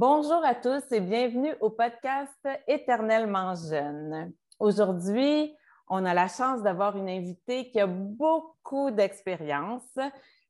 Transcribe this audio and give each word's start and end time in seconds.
Bonjour 0.00 0.44
à 0.44 0.54
tous 0.54 0.92
et 0.92 1.00
bienvenue 1.00 1.56
au 1.60 1.70
podcast 1.70 2.48
Éternellement 2.68 3.56
jeune. 3.56 4.32
Aujourd'hui, 4.60 5.52
on 5.88 6.04
a 6.04 6.14
la 6.14 6.28
chance 6.28 6.62
d'avoir 6.62 6.96
une 6.96 7.08
invitée 7.08 7.68
qui 7.68 7.80
a 7.80 7.88
beaucoup 7.88 8.92
d'expérience. 8.92 9.98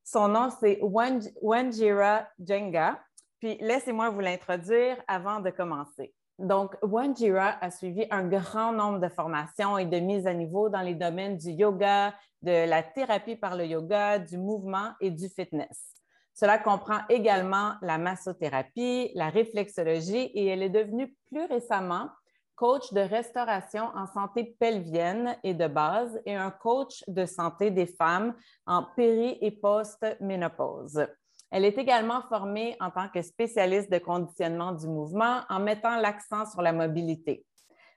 Son 0.04 0.29
nom, 0.29 0.50
c'est 0.61 0.79
Wanjira 0.82 2.29
Jenga. 2.38 3.03
Puis 3.40 3.56
laissez-moi 3.62 4.11
vous 4.11 4.21
l'introduire 4.21 4.98
avant 5.08 5.41
de 5.41 5.49
commencer. 5.49 6.15
Donc, 6.39 6.77
Wanjira 6.83 7.57
a 7.62 7.71
suivi 7.71 8.05
un 8.11 8.29
grand 8.29 8.73
nombre 8.73 8.99
de 8.99 9.09
formations 9.09 9.79
et 9.79 9.87
de 9.87 9.99
mises 9.99 10.27
à 10.27 10.35
niveau 10.35 10.69
dans 10.69 10.83
les 10.83 10.95
domaines 10.95 11.39
du 11.39 11.53
yoga, 11.53 12.12
de 12.43 12.69
la 12.69 12.83
thérapie 12.83 13.37
par 13.37 13.57
le 13.57 13.65
yoga, 13.65 14.19
du 14.19 14.37
mouvement 14.37 14.91
et 15.01 15.11
du 15.11 15.27
fitness. 15.30 15.98
Cela 16.39 16.57
comprend 16.57 17.00
également 17.09 17.73
la 17.82 17.98
massothérapie, 17.98 19.11
la 19.16 19.29
réflexologie 19.29 20.30
et 20.34 20.46
elle 20.46 20.62
est 20.62 20.68
devenue 20.68 21.12
plus 21.27 21.45
récemment 21.47 22.11
coach 22.55 22.92
de 22.92 23.01
restauration 23.01 23.91
en 23.97 24.06
santé 24.06 24.56
pelvienne 24.61 25.37
et 25.42 25.52
de 25.55 25.66
base 25.66 26.20
et 26.27 26.37
un 26.37 26.52
coach 26.52 27.02
de 27.09 27.27
santé 27.27 27.73
des 27.73 27.87
femmes 27.87 28.37
en 28.66 28.84
péri- 28.84 29.38
et 29.41 29.51
post-ménopause. 29.51 31.09
Elle 31.51 31.64
est 31.64 31.77
également 31.77 32.23
formée 32.28 32.77
en 32.78 32.92
tant 32.92 33.09
que 33.09 33.23
spécialiste 33.23 33.91
de 33.91 33.98
conditionnement 33.98 34.70
du 34.70 34.86
mouvement 34.86 35.41
en 35.48 35.59
mettant 35.59 35.97
l'accent 35.97 36.47
sur 36.47 36.62
la 36.62 36.73
mobilité. 36.73 37.45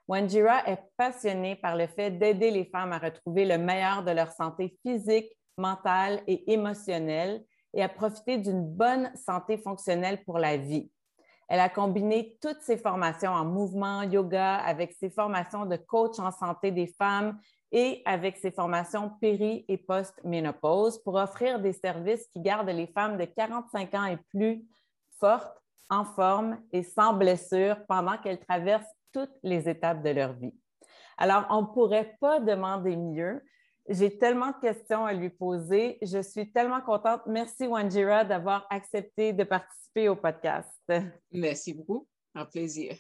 Wanjira 0.08 0.68
est 0.68 0.82
passionnée 0.98 1.58
par 1.58 1.76
le 1.76 1.86
fait 1.86 2.10
d'aider 2.10 2.50
les 2.50 2.66
femmes 2.66 2.94
à 2.94 2.98
retrouver 2.98 3.46
le 3.46 3.60
meilleur 3.60 4.04
de 4.04 4.12
leur 4.12 4.32
santé 4.32 4.76
physique, 4.82 5.32
mentale 5.58 6.24
et 6.26 6.52
émotionnelle 6.52 7.44
et 7.74 7.84
à 7.84 7.90
profiter 7.90 8.38
d'une 8.38 8.66
bonne 8.66 9.12
santé 9.16 9.58
fonctionnelle 9.58 10.24
pour 10.24 10.40
la 10.40 10.58
vie. 10.58 10.92
Elle 11.48 11.60
a 11.60 11.70
combiné 11.70 12.38
toutes 12.42 12.62
ses 12.62 12.78
formations 12.78 13.32
en 13.32 13.44
mouvement, 13.44 14.04
yoga, 14.04 14.56
avec 14.56 14.94
ses 14.94 15.10
formations 15.10 15.66
de 15.66 15.76
coach 15.76 16.18
en 16.18 16.32
santé 16.32 16.72
des 16.72 16.88
femmes 16.88 17.40
et 17.74 18.02
avec 18.06 18.38
ses 18.38 18.52
formations 18.52 19.12
péri- 19.22 19.66
et 19.68 19.78
post-ménopause 19.78 21.02
pour 21.04 21.16
offrir 21.16 21.60
des 21.60 21.74
services 21.74 22.26
qui 22.28 22.40
gardent 22.40 22.70
les 22.70 22.88
femmes 22.88 23.18
de 23.18 23.26
45 23.26 23.94
ans 23.96 24.06
et 24.06 24.18
plus 24.30 24.66
fortes, 25.20 25.62
en 25.90 26.06
forme 26.06 26.58
et 26.72 26.84
sans 26.84 27.14
blessure 27.14 27.76
pendant 27.86 28.18
qu'elles 28.18 28.40
traversent 28.40 28.96
toutes 29.12 29.38
les 29.44 29.68
étapes 29.68 30.02
de 30.04 30.10
leur 30.10 30.34
vie. 30.34 30.56
Alors, 31.18 31.46
on 31.50 31.64
ne 31.64 31.68
pourrait 31.68 32.16
pas 32.20 32.40
demander 32.40 32.96
mieux. 32.96 33.44
J'ai 33.90 34.18
tellement 34.18 34.52
de 34.52 34.60
questions 34.62 35.06
à 35.06 35.14
lui 35.14 35.30
poser. 35.30 35.98
Je 36.02 36.22
suis 36.22 36.52
tellement 36.52 36.82
contente. 36.82 37.22
Merci, 37.26 37.68
Wanjira, 37.68 38.24
d'avoir 38.24 38.68
accepté 38.70 39.34
de 39.34 39.44
participer 39.44 40.08
au 40.08 40.16
podcast. 40.16 40.72
Merci 41.32 41.74
beaucoup. 41.74 42.08
Un 42.36 42.46
plaisir. 42.46 42.96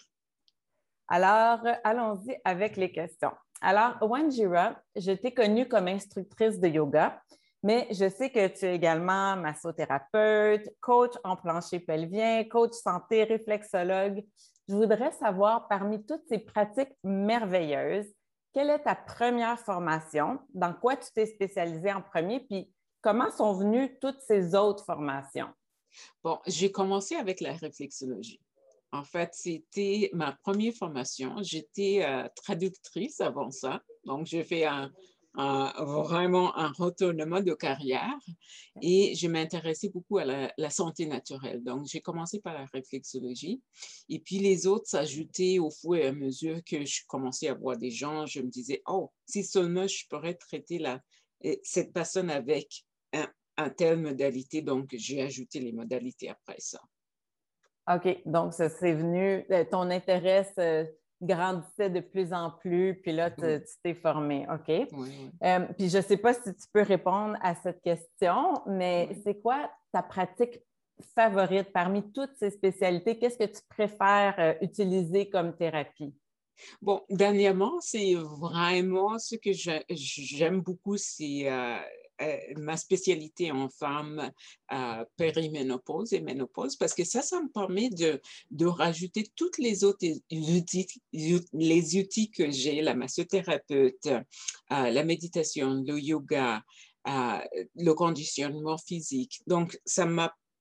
Alors, 1.07 1.59
allons-y 1.83 2.35
avec 2.43 2.77
les 2.77 2.91
questions. 2.91 3.31
Alors, 3.61 3.97
Wanjira, 4.01 4.75
je 4.95 5.11
t'ai 5.11 5.33
connue 5.33 5.67
comme 5.67 5.87
instructrice 5.87 6.59
de 6.59 6.67
yoga, 6.67 7.21
mais 7.63 7.87
je 7.91 8.09
sais 8.09 8.31
que 8.31 8.47
tu 8.47 8.65
es 8.65 8.75
également 8.75 9.35
massothérapeute, 9.35 10.67
coach 10.79 11.13
en 11.23 11.35
plancher 11.35 11.79
pelvien, 11.79 12.43
coach 12.45 12.73
santé, 12.73 13.23
réflexologue. 13.23 14.25
Je 14.67 14.73
voudrais 14.73 15.11
savoir, 15.11 15.67
parmi 15.67 16.03
toutes 16.05 16.25
ces 16.27 16.39
pratiques 16.39 16.93
merveilleuses, 17.03 18.11
quelle 18.53 18.69
est 18.69 18.83
ta 18.83 18.95
première 18.95 19.59
formation? 19.59 20.39
Dans 20.53 20.73
quoi 20.73 20.95
tu 20.97 21.09
t'es 21.13 21.25
spécialisée 21.25 21.91
en 21.91 22.01
premier? 22.01 22.39
Puis 22.41 22.71
comment 23.01 23.31
sont 23.31 23.53
venues 23.53 23.97
toutes 23.99 24.21
ces 24.21 24.55
autres 24.55 24.85
formations? 24.85 25.49
Bon, 26.23 26.39
j'ai 26.47 26.71
commencé 26.71 27.15
avec 27.15 27.41
la 27.41 27.53
réflexologie. 27.53 28.41
En 28.93 29.03
fait, 29.03 29.29
c'était 29.33 30.09
ma 30.13 30.33
première 30.33 30.73
formation. 30.73 31.35
J'étais 31.41 32.03
euh, 32.03 32.27
traductrice 32.35 33.21
avant 33.21 33.49
ça. 33.49 33.81
Donc, 34.05 34.25
j'ai 34.25 34.43
fait 34.43 34.65
un, 34.65 34.91
un, 35.35 35.71
vraiment 35.85 36.55
un 36.57 36.71
retournement 36.71 37.41
de 37.41 37.53
carrière 37.53 38.17
et 38.81 39.15
je 39.15 39.27
m'intéressais 39.27 39.89
beaucoup 39.89 40.17
à 40.17 40.25
la, 40.25 40.69
santé 40.69 41.05
naturelle. 41.05 41.63
Donc, 41.63 41.85
j'ai 41.85 42.01
commencé 42.01 42.39
par 42.39 42.53
la 42.53 42.65
réflexologie 42.65 43.61
et 44.09 44.19
puis 44.19 44.39
les 44.39 44.67
autres 44.67 44.87
s'ajoutaient 44.87 45.59
au 45.59 45.69
fur 45.69 45.95
et 45.95 46.07
à 46.07 46.11
mesure 46.11 46.59
que 46.65 46.85
je 46.85 47.01
commençais 47.07 47.47
à 47.47 47.53
voir 47.53 47.77
des 47.77 47.91
gens. 47.91 48.25
Je 48.25 48.41
me 48.41 48.49
disais, 48.49 48.81
oh, 48.87 49.11
si 49.25 49.43
seulement 49.43 49.87
je 49.87 50.05
pourrais 50.09 50.33
traiter 50.33 50.79
la, 50.79 50.99
cette 51.63 51.93
personne 51.93 52.29
avec 52.29 52.83
un, 53.13 53.27
un 53.57 53.69
telle 53.69 53.99
modalité. 53.99 54.61
Donc, 54.61 54.89
j'ai 54.93 55.21
ajouté 55.21 55.59
les 55.59 55.71
modalités 55.71 56.29
après 56.29 56.59
ça. 56.59 56.81
OK. 57.93 58.21
Donc, 58.25 58.53
ça 58.53 58.69
c'est 58.69 58.93
venu, 58.93 59.45
ton 59.69 59.89
intérêt 59.89 60.47
euh, 60.59 60.85
grandissait 61.21 61.89
de 61.89 61.99
plus 61.99 62.33
en 62.33 62.51
plus, 62.51 62.95
puis 63.01 63.11
là, 63.11 63.29
tu 63.31 63.43
t'es 63.83 63.93
formé. 63.93 64.47
OK? 64.51 64.67
Oui, 64.67 64.87
oui. 64.93 65.29
Euh, 65.43 65.59
puis 65.77 65.89
je 65.89 65.97
ne 65.97 66.01
sais 66.01 66.17
pas 66.17 66.33
si 66.33 66.53
tu 66.53 66.67
peux 66.73 66.81
répondre 66.81 67.37
à 67.41 67.55
cette 67.55 67.81
question, 67.81 68.61
mais 68.67 69.07
Oui. 69.11 69.21
c'est 69.23 69.41
quoi 69.41 69.69
ta 69.93 70.01
pratique 70.01 70.59
favorite 71.15 71.71
parmi 71.73 72.11
toutes 72.11 72.35
ces 72.37 72.49
spécialités? 72.51 73.17
Qu'est-ce 73.17 73.37
que 73.37 73.45
tu 73.45 73.61
préfères 73.69 74.35
euh, 74.39 74.53
utiliser 74.61 75.29
comme 75.29 75.55
thérapie? 75.55 76.13
Bon, 76.81 77.01
dernièrement, 77.09 77.79
c'est 77.79 78.13
vraiment 78.15 79.17
ce 79.17 79.35
que 79.35 79.51
j'aime 79.89 80.61
beaucoup, 80.61 80.97
c'est 80.97 81.49
euh, 81.49 81.77
ma 82.57 82.77
spécialité 82.77 83.51
en 83.51 83.69
femme 83.69 84.31
euh, 84.71 85.05
périménopause 85.17 86.13
et 86.13 86.21
ménopause, 86.21 86.75
parce 86.75 86.93
que 86.93 87.03
ça, 87.03 87.21
ça 87.21 87.41
me 87.41 87.49
permet 87.49 87.89
de, 87.89 88.65
rajouter 88.65 89.27
toutes 89.35 89.57
les 89.57 89.83
autres 89.83 90.05
outils, 90.31 90.87
les 91.11 91.97
outils 91.97 92.31
que 92.31 92.51
j'ai, 92.51 92.81
la 92.81 92.93
massothérapeute, 92.93 94.05
euh, 94.05 94.21
la 94.69 95.03
méditation, 95.03 95.83
le 95.85 95.99
yoga, 95.99 96.61
euh, 97.07 97.39
le 97.75 97.93
conditionnement 97.93 98.77
physique. 98.77 99.41
Donc, 99.47 99.79
ça, 99.85 100.07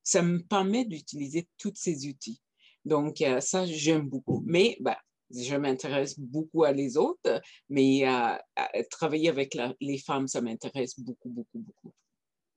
ça 0.02 0.22
me 0.22 0.38
permet 0.38 0.86
d'utiliser 0.86 1.46
tous 1.58 1.72
ces 1.74 2.06
outils. 2.08 2.40
Donc, 2.86 3.20
euh, 3.20 3.40
ça, 3.40 3.66
j'aime 3.66 4.08
beaucoup. 4.08 4.42
Mais, 4.46 4.76
bah, 4.80 4.98
je 5.34 5.56
m'intéresse 5.56 6.18
beaucoup 6.18 6.64
à 6.64 6.72
les 6.72 6.96
autres, 6.96 7.40
mais 7.68 8.06
euh, 8.06 8.82
travailler 8.90 9.28
avec 9.28 9.54
la- 9.54 9.74
les 9.80 9.98
femmes, 9.98 10.26
ça 10.28 10.40
m'intéresse 10.40 10.98
beaucoup, 10.98 11.28
beaucoup, 11.28 11.58
beaucoup. 11.58 11.92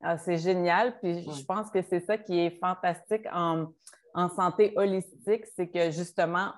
Ah, 0.01 0.17
c'est 0.17 0.38
génial. 0.38 1.00
Puis 1.00 1.23
je 1.23 1.45
pense 1.45 1.69
que 1.72 1.81
c'est 1.81 2.01
ça 2.06 2.17
qui 2.17 2.39
est 2.39 2.59
fantastique 2.59 3.25
en, 3.31 3.67
en 4.13 4.29
santé 4.29 4.73
holistique, 4.75 5.45
c'est 5.56 5.69
que 5.69 5.91
justement, 5.91 6.51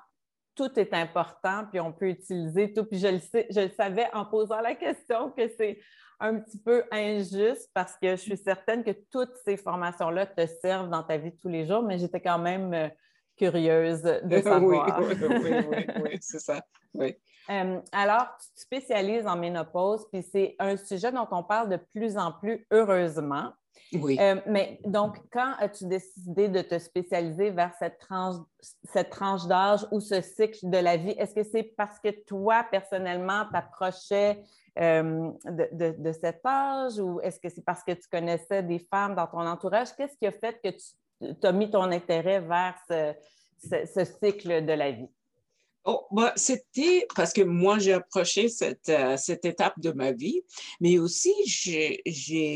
tout 0.55 0.79
est 0.79 0.93
important, 0.93 1.65
puis 1.69 1.79
on 1.79 1.91
peut 1.91 2.09
utiliser 2.09 2.73
tout. 2.73 2.85
Puis 2.85 2.97
je 2.99 3.07
le, 3.07 3.19
sais, 3.19 3.45
je 3.49 3.59
le 3.59 3.69
savais 3.69 4.07
en 4.13 4.25
posant 4.25 4.61
la 4.61 4.73
question 4.73 5.31
que 5.31 5.47
c'est 5.57 5.79
un 6.19 6.39
petit 6.39 6.57
peu 6.57 6.85
injuste 6.91 7.69
parce 7.73 7.97
que 8.01 8.11
je 8.11 8.21
suis 8.21 8.37
certaine 8.37 8.83
que 8.83 8.91
toutes 9.11 9.35
ces 9.43 9.57
formations-là 9.57 10.25
te 10.27 10.47
servent 10.61 10.89
dans 10.89 11.03
ta 11.03 11.17
vie 11.17 11.31
de 11.31 11.37
tous 11.37 11.49
les 11.49 11.67
jours, 11.67 11.83
mais 11.83 11.97
j'étais 11.99 12.21
quand 12.21 12.39
même 12.39 12.73
euh, 12.73 12.87
curieuse 13.35 14.01
de 14.01 14.41
savoir. 14.41 15.01
oui, 15.01 15.15
oui, 15.21 15.51
oui, 15.69 15.85
oui, 16.03 16.17
c'est 16.21 16.39
ça. 16.39 16.61
Oui. 16.93 17.15
Euh, 17.49 17.79
alors, 17.91 18.27
tu 18.39 18.53
te 18.53 18.59
spécialises 18.59 19.27
en 19.27 19.35
ménopause, 19.35 20.05
puis 20.11 20.23
c'est 20.23 20.55
un 20.59 20.77
sujet 20.77 21.11
dont 21.11 21.27
on 21.31 21.43
parle 21.43 21.69
de 21.69 21.77
plus 21.93 22.17
en 22.17 22.31
plus 22.31 22.65
heureusement. 22.71 23.51
Oui. 23.93 24.17
Euh, 24.19 24.35
mais 24.47 24.79
donc, 24.85 25.17
quand 25.31 25.53
as-tu 25.59 25.85
décidé 25.85 26.47
de 26.47 26.61
te 26.61 26.79
spécialiser 26.79 27.51
vers 27.51 27.71
cette 27.77 27.99
tranche, 27.99 28.37
cette 28.83 29.11
tranche 29.11 29.45
d'âge 29.45 29.85
ou 29.91 29.99
ce 29.99 30.21
cycle 30.21 30.69
de 30.69 30.77
la 30.77 30.97
vie? 30.97 31.13
Est-ce 31.17 31.35
que 31.35 31.43
c'est 31.43 31.63
parce 31.63 31.99
que 31.99 32.09
toi, 32.25 32.65
personnellement, 32.71 33.45
t'approchais 33.51 34.43
euh, 34.79 35.29
de, 35.45 35.69
de, 35.71 35.95
de 35.99 36.11
cet 36.13 36.45
âge 36.45 36.97
ou 36.99 37.19
est-ce 37.21 37.39
que 37.39 37.49
c'est 37.49 37.63
parce 37.63 37.83
que 37.83 37.91
tu 37.91 38.07
connaissais 38.09 38.63
des 38.63 38.79
femmes 38.79 39.13
dans 39.15 39.27
ton 39.27 39.45
entourage? 39.45 39.95
Qu'est-ce 39.95 40.17
qui 40.17 40.25
a 40.25 40.31
fait 40.31 40.59
que 40.63 40.69
tu 40.69 40.85
as 41.43 41.51
mis 41.51 41.69
ton 41.69 41.83
intérêt 41.83 42.41
vers 42.41 42.75
ce, 42.87 44.05
cycle 44.19 44.65
de 44.65 44.73
la 44.73 44.91
vie? 44.91 45.09
Oh, 45.87 46.07
bah, 46.11 46.33
c'était 46.35 47.05
parce 47.15 47.31
que 47.31 47.43
moi, 47.43 47.77
j'ai 47.77 47.93
approché 47.93 48.49
cette, 48.49 48.89
euh, 48.89 49.15
étape 49.43 49.79
de 49.79 49.91
ma 49.91 50.11
vie, 50.11 50.41
mais 50.79 50.97
aussi 50.97 51.31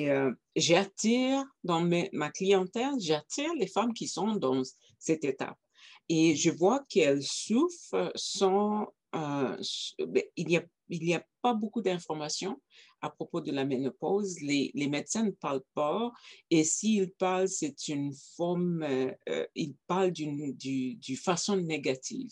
euh, 0.10 0.32
j'attire 0.56 1.44
dans 1.64 1.88
ma 2.12 2.30
clientèle, 2.32 3.00
j'attire 3.00 3.54
les 3.54 3.68
femmes 3.68 3.94
qui 3.94 4.08
sont 4.08 4.36
dans 4.36 4.64
cette 4.98 5.24
étape. 5.24 5.58
Et 6.10 6.36
je 6.36 6.50
vois 6.50 6.84
qu'elles 6.90 7.22
souffrent 7.22 8.12
sans... 8.16 8.88
euh, 9.14 9.56
il 10.36 10.48
n'y 10.48 10.58
a, 10.58 10.64
il 10.90 11.04
y 11.08 11.14
a 11.14 11.24
pas 11.44 11.54
beaucoup 11.54 11.84
d'informations 11.84 12.60
à 13.02 13.10
propos 13.10 13.42
de 13.42 13.52
la 13.52 13.66
ménopause. 13.66 14.40
Les, 14.42 14.72
médecins 14.88 15.24
ne 15.24 15.32
parlent 15.32 15.64
pas. 15.74 16.12
Et 16.50 16.64
s'ils 16.64 17.12
parlent, 17.12 17.50
c'est 17.50 17.88
une 17.88 18.14
forme, 18.36 18.84
euh, 18.84 19.12
euh, 19.30 19.46
ils 19.56 19.76
parlent 19.88 20.12
d'une, 20.12 20.54
du, 20.54 20.96
du 20.96 21.16
façon 21.16 21.58
négative. 21.58 22.32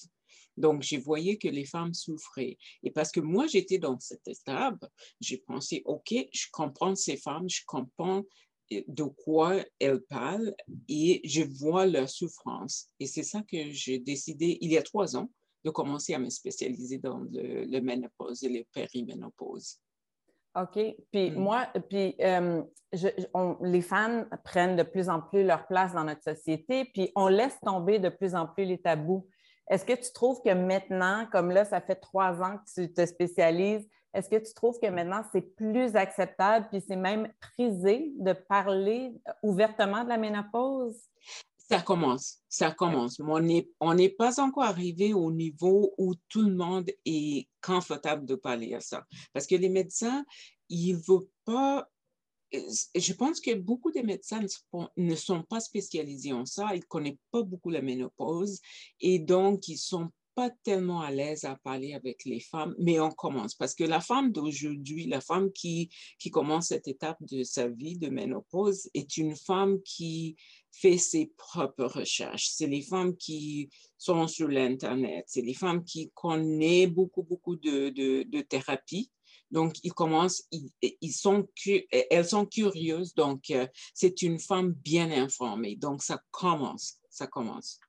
Donc, 0.57 0.81
je 0.81 0.97
voyais 0.97 1.37
que 1.37 1.47
les 1.47 1.65
femmes 1.65 1.93
souffraient. 1.93 2.57
Et 2.83 2.91
parce 2.91 3.11
que 3.11 3.19
moi, 3.19 3.45
j'étais 3.47 3.77
dans 3.77 3.99
cette 3.99 4.27
étape, 4.27 4.83
j'ai 5.21 5.37
pensé, 5.37 5.83
OK, 5.85 6.13
je 6.33 6.47
comprends 6.51 6.95
ces 6.95 7.17
femmes, 7.17 7.47
je 7.47 7.61
comprends 7.65 8.23
de 8.69 9.03
quoi 9.03 9.63
elles 9.79 10.01
parlent 10.01 10.53
et 10.89 11.21
je 11.23 11.43
vois 11.43 11.85
leur 11.85 12.09
souffrance. 12.09 12.89
Et 12.99 13.05
c'est 13.05 13.23
ça 13.23 13.41
que 13.43 13.71
j'ai 13.71 13.99
décidé 13.99 14.57
il 14.61 14.71
y 14.71 14.77
a 14.77 14.81
trois 14.81 15.15
ans 15.15 15.29
de 15.63 15.69
commencer 15.69 16.13
à 16.13 16.19
me 16.19 16.29
spécialiser 16.29 16.97
dans 16.97 17.19
le, 17.19 17.79
ménopause 17.79 18.43
et 18.43 18.49
le 18.49 18.63
périménopause. 18.73 19.77
OK? 20.57 20.79
Puis 21.11 21.31
mm. 21.31 21.35
moi, 21.35 21.67
puis 21.89 22.15
euh, 22.21 22.61
les 23.61 23.81
femmes 23.81 24.27
prennent 24.43 24.75
de 24.75 24.83
plus 24.83 25.09
en 25.09 25.21
plus 25.21 25.43
leur 25.43 25.67
place 25.67 25.93
dans 25.93 26.03
notre 26.03 26.23
société, 26.23 26.85
puis 26.85 27.11
on 27.15 27.27
laisse 27.27 27.59
tomber 27.61 27.99
de 27.99 28.09
plus 28.09 28.35
en 28.35 28.47
plus 28.47 28.65
les 28.65 28.79
tabous. 28.79 29.27
Est-ce 29.69 29.85
que 29.85 29.93
tu 29.93 30.11
trouves 30.13 30.41
que 30.43 30.53
maintenant, 30.53 31.27
comme 31.31 31.51
là, 31.51 31.65
ça 31.65 31.81
fait 31.81 31.95
trois 31.95 32.41
ans 32.41 32.57
que 32.57 32.81
tu 32.81 32.93
te 32.93 33.05
spécialises, 33.05 33.87
est-ce 34.13 34.29
que 34.29 34.37
tu 34.37 34.53
trouves 34.53 34.79
que 34.79 34.87
maintenant 34.87 35.21
c'est 35.31 35.41
plus 35.41 35.95
acceptable, 35.95 36.67
puis 36.71 36.81
c'est 36.81 36.95
même 36.95 37.27
prisé 37.39 38.13
de 38.17 38.33
parler 38.33 39.13
ouvertement 39.43 40.03
de 40.03 40.09
la 40.09 40.17
ménopause? 40.17 40.97
Ça 41.69 41.81
commence, 41.81 42.37
ça 42.47 42.71
commence. 42.71 43.19
Mais 43.19 43.67
on 43.79 43.93
n'est 43.93 44.09
pas 44.09 44.39
encore 44.39 44.63
arrivé 44.63 45.13
au 45.13 45.31
niveau 45.31 45.93
où 45.97 46.15
tout 46.29 46.41
le 46.41 46.53
monde 46.53 46.89
est 47.05 47.47
confortable 47.61 48.25
de 48.25 48.35
parler 48.35 48.73
à 48.73 48.79
ça. 48.79 49.05
Parce 49.33 49.45
que 49.45 49.55
les 49.55 49.69
médecins, 49.69 50.23
ils 50.69 50.95
ne 50.95 51.01
veulent 51.01 51.29
pas 51.43 51.87
je 52.95 53.13
pense 53.13 53.41
que 53.41 53.53
beaucoup 53.55 53.91
de 53.91 53.99
médecins 53.99 54.39
ne 54.95 55.15
sont 55.15 55.43
pas 55.43 55.59
spécialisés 55.59 56.31
en 56.31 56.45
ça, 56.45 56.69
ils 56.73 56.79
ne 56.79 56.85
connaissent 56.85 57.17
pas 57.29 57.43
beaucoup 57.43 57.69
la 57.69 57.81
ménopause 57.81 58.61
et 59.01 59.19
donc 59.19 59.67
ils 59.67 59.73
ne 59.73 59.77
sont 59.77 60.11
pas 60.37 60.51
tellement 60.51 61.01
à 61.01 61.09
l'aise 61.09 61.45
à 61.45 61.55
parler 61.55 61.95
avec 61.95 62.23
les 62.23 62.39
femmes, 62.39 62.75
mais 62.77 62.99
on 62.99 63.09
commence 63.09 63.55
parce 63.55 63.73
que 63.73 63.83
la 63.83 63.99
femme 63.99 64.31
d'aujourd'hui, 64.31 65.07
la 65.07 65.19
femme 65.19 65.51
qui, 65.51 65.89
qui 66.19 66.29
commence 66.29 66.67
cette 66.67 66.87
étape 66.87 67.17
de 67.21 67.41
sa 67.41 67.67
vie 67.67 67.97
de 67.97 68.09
ménopause 68.09 68.87
est 68.93 69.17
une 69.17 69.35
femme 69.35 69.81
qui 69.81 70.35
fait 70.71 70.99
ses 70.99 71.33
propres 71.37 71.85
recherches. 71.85 72.49
C'est 72.49 72.67
les 72.67 72.83
femmes 72.83 73.17
qui 73.17 73.71
sont 73.97 74.27
sur 74.27 74.47
l'Internet, 74.47 75.25
c'est 75.27 75.41
les 75.41 75.55
femmes 75.55 75.83
qui 75.83 76.11
connaissent 76.13 76.89
beaucoup, 76.91 77.23
beaucoup 77.23 77.55
de, 77.55 77.89
de, 77.89 78.41
thérapies. 78.41 79.11
Donc, 79.49 79.73
ils 79.81 79.93
commencent, 79.93 80.43
ils, 80.51 81.13
sont, 81.13 81.47
elles 82.11 82.27
sont 82.27 82.45
curieuses. 82.45 83.15
Donc, 83.15 83.49
euh, 83.49 83.65
c'est 83.95 84.21
une 84.21 84.39
femme 84.39 84.73
bien 84.73 85.09
informée. 85.09 85.77
Donc, 85.77 86.03
ça 86.03 86.21
commence, 86.29 86.99
ça 87.09 87.25
commence. 87.25 87.79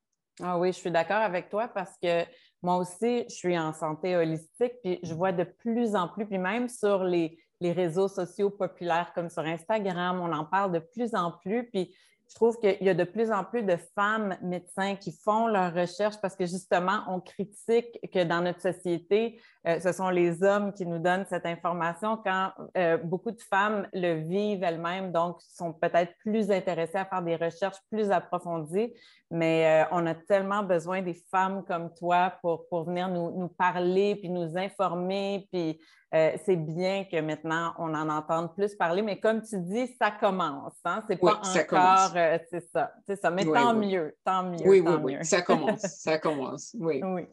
Ah 0.43 0.59
oui, 0.59 0.73
je 0.73 0.79
suis 0.79 0.91
d'accord 0.91 1.17
avec 1.17 1.49
toi 1.49 1.69
parce 1.69 1.97
que 2.01 2.25
moi 2.63 2.77
aussi, 2.77 3.25
je 3.29 3.35
suis 3.35 3.59
en 3.59 3.73
santé 3.73 4.17
holistique, 4.17 4.75
puis 4.83 5.01
je 5.03 5.15
vois 5.15 5.33
de 5.33 5.45
plus 5.45 5.97
en 5.97 6.09
plus, 6.09 6.27
puis 6.27 6.39
même 6.39 6.69
sur 6.69 7.03
les, 7.05 7.39
les 7.61 7.73
réseaux 7.73 8.09
sociaux 8.09 8.51
populaires 8.51 9.13
comme 9.15 9.31
sur 9.31 9.43
Instagram, 9.43 10.21
on 10.21 10.33
en 10.33 10.45
parle 10.45 10.73
de 10.73 10.79
plus 10.79 11.15
en 11.15 11.33
plus, 11.33 11.69
puis 11.71 11.95
je 12.29 12.35
trouve 12.35 12.59
qu'il 12.59 12.77
y 12.83 12.89
a 12.91 12.95
de 12.95 13.05
plus 13.05 13.33
en 13.33 13.43
plus 13.43 13.63
de 13.63 13.77
femmes 13.95 14.37
médecins 14.43 14.97
qui 14.97 15.13
font 15.13 15.47
leurs 15.47 15.73
recherches 15.73 16.21
parce 16.21 16.37
que 16.37 16.45
justement, 16.45 17.03
on 17.09 17.21
critique 17.21 17.99
que 18.13 18.23
dans 18.23 18.43
notre 18.43 18.61
société, 18.61 19.41
euh, 19.69 19.81
ce 19.81 19.93
sont 19.93 20.09
les 20.09 20.43
hommes 20.43 20.73
qui 20.73 20.87
nous 20.87 20.99
donnent 20.99 21.27
cette 21.29 21.45
information 21.45 22.17
quand 22.25 22.53
euh, 22.77 22.97
beaucoup 22.97 23.33
de 23.33 23.41
femmes 23.51 23.87
le 23.93 24.15
vivent 24.15 24.63
elles-mêmes, 24.63 25.13
donc 25.13 25.41
sont 25.43 25.75
peut-être 25.75 26.13
plus 26.21 26.51
intéressées 26.51 26.97
à 26.97 27.05
faire 27.05 27.23
des 27.23 27.37
recherches 27.37 27.77
plus 27.91 28.11
approfondies. 28.11 28.95
Mais 29.31 29.85
euh, 29.85 29.89
on 29.93 30.07
a 30.07 30.15
tellement 30.15 30.63
besoin 30.63 31.03
des 31.03 31.21
femmes 31.31 31.65
comme 31.67 31.93
toi 31.93 32.33
pour, 32.41 32.67
pour 32.69 32.85
venir 32.85 33.09
nous, 33.09 33.31
nous 33.39 33.49
parler, 33.49 34.17
puis 34.17 34.31
nous 34.31 34.57
informer, 34.57 35.47
puis 35.53 35.79
c'est 36.11 36.57
bien 36.57 37.05
que 37.05 37.21
maintenant 37.21 37.75
on 37.79 37.93
en 37.93 38.09
entende 38.09 38.55
plus 38.55 38.75
parler, 38.75 39.03
mais 39.03 39.21
comme 39.21 39.43
tu 39.43 39.59
dis, 39.59 39.95
ça 40.01 40.11
commence. 40.11 40.73
Hein? 40.87 41.03
C'est 41.07 41.17
pas 41.17 41.35
encore, 41.35 42.13
c'est 42.51 42.67
ça, 42.73 42.93
c'est 43.07 43.21
ça. 43.21 43.31
Mais 43.31 43.45
tant 43.45 43.75
mieux, 43.75 44.17
tant 44.25 44.45
mieux. 44.45 44.67
Oui, 44.67 44.81
oui, 44.81 44.95
oui, 45.03 45.17
ça 45.21 45.43
commence, 45.43 45.81
ça 45.83 46.17
commence. 46.17 46.75
Oui. 46.81 47.03
oui. 47.05 47.27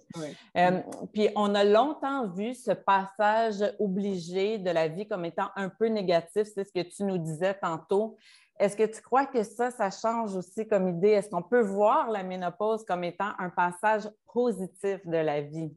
Puis 1.13 1.29
on 1.37 1.55
a 1.55 1.63
longtemps 1.63 2.24
vu 2.27 2.53
ce 2.53 2.71
passage 2.71 3.63
obligé 3.79 4.57
de 4.57 4.69
la 4.69 4.87
vie 4.87 5.07
comme 5.07 5.25
étant 5.25 5.49
un 5.55 5.69
peu 5.69 5.87
négatif. 5.87 6.47
C'est 6.53 6.63
ce 6.63 6.71
que 6.71 6.81
tu 6.81 7.03
nous 7.03 7.17
disais 7.17 7.53
tantôt. 7.53 8.17
Est-ce 8.59 8.77
que 8.77 8.85
tu 8.85 9.01
crois 9.01 9.25
que 9.25 9.43
ça, 9.43 9.69
ça 9.71 9.89
change 9.89 10.35
aussi 10.35 10.67
comme 10.67 10.87
idée? 10.87 11.09
Est-ce 11.09 11.29
qu'on 11.29 11.43
peut 11.43 11.61
voir 11.61 12.09
la 12.09 12.23
ménopause 12.23 12.85
comme 12.85 13.03
étant 13.03 13.31
un 13.37 13.49
passage 13.49 14.09
positif 14.33 15.05
de 15.05 15.17
la 15.17 15.41
vie? 15.41 15.71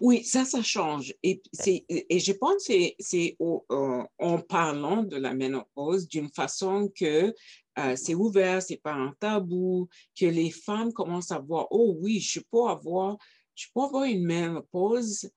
Oui, 0.00 0.22
ça, 0.22 0.44
ça 0.44 0.62
change. 0.62 1.12
Et, 1.24 1.42
et 1.88 2.18
je 2.20 2.32
pense 2.32 2.66
que 2.68 2.74
c'est 3.00 3.36
euh, 3.40 4.04
en 4.18 4.38
parlant 4.38 5.02
de 5.02 5.16
la 5.16 5.34
ménopause 5.34 6.06
d'une 6.06 6.28
façon 6.28 6.88
que 6.94 7.34
euh, 7.78 7.96
c'est 7.96 8.14
ouvert, 8.14 8.62
c'est 8.62 8.76
pas 8.76 8.92
un 8.92 9.12
tabou, 9.18 9.88
que 10.18 10.26
les 10.26 10.50
femmes 10.50 10.92
commencent 10.92 11.32
à 11.32 11.38
voir, 11.38 11.66
oh 11.70 11.96
oui, 12.00 12.20
je 12.20 12.40
peux 12.50 12.68
avoir, 12.68 13.16
je 13.54 13.66
peux 13.74 13.82
avoir 13.82 14.04
une 14.04 14.24
ménopause, 14.24 15.30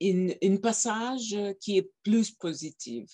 une, 0.00 0.60
passage 0.60 1.36
qui 1.60 1.78
est 1.78 1.90
plus 2.02 2.32
positive. 2.32 3.06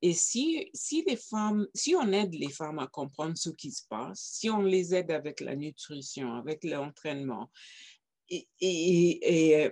Et 0.00 0.14
si, 0.14 0.68
si 0.74 1.04
les 1.06 1.16
femmes, 1.16 1.66
si 1.74 1.94
on 1.94 2.12
aide 2.12 2.34
les 2.34 2.50
femmes 2.50 2.80
à 2.80 2.88
comprendre 2.88 3.36
ce 3.36 3.50
qui 3.50 3.70
se 3.70 3.82
passe, 3.88 4.20
si 4.20 4.50
on 4.50 4.62
les 4.62 4.94
aide 4.94 5.12
avec 5.12 5.40
la 5.40 5.54
nutrition, 5.54 6.34
avec 6.34 6.64
l'entraînement, 6.64 7.50
et, 8.28 8.48
et, 8.60 9.70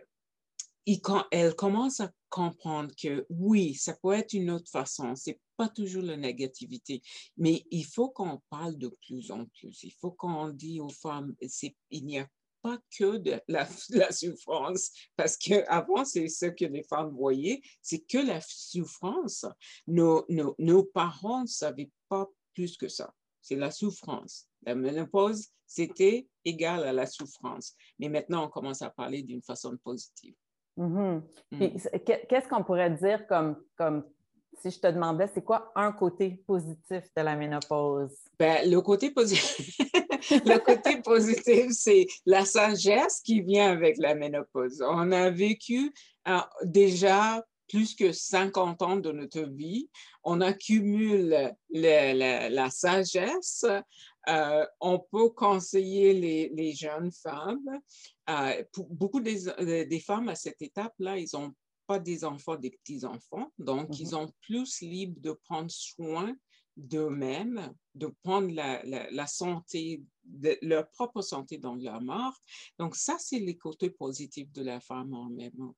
quand 1.03 1.25
elle 1.31 1.55
commence 1.55 2.01
à 2.01 2.11
comprendre 2.29 2.93
que 3.01 3.27
oui, 3.29 3.75
ça 3.75 3.97
peut 4.03 4.13
être 4.13 4.35
une 4.35 4.51
autre 4.51 4.71
façon, 4.71 5.17
c'est 5.17 5.41
pas 5.57 5.69
toujours 5.69 6.03
la 6.03 6.17
négativité, 6.17 7.03
mais 7.37 7.65
il 7.71 7.85
faut 7.85 8.11
qu'on 8.11 8.41
parle 8.51 8.77
de 8.77 8.89
plus 9.07 9.31
en 9.31 9.47
plus. 9.47 9.83
Il 9.83 9.93
faut 9.93 10.13
qu'on 10.13 10.49
dise 10.49 10.81
aux 10.81 10.89
femmes, 10.89 11.35
il 11.91 12.05
n'y 12.05 12.19
a 12.19 12.29
pas 12.63 12.79
que 12.97 13.19
de 13.19 13.41
la, 13.49 13.67
la 13.91 14.13
souffrance, 14.13 14.93
parce 15.17 15.37
qu'avant, 15.37 16.05
c'est 16.05 16.29
ce 16.29 16.47
que 16.47 16.65
les 16.65 16.83
femmes 16.83 17.11
voyaient, 17.11 17.61
c'est 17.83 18.01
que 18.01 18.19
la 18.19 18.41
souffrance. 18.41 19.47
Nos, 19.87 20.25
nos, 20.29 20.55
nos 20.59 20.85
parents 20.85 21.43
ne 21.43 21.47
savaient 21.47 21.91
pas 22.09 22.29
plus 22.55 22.77
que 22.77 22.89
ça. 22.89 23.13
C'est 23.41 23.57
la 23.57 23.71
souffrance. 23.71 24.47
La 24.63 24.75
ménopause, 24.75 25.49
c'était 25.67 26.29
égal 26.45 26.85
à 26.85 26.93
la 26.93 27.07
souffrance. 27.07 27.75
Mais 27.99 28.09
maintenant, 28.09 28.45
on 28.45 28.49
commence 28.49 28.83
à 28.83 28.91
parler 28.91 29.23
d'une 29.23 29.43
façon 29.43 29.77
positive. 29.83 30.35
Mm-hmm. 30.77 31.23
Mm. 31.53 32.05
Qu'est-ce 32.29 32.49
qu'on 32.49 32.65
pourrait 32.65 32.91
dire 32.91 33.27
comme, 33.27 33.57
comme 33.77 34.05
si 34.61 34.71
je 34.71 34.79
te 34.79 34.87
demandais, 34.87 35.29
c'est 35.33 35.45
quoi 35.45 35.73
un 35.75 35.93
côté 35.93 36.43
positif 36.47 37.05
de 37.17 37.23
la 37.23 37.37
ménopause? 37.37 38.17
Ben, 38.39 38.69
le 38.69 38.81
côté 38.81 39.11
positif, 39.11 39.79
le 40.45 40.59
côté 40.59 41.01
positif, 41.03 41.73
c'est 41.73 42.07
la 42.27 42.45
sagesse 42.45 43.21
qui 43.21 43.41
vient 43.41 43.71
avec 43.71 43.97
la 43.99 44.15
ménopause. 44.15 44.83
On 44.87 45.13
a 45.13 45.31
vécu 45.31 45.93
euh, 46.29 46.39
déjà 46.65 47.45
plus 47.69 47.95
que 47.95 48.11
50 48.11 48.83
ans 48.83 48.97
de 48.97 49.13
notre 49.13 49.43
vie. 49.43 49.89
On 50.25 50.41
accumule 50.41 51.55
la 51.71 52.71
sagesse 52.71 53.65
euh, 54.29 54.67
on 54.81 54.99
peut 54.99 55.31
conseiller 55.31 56.51
les, 56.51 56.73
jeunes 56.75 57.11
femmes. 57.11 57.81
Euh, 58.29 58.63
beaucoup 58.91 59.21
des, 59.21 60.01
femmes 60.01 60.29
à 60.29 60.35
cette 60.35 60.61
étape-là, 60.61 61.19
ils 61.19 61.29
n'ont 61.33 61.53
pas 61.87 61.99
des 61.99 62.25
enfants, 62.25 62.57
des 62.57 62.71
petits-enfants, 62.71 63.51
donc 63.59 63.99
ils 63.99 64.09
mm-hmm. 64.09 64.15
ont 64.17 64.33
plus 64.43 64.81
libre 64.83 65.21
de 65.21 65.33
prendre 65.33 65.71
soin 65.71 66.37
d'eux-mêmes, 66.81 67.73
de 67.95 68.13
prendre 68.23 68.51
la, 68.53 69.27
santé, 69.27 70.03
de 70.25 70.57
leur 70.63 70.89
propre 70.91 71.23
santé 71.23 71.59
dans 71.59 71.75
leur 71.75 72.01
mort. 72.01 72.37
Donc, 72.79 72.97
ça, 72.97 73.17
c'est 73.19 73.39
les 73.39 73.57
côtés 73.57 73.91
positifs 73.91 74.51
de 74.53 74.63
la 74.63 74.81
femme 74.81 75.15
en 75.15 75.31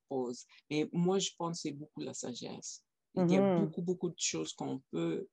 pause. 0.09 0.44
Mais 0.71 0.88
moi, 0.92 1.18
je 1.18 1.30
pense 1.37 1.59
que 1.59 1.68
c'est 1.68 1.73
beaucoup 1.73 2.00
la 2.00 2.14
sagesse. 2.14 2.82
Il 3.14 3.30
y 3.30 3.37
a 3.37 3.40
mm-hmm. 3.40 3.61
beaucoup, 3.61 3.82
beaucoup 3.82 4.09
de 4.09 4.18
choses 4.18 4.54
qu'on 4.54 4.80
peut 4.90 5.28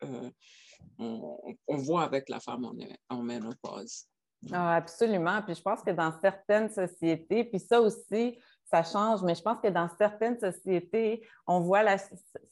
on, 0.97 1.77
voit 1.77 2.03
avec 2.03 2.29
la 2.29 2.39
femme 2.39 2.65
en, 2.65 2.75
en 3.09 3.23
ménopause. 3.23 4.05
Ah, 4.51 4.75
absolument. 4.75 5.41
Puis 5.43 5.55
je 5.55 5.61
pense 5.61 5.81
que 5.81 5.91
dans 5.91 6.17
certaines 6.19 6.69
sociétés, 6.69 7.43
puis 7.43 7.59
ça 7.59 7.81
aussi, 7.81 8.39
ça 8.69 8.83
change, 8.83 9.23
mais 9.23 9.35
je 9.35 9.41
pense 9.41 9.59
que 9.59 9.67
dans 9.67 9.89
certaines 9.97 10.39
sociétés, 10.39 11.27
on 11.47 11.59
voit 11.59 11.83
la 11.83 11.97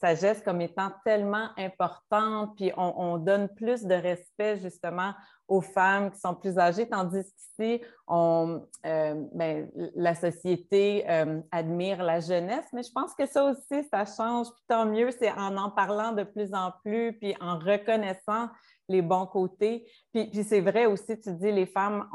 sagesse 0.00 0.42
comme 0.42 0.60
étant 0.60 0.90
tellement 1.04 1.48
importante, 1.56 2.56
puis 2.56 2.72
on, 2.76 3.18
donne 3.18 3.48
plus 3.48 3.84
de 3.84 3.94
respect 3.94 4.58
justement 4.58 5.14
aux 5.46 5.60
femmes 5.60 6.10
qui 6.10 6.18
sont 6.18 6.34
plus 6.34 6.58
âgées, 6.58 6.88
tandis 6.88 7.24
qu'ici, 7.24 7.82
on, 8.06 8.66
euh, 8.84 9.14
ben, 9.32 9.70
la 9.94 10.14
société 10.14 11.04
euh, 11.08 11.40
admire 11.50 12.02
la 12.02 12.20
jeunesse, 12.20 12.66
mais 12.72 12.82
je 12.82 12.92
pense 12.92 13.14
que 13.14 13.26
ça 13.26 13.44
aussi, 13.44 13.84
ça 13.90 14.04
change, 14.04 14.48
puis 14.48 14.64
tant 14.68 14.86
mieux, 14.86 15.10
c'est 15.10 15.32
en 15.32 15.56
en 15.56 15.70
parlant 15.70 16.12
de 16.12 16.24
plus 16.24 16.52
en 16.52 16.72
plus, 16.84 17.12
puis 17.14 17.34
en 17.40 17.58
reconnaissant 17.58 18.48
les 18.88 19.02
bons 19.02 19.26
côtés. 19.26 19.86
Puis, 20.12 20.30
c'est 20.42 20.60
vrai 20.60 20.86
aussi, 20.86 21.20
tu 21.20 21.32
dis, 21.32 21.52
les 21.52 21.66
femmes 21.66 22.08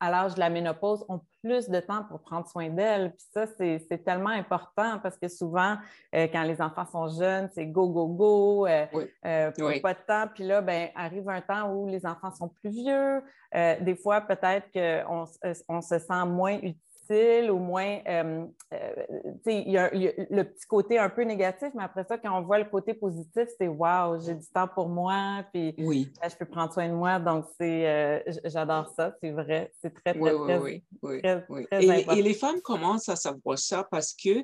à 0.00 0.10
l'âge 0.10 0.34
de 0.34 0.40
la 0.40 0.48
ménopause 0.48 1.04
ont 1.08 1.20
plus 1.42 1.68
de 1.68 1.80
temps 1.80 2.04
pour 2.04 2.20
prendre 2.20 2.48
soin 2.48 2.70
d'elles. 2.70 3.12
Puis 3.12 3.26
ça, 3.32 3.46
c'est 3.46 4.04
tellement 4.04 4.30
important 4.30 4.98
parce 5.02 5.18
que 5.18 5.28
souvent, 5.28 5.76
euh, 6.14 6.26
quand 6.32 6.42
les 6.44 6.62
enfants 6.62 6.86
sont 6.86 7.08
jeunes, 7.08 7.50
c'est 7.54 7.66
go, 7.66 7.88
go, 7.88 8.06
go, 8.06 8.66
euh, 8.66 8.86
euh, 9.26 9.50
pas 9.82 9.94
de 9.94 9.98
temps. 10.06 10.26
Puis 10.32 10.44
là, 10.44 10.62
ben, 10.62 10.88
arrive 10.94 11.28
un 11.28 11.40
temps 11.40 11.70
où 11.72 11.88
les 11.88 12.06
enfants 12.06 12.32
sont 12.32 12.48
plus 12.48 12.70
vieux. 12.70 13.22
des 13.52 13.96
fois, 13.96 14.20
peut-être 14.20 14.70
qu'on 14.72 15.24
on 15.68 15.80
se 15.80 15.98
sent 15.98 16.24
moins 16.26 16.58
utile 16.58 16.76
au 17.10 17.58
moins, 17.58 18.00
euh, 18.06 18.46
euh, 18.72 19.04
il 19.46 19.70
y, 19.70 19.78
a 19.78 19.90
le 19.92 20.42
petit 20.42 20.66
côté 20.66 20.98
un 20.98 21.08
peu 21.08 21.22
négatif, 21.22 21.68
mais 21.74 21.82
après 21.84 22.04
ça, 22.04 22.18
quand 22.18 22.38
on 22.38 22.42
voit 22.42 22.58
le 22.58 22.64
côté 22.64 22.94
positif, 22.94 23.48
c'est 23.58 23.68
wow, 23.68 24.20
j'ai 24.24 24.34
du 24.34 24.46
temps 24.46 24.68
pour 24.68 24.88
moi, 24.88 25.44
puis 25.52 25.74
oui. 25.78 26.12
Euh, 26.22 26.28
je 26.28 26.36
peux 26.36 26.46
prendre 26.46 26.72
soin 26.72 26.88
de 26.88 26.94
moi. 26.94 27.18
Donc, 27.18 27.46
c'est, 27.58 28.24
j'adore 28.44 28.88
ça, 28.96 29.14
c'est 29.22 29.30
vrai. 29.30 29.72
C'est 29.80 29.92
très, 29.94 30.14
très, 30.14 30.34
oui, 30.34 30.82
oui, 31.02 31.20
très, 31.20 31.42
très, 31.42 31.84
et, 31.84 32.06
et, 32.18 32.22
les 32.22 32.34
femmes 32.34 32.60
commencent 32.60 33.08
à 33.08 33.16
savoir 33.16 33.58
ça 33.58 33.86
parce 33.90 34.14
que 34.14 34.42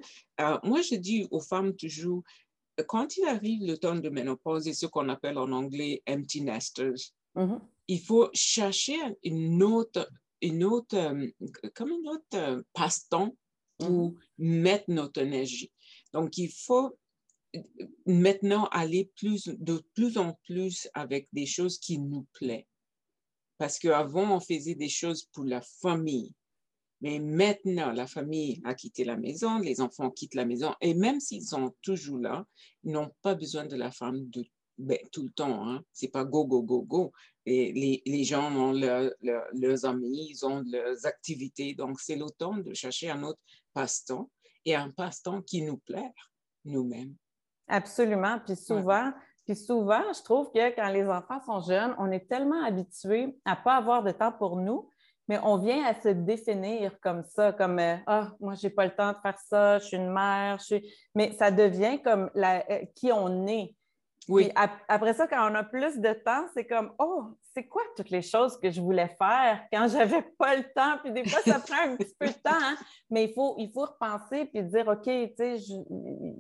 moi, 0.67 0.81
je 0.83 0.97
dis 0.97 1.27
aux 1.31 1.41
femmes 1.41 1.75
toujours, 1.75 2.23
quand 2.87 3.17
il 3.17 3.25
arrive 3.27 3.67
le 3.67 3.77
temps 3.77 3.95
de 3.95 4.09
ménopause, 4.09 4.65
c'est 4.65 4.73
ce 4.73 4.87
qu'on 4.87 5.09
appelle 5.09 5.39
en 5.39 5.51
anglais 5.53 6.03
empty 6.09 6.43
nesters. 6.43 7.13
Mm-hmm. 7.37 7.61
Il 7.89 8.01
faut 8.01 8.31
chercher 8.33 8.97
une 9.23 9.63
autre 9.63 10.09
une 10.43 10.65
autre, 10.65 10.97
euh, 10.97 11.27
comme 11.75 11.91
une 11.91 12.09
autre 12.09 12.25
euh, 12.35 12.63
passe-temps 12.73 13.37
pour 13.79 14.11
mm-hmm. 14.11 14.17
mettre 14.39 14.85
notre 14.89 15.21
énergie. 15.21 15.73
Donc, 16.13 16.39
il 16.39 16.51
faut 16.51 16.97
euh, 17.57 17.61
maintenant 18.07 18.67
aller 18.67 19.11
plus, 19.17 19.49
de 19.49 19.83
plus 19.95 20.19
en 20.19 20.39
plus 20.45 20.89
avec 20.95 21.29
des 21.33 21.47
choses 21.47 21.79
qui 21.79 21.99
nous 21.99 22.27
plaisent. 22.33 22.65
Parce 23.59 23.79
qu'avant, 23.79 24.37
on 24.37 24.41
faisait 24.41 24.75
des 24.75 24.89
choses 24.89 25.29
pour 25.33 25.45
la 25.45 25.61
famille. 25.61 26.33
Mais 27.03 27.19
maintenant, 27.19 27.93
la 27.93 28.07
famille 28.07 28.61
a 28.65 28.75
quitté 28.75 29.05
la 29.05 29.17
maison, 29.17 29.59
les 29.59 29.81
enfants 29.81 30.11
quittent 30.11 30.35
la 30.35 30.45
maison, 30.45 30.75
et 30.83 30.93
même 30.93 31.19
s'ils 31.19 31.47
sont 31.47 31.75
toujours 31.81 32.19
là, 32.19 32.47
ils 32.85 32.93
n'ont 32.93 33.11
pas 33.23 33.35
besoin 33.35 33.65
de 33.65 33.77
la 33.77 33.91
femme 33.91 34.29
de 34.29 34.45
ben, 34.81 34.99
tout 35.13 35.23
le 35.23 35.31
temps. 35.31 35.67
Hein. 35.69 35.83
Ce 35.93 36.05
n'est 36.05 36.11
pas 36.11 36.25
go, 36.25 36.45
go, 36.47 36.63
go, 36.63 36.83
go. 36.83 37.13
Et 37.47 37.73
les, 37.73 38.03
les 38.05 38.25
gens 38.25 38.55
ont 38.55 38.73
leurs 38.73 39.85
amis, 39.85 40.29
ils 40.31 40.45
ont 40.45 40.63
leurs 40.67 41.07
activités. 41.07 41.75
Donc, 41.75 42.01
c'est 42.01 42.17
le 42.17 42.31
temps 42.31 42.57
de 42.57 42.75
chercher 42.75 43.11
un 43.11 43.23
autre 43.23 43.41
passe-temps 43.73 44.31
et 44.65 44.75
un 44.75 44.91
passe-temps 44.91 45.43
qui 45.43 45.63
nous 45.63 45.79
plaît 45.79 46.13
nous-mêmes. 46.65 47.15
Absolument. 47.69 48.39
Puis 48.45 48.57
souvent, 48.57 49.13
puis 49.47 49.57
souvent, 49.57 50.03
je 50.13 50.23
trouve 50.23 50.51
que 50.53 50.75
quand 50.75 50.89
les 50.91 51.09
enfants 51.09 51.41
sont 51.41 51.61
jeunes, 51.61 51.95
on 51.99 52.11
est 52.11 52.29
tellement 52.29 52.65
habitués 52.65 53.37
à 53.45 53.57
ne 53.57 53.65
pas 53.65 53.77
avoir 53.77 54.03
de 54.03 54.11
temps 54.11 54.33
pour 54.33 54.57
nous, 54.57 54.89
mais 55.29 55.39
on 55.43 55.59
vient 55.59 55.85
à 55.85 55.95
se 55.95 56.09
définir 56.09 56.99
comme 57.01 57.23
ça, 57.25 57.53
comme 57.53 57.79
euh, 57.79 57.97
Ah, 58.07 58.33
moi, 58.41 58.55
je 58.55 58.67
n'ai 58.67 58.73
pas 58.73 58.85
le 58.85 58.95
temps 58.95 59.13
de 59.13 59.19
faire 59.23 59.39
ça, 59.39 59.79
je 59.79 59.87
suis 59.87 59.97
une 59.97 60.13
mère, 60.13 60.59
je 60.59 60.65
suis... 60.65 60.95
mais 61.15 61.33
ça 61.33 61.51
devient 61.51 62.01
comme 62.03 62.31
la, 62.35 62.65
euh, 62.71 62.85
qui 62.95 63.13
on 63.13 63.47
est. 63.47 63.75
Oui. 64.31 64.51
après 64.89 65.15
ça, 65.15 65.27
quand 65.27 65.51
on 65.51 65.55
a 65.55 65.65
plus 65.65 65.99
de 65.99 66.13
temps, 66.13 66.47
c'est 66.55 66.67
comme 66.67 66.93
Oh, 66.99 67.25
c'est 67.53 67.65
quoi 67.65 67.83
toutes 67.97 68.11
les 68.11 68.23
choses 68.23 68.59
que 68.59 68.71
je 68.71 68.81
voulais 68.81 69.09
faire 69.19 69.61
quand 69.73 69.89
j'avais 69.89 70.23
pas 70.39 70.57
le 70.57 70.65
temps? 70.75 70.99
Puis 71.03 71.13
des 71.13 71.29
fois, 71.29 71.41
ça 71.41 71.59
prend 71.67 71.93
un 71.93 71.97
petit 71.97 72.15
peu 72.19 72.27
de 72.27 72.33
temps, 72.33 72.51
hein. 72.53 72.77
mais 73.11 73.25
il 73.25 73.35
faut, 73.35 73.55
il 73.59 73.71
faut 73.71 73.87
repenser 73.87 74.47
puis 74.47 74.63
dire 74.63 74.89
OK, 74.89 75.05
tu 75.05 75.33
sais, 75.37 75.59
je, 75.59 75.75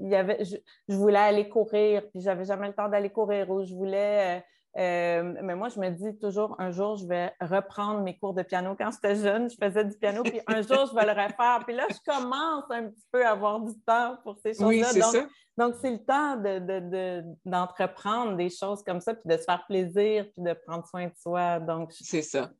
y 0.08 0.14
avait, 0.14 0.44
je, 0.44 0.56
voulais 0.94 1.18
aller 1.18 1.48
courir, 1.48 2.02
puis 2.10 2.20
j'avais 2.20 2.44
jamais 2.44 2.68
le 2.68 2.74
temps 2.74 2.88
d'aller 2.88 3.10
courir, 3.10 3.50
ou 3.50 3.64
je 3.64 3.74
voulais. 3.74 4.38
Euh, 4.38 4.40
euh, 4.78 5.34
mais 5.42 5.56
moi, 5.56 5.68
je 5.68 5.80
me 5.80 5.90
dis 5.90 6.16
toujours, 6.18 6.54
un 6.60 6.70
jour, 6.70 6.96
je 6.96 7.06
vais 7.06 7.32
reprendre 7.40 8.02
mes 8.02 8.16
cours 8.16 8.34
de 8.34 8.42
piano. 8.42 8.76
Quand 8.78 8.90
j'étais 8.92 9.16
jeune, 9.16 9.50
je 9.50 9.56
faisais 9.60 9.84
du 9.84 9.96
piano, 9.96 10.22
puis 10.22 10.40
un 10.46 10.62
jour, 10.62 10.86
je 10.86 10.94
vais 10.94 11.04
le 11.04 11.10
refaire. 11.10 11.62
Puis 11.66 11.74
là, 11.74 11.86
je 11.90 11.98
commence 12.08 12.64
un 12.70 12.88
petit 12.88 13.06
peu 13.10 13.26
à 13.26 13.30
avoir 13.30 13.60
du 13.60 13.74
temps 13.80 14.16
pour 14.22 14.36
ces 14.38 14.52
choses-là. 14.52 14.68
Oui, 14.68 14.84
c'est 14.84 15.00
ça. 15.00 15.26
Donc, 15.60 15.74
c'est 15.78 15.90
le 15.90 15.98
temps 15.98 16.38
d'entreprendre 17.44 18.32
de, 18.32 18.36
des 18.38 18.48
choses 18.48 18.82
comme 18.82 18.98
ça, 18.98 19.12
puis 19.12 19.28
de 19.28 19.36
se 19.36 19.44
faire 19.44 19.62
plaisir, 19.66 20.24
puis 20.32 20.42
de 20.42 20.54
prendre 20.66 20.86
soin 20.86 21.08
de 21.08 21.12
soi. 21.20 21.60
Donc, 21.60 21.92
c'est 21.92 22.22
ça. 22.22 22.50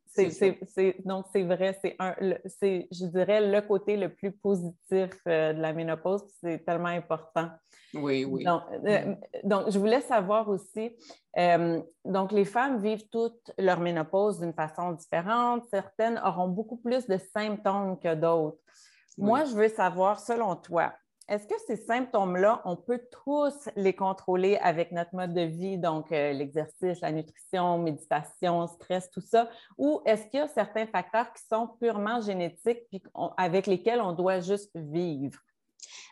donc, 1.07 1.25
c'est 1.33 1.43
vrai, 1.45 1.81
c'est, 1.81 2.89
je 2.93 3.07
dirais, 3.07 3.51
le 3.51 3.63
côté 3.63 3.97
le 3.97 4.13
plus 4.13 4.33
positif 4.33 5.13
euh, 5.27 5.55
de 5.55 5.63
la 5.63 5.73
ménopause, 5.73 6.25
c'est 6.43 6.63
tellement 6.67 6.89
important. 6.89 7.49
Oui, 7.95 8.27
oui. 8.27 8.45
Donc, 8.45 8.65
euh, 8.71 9.15
donc 9.45 9.71
je 9.71 9.79
voulais 9.79 10.03
savoir 10.03 10.51
aussi, 10.51 10.95
euh, 11.39 11.81
donc 12.05 12.33
les 12.33 12.45
femmes 12.45 12.83
vivent 12.83 13.09
toutes 13.11 13.51
leur 13.57 13.81
ménopause 13.81 14.41
d'une 14.41 14.53
façon 14.53 14.93
différente. 14.93 15.65
Certaines 15.71 16.21
auront 16.23 16.49
beaucoup 16.49 16.77
plus 16.77 17.07
de 17.07 17.17
symptômes 17.35 17.99
que 17.99 18.15
d'autres. 18.15 18.59
Moi, 19.17 19.45
je 19.45 19.55
veux 19.55 19.69
savoir, 19.69 20.21
selon 20.21 20.55
toi, 20.55 20.93
est-ce 21.31 21.47
que 21.47 21.55
ces 21.67 21.77
symptômes-là, 21.77 22.61
on 22.65 22.75
peut 22.75 23.01
tous 23.25 23.69
les 23.77 23.95
contrôler 23.95 24.57
avec 24.57 24.91
notre 24.91 25.15
mode 25.15 25.33
de 25.33 25.43
vie, 25.43 25.79
donc 25.79 26.11
euh, 26.11 26.33
l'exercice, 26.33 27.01
la 27.01 27.13
nutrition, 27.13 27.79
méditation, 27.79 28.67
stress, 28.67 29.09
tout 29.11 29.21
ça, 29.21 29.49
ou 29.79 30.03
est-ce 30.05 30.27
qu'il 30.27 30.41
y 30.41 30.43
a 30.43 30.49
certains 30.49 30.87
facteurs 30.87 31.33
qui 31.33 31.43
sont 31.47 31.69
purement 31.81 32.21
génétiques 32.21 32.81
puis 32.89 33.01
avec 33.37 33.69
lesquels 33.69 34.01
on 34.01 34.13
doit 34.13 34.41
juste 34.41 34.73
vivre? 34.75 35.39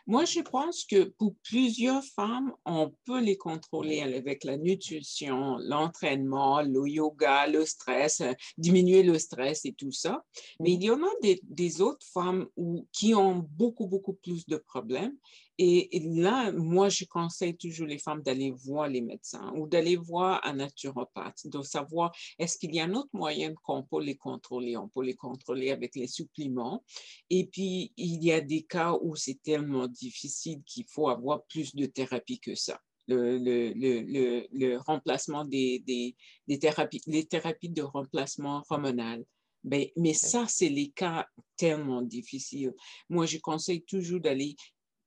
Moi, 0.07 0.25
je 0.25 0.39
pense 0.39 0.85
que 0.85 1.03
pour 1.17 1.35
plusieurs 1.43 2.03
femmes, 2.03 2.53
on 2.65 2.93
peut 3.05 3.21
les 3.21 3.37
contrôler 3.37 4.01
avec 4.01 4.43
la 4.43 4.57
nutrition, 4.57 5.57
l'entraînement, 5.59 6.61
le 6.61 6.87
yoga, 6.87 7.47
le 7.47 7.65
stress, 7.65 8.21
euh, 8.21 8.33
diminuer 8.57 9.03
le 9.03 9.19
stress 9.19 9.65
et 9.65 9.73
tout 9.73 9.91
ça. 9.91 10.23
Mais 10.59 10.73
il 10.73 10.83
y 10.83 10.89
en 10.89 11.01
a 11.03 11.09
des, 11.21 11.81
autres 11.81 12.05
femmes 12.11 12.47
qui 12.91 13.13
ont 13.13 13.47
beaucoup, 13.51 13.87
beaucoup 13.87 14.13
plus 14.13 14.45
de 14.47 14.57
problèmes 14.57 15.15
et, 15.61 15.99
là, 15.99 16.53
moi, 16.53 16.87
je 16.87 17.03
conseille 17.03 17.57
toujours 17.57 17.85
les 17.85 17.97
femmes 17.97 18.21
d'aller 18.21 18.51
voir 18.51 18.87
les 18.87 19.01
médecins 19.01 19.51
ou 19.57 19.67
d'aller 19.67 19.97
voir 19.97 20.39
un 20.45 20.53
naturopathe, 20.53 21.47
de 21.47 21.61
savoir 21.61 22.15
est-ce 22.37 22.57
qu'il 22.57 22.73
y 22.73 22.79
a 22.79 22.85
un 22.85 22.93
autre 22.93 23.09
moyen 23.11 23.53
qu'on 23.63 23.83
peut 23.83 24.01
les 24.01 24.15
contrôler? 24.15 24.77
On 24.77 24.87
peut 24.87 25.03
les 25.03 25.15
contrôler 25.15 25.71
avec 25.71 25.97
les 25.97 26.07
suppléments. 26.07 26.81
Et 27.29 27.47
puis, 27.47 27.91
il 27.97 28.23
y 28.23 28.31
a 28.31 28.39
des 28.39 28.61
cas 28.61 28.93
où 29.01 29.17
c'est 29.17 29.41
tellement 29.43 29.87
difficile 29.87 30.61
qu'il 30.65 30.85
faut 30.87 31.09
avoir 31.09 31.43
plus 31.47 31.75
de 31.75 31.85
thérapie 31.87 32.39
que 32.39 32.55
ça. 32.55 32.79
Le, 33.09 33.37
le, 33.37 33.73
le, 33.73 34.47
le 34.51 34.77
remplacement 34.77 35.43
des, 35.43 35.79
des, 35.79 36.15
des, 36.47 36.59
thérapies, 36.59 37.01
les 37.05 37.25
thérapies 37.25 37.69
de 37.69 37.81
remplacement 37.81 38.63
hormonal. 38.69 39.25
Mais, 39.65 39.91
mais 39.97 40.13
ça, 40.13 40.45
c'est 40.47 40.69
les 40.69 40.91
cas 40.91 41.27
tellement 41.57 42.01
difficiles. 42.01 42.73
Moi, 43.09 43.25
je 43.25 43.39
conseille 43.39 43.83
toujours 43.83 44.21
d'aller 44.21 44.55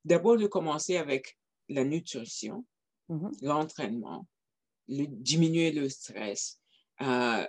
d'abord 0.05 0.37
de 0.37 0.47
commencer 0.47 0.97
avec 0.97 1.39
la 1.69 1.85
nutrition, 1.85 2.65
mm-hmm. 3.09 3.45
l'entraînement, 3.45 4.27
le, 4.89 5.07
diminuer 5.07 5.73
le 5.73 5.89
stress, 5.89 6.61
euh, 7.01 7.45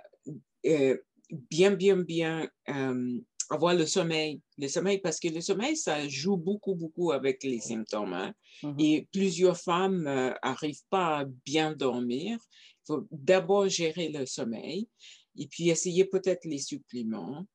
euh, 0.66 0.96
bien, 1.30 1.72
bien, 1.72 1.96
bien 1.96 2.48
euh, 2.68 3.20
avoir 3.50 3.74
le 3.74 3.86
sommeil. 3.86 4.40
Le 4.58 4.68
sommeil, 4.68 4.98
parce 4.98 5.20
que 5.20 5.28
le 5.28 5.40
sommeil, 5.40 5.76
ça 5.76 6.08
joue 6.08 6.36
beaucoup, 6.36 6.74
beaucoup 6.74 7.12
avec 7.12 7.42
les 7.42 7.60
symptômes. 7.60 8.14
Hein. 8.14 8.32
Mm-hmm. 8.62 8.82
Et 8.82 9.08
plusieurs 9.12 9.58
femmes 9.58 10.04
n'arrivent 10.04 10.86
pas 10.90 11.18
à 11.20 11.24
bien 11.24 11.72
dormir. 11.72 12.38
Il 12.40 12.86
faut 12.86 13.06
d'abord 13.10 13.68
gérer 13.68 14.08
le 14.08 14.26
sommeil 14.26 14.88
et 15.36 15.46
puis 15.46 15.68
essayer 15.70 16.04
peut-être 16.04 16.44
les 16.44 16.58
suppléments. 16.58 17.46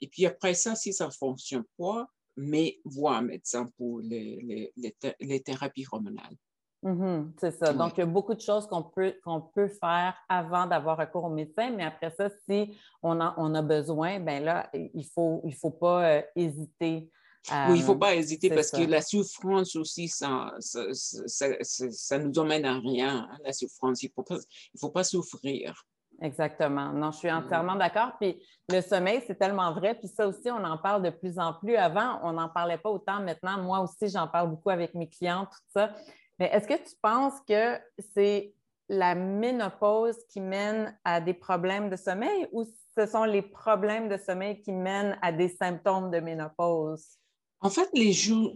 Et 0.00 0.08
puis 0.08 0.26
après 0.26 0.54
ça, 0.54 0.74
si 0.74 0.92
ça 0.92 1.06
ne 1.06 1.12
fonctionne 1.12 1.64
pas, 1.76 2.08
mais 2.38 2.78
voir 2.84 3.16
un 3.16 3.22
médecin 3.22 3.68
pour 3.76 4.00
les, 4.00 4.72
les, 5.20 5.40
thérapies 5.40 5.84
hormonales. 5.90 6.36
Mm-hmm, 6.84 7.32
c'est 7.40 7.50
ça. 7.50 7.72
Donc, 7.72 7.94
il 7.96 8.00
y 8.00 8.02
a 8.04 8.06
beaucoup 8.06 8.34
de 8.34 8.40
choses 8.40 8.68
qu'on 8.68 8.84
peut, 8.84 9.14
qu'on 9.24 9.40
peut 9.40 9.66
faire 9.66 10.14
avant 10.28 10.66
d'avoir 10.66 10.96
recours 10.96 11.24
au 11.24 11.30
médecin, 11.30 11.70
mais 11.70 11.84
après 11.84 12.10
ça, 12.10 12.30
si 12.48 12.78
on 13.02 13.20
a, 13.20 13.34
on 13.36 13.54
a 13.54 13.62
besoin, 13.62 14.20
ben 14.20 14.44
là, 14.44 14.70
il 14.72 14.90
ne 14.94 15.02
faut, 15.02 15.42
il 15.44 15.54
faut 15.54 15.72
pas 15.72 16.08
euh, 16.08 16.22
hésiter. 16.36 17.10
oui, 17.50 17.74
il 17.74 17.80
ne 17.80 17.82
faut 17.84 17.96
pas 17.96 18.14
hésiter 18.14 18.48
parce 18.50 18.70
que 18.70 18.82
la 18.82 19.02
souffrance 19.02 19.74
aussi, 19.74 20.06
ça, 20.06 20.54
ça, 20.60 20.84
ça, 20.92 22.18
nous 22.20 22.38
emmène 22.38 22.64
à 22.64 22.78
rien, 22.78 23.28
hein, 23.28 23.38
la 23.44 23.52
souffrance. 23.52 24.04
Il 24.04 24.12
ne 24.16 24.22
faut, 24.22 24.38
faut 24.78 24.90
pas 24.90 25.04
souffrir. 25.04 25.84
Exactement. 26.20 26.92
Non, 26.92 27.12
je 27.12 27.18
suis 27.18 27.30
entièrement 27.30 27.76
d'accord. 27.76 28.12
Puis 28.20 28.42
le 28.68 28.80
sommeil, 28.80 29.22
c'est 29.26 29.36
tellement 29.36 29.72
vrai. 29.72 29.94
Puis 29.94 30.08
ça 30.08 30.26
aussi, 30.26 30.50
on 30.50 30.64
en 30.64 30.76
parle 30.76 31.02
de 31.02 31.10
plus 31.10 31.38
en 31.38 31.54
plus. 31.54 31.76
Avant, 31.76 32.18
on 32.22 32.32
n'en 32.32 32.48
parlait 32.48 32.78
pas 32.78 32.90
autant. 32.90 33.20
Maintenant, 33.20 33.58
moi 33.58 33.80
aussi, 33.80 34.08
j'en 34.08 34.26
parle 34.26 34.50
beaucoup 34.50 34.70
avec 34.70 34.94
mes 34.94 35.08
clients, 35.08 35.44
tout 35.44 35.70
ça. 35.72 35.90
Mais 36.38 36.46
est-ce 36.52 36.66
que 36.66 36.74
tu 36.74 36.96
penses 37.00 37.40
que 37.48 37.78
c'est 38.14 38.52
la 38.88 39.14
ménopause 39.14 40.16
qui 40.28 40.40
mène 40.40 40.98
à 41.04 41.20
des 41.20 41.34
problèmes 41.34 41.90
de 41.90 41.96
sommeil 41.96 42.48
ou 42.52 42.64
ce 42.96 43.06
sont 43.06 43.24
les 43.24 43.42
problèmes 43.42 44.08
de 44.08 44.16
sommeil 44.16 44.60
qui 44.60 44.72
mènent 44.72 45.18
à 45.22 45.30
des 45.30 45.48
symptômes 45.48 46.10
de 46.10 46.18
ménopause? 46.18 47.18
En 47.60 47.70
fait, 47.70 47.88
les, 47.92 48.12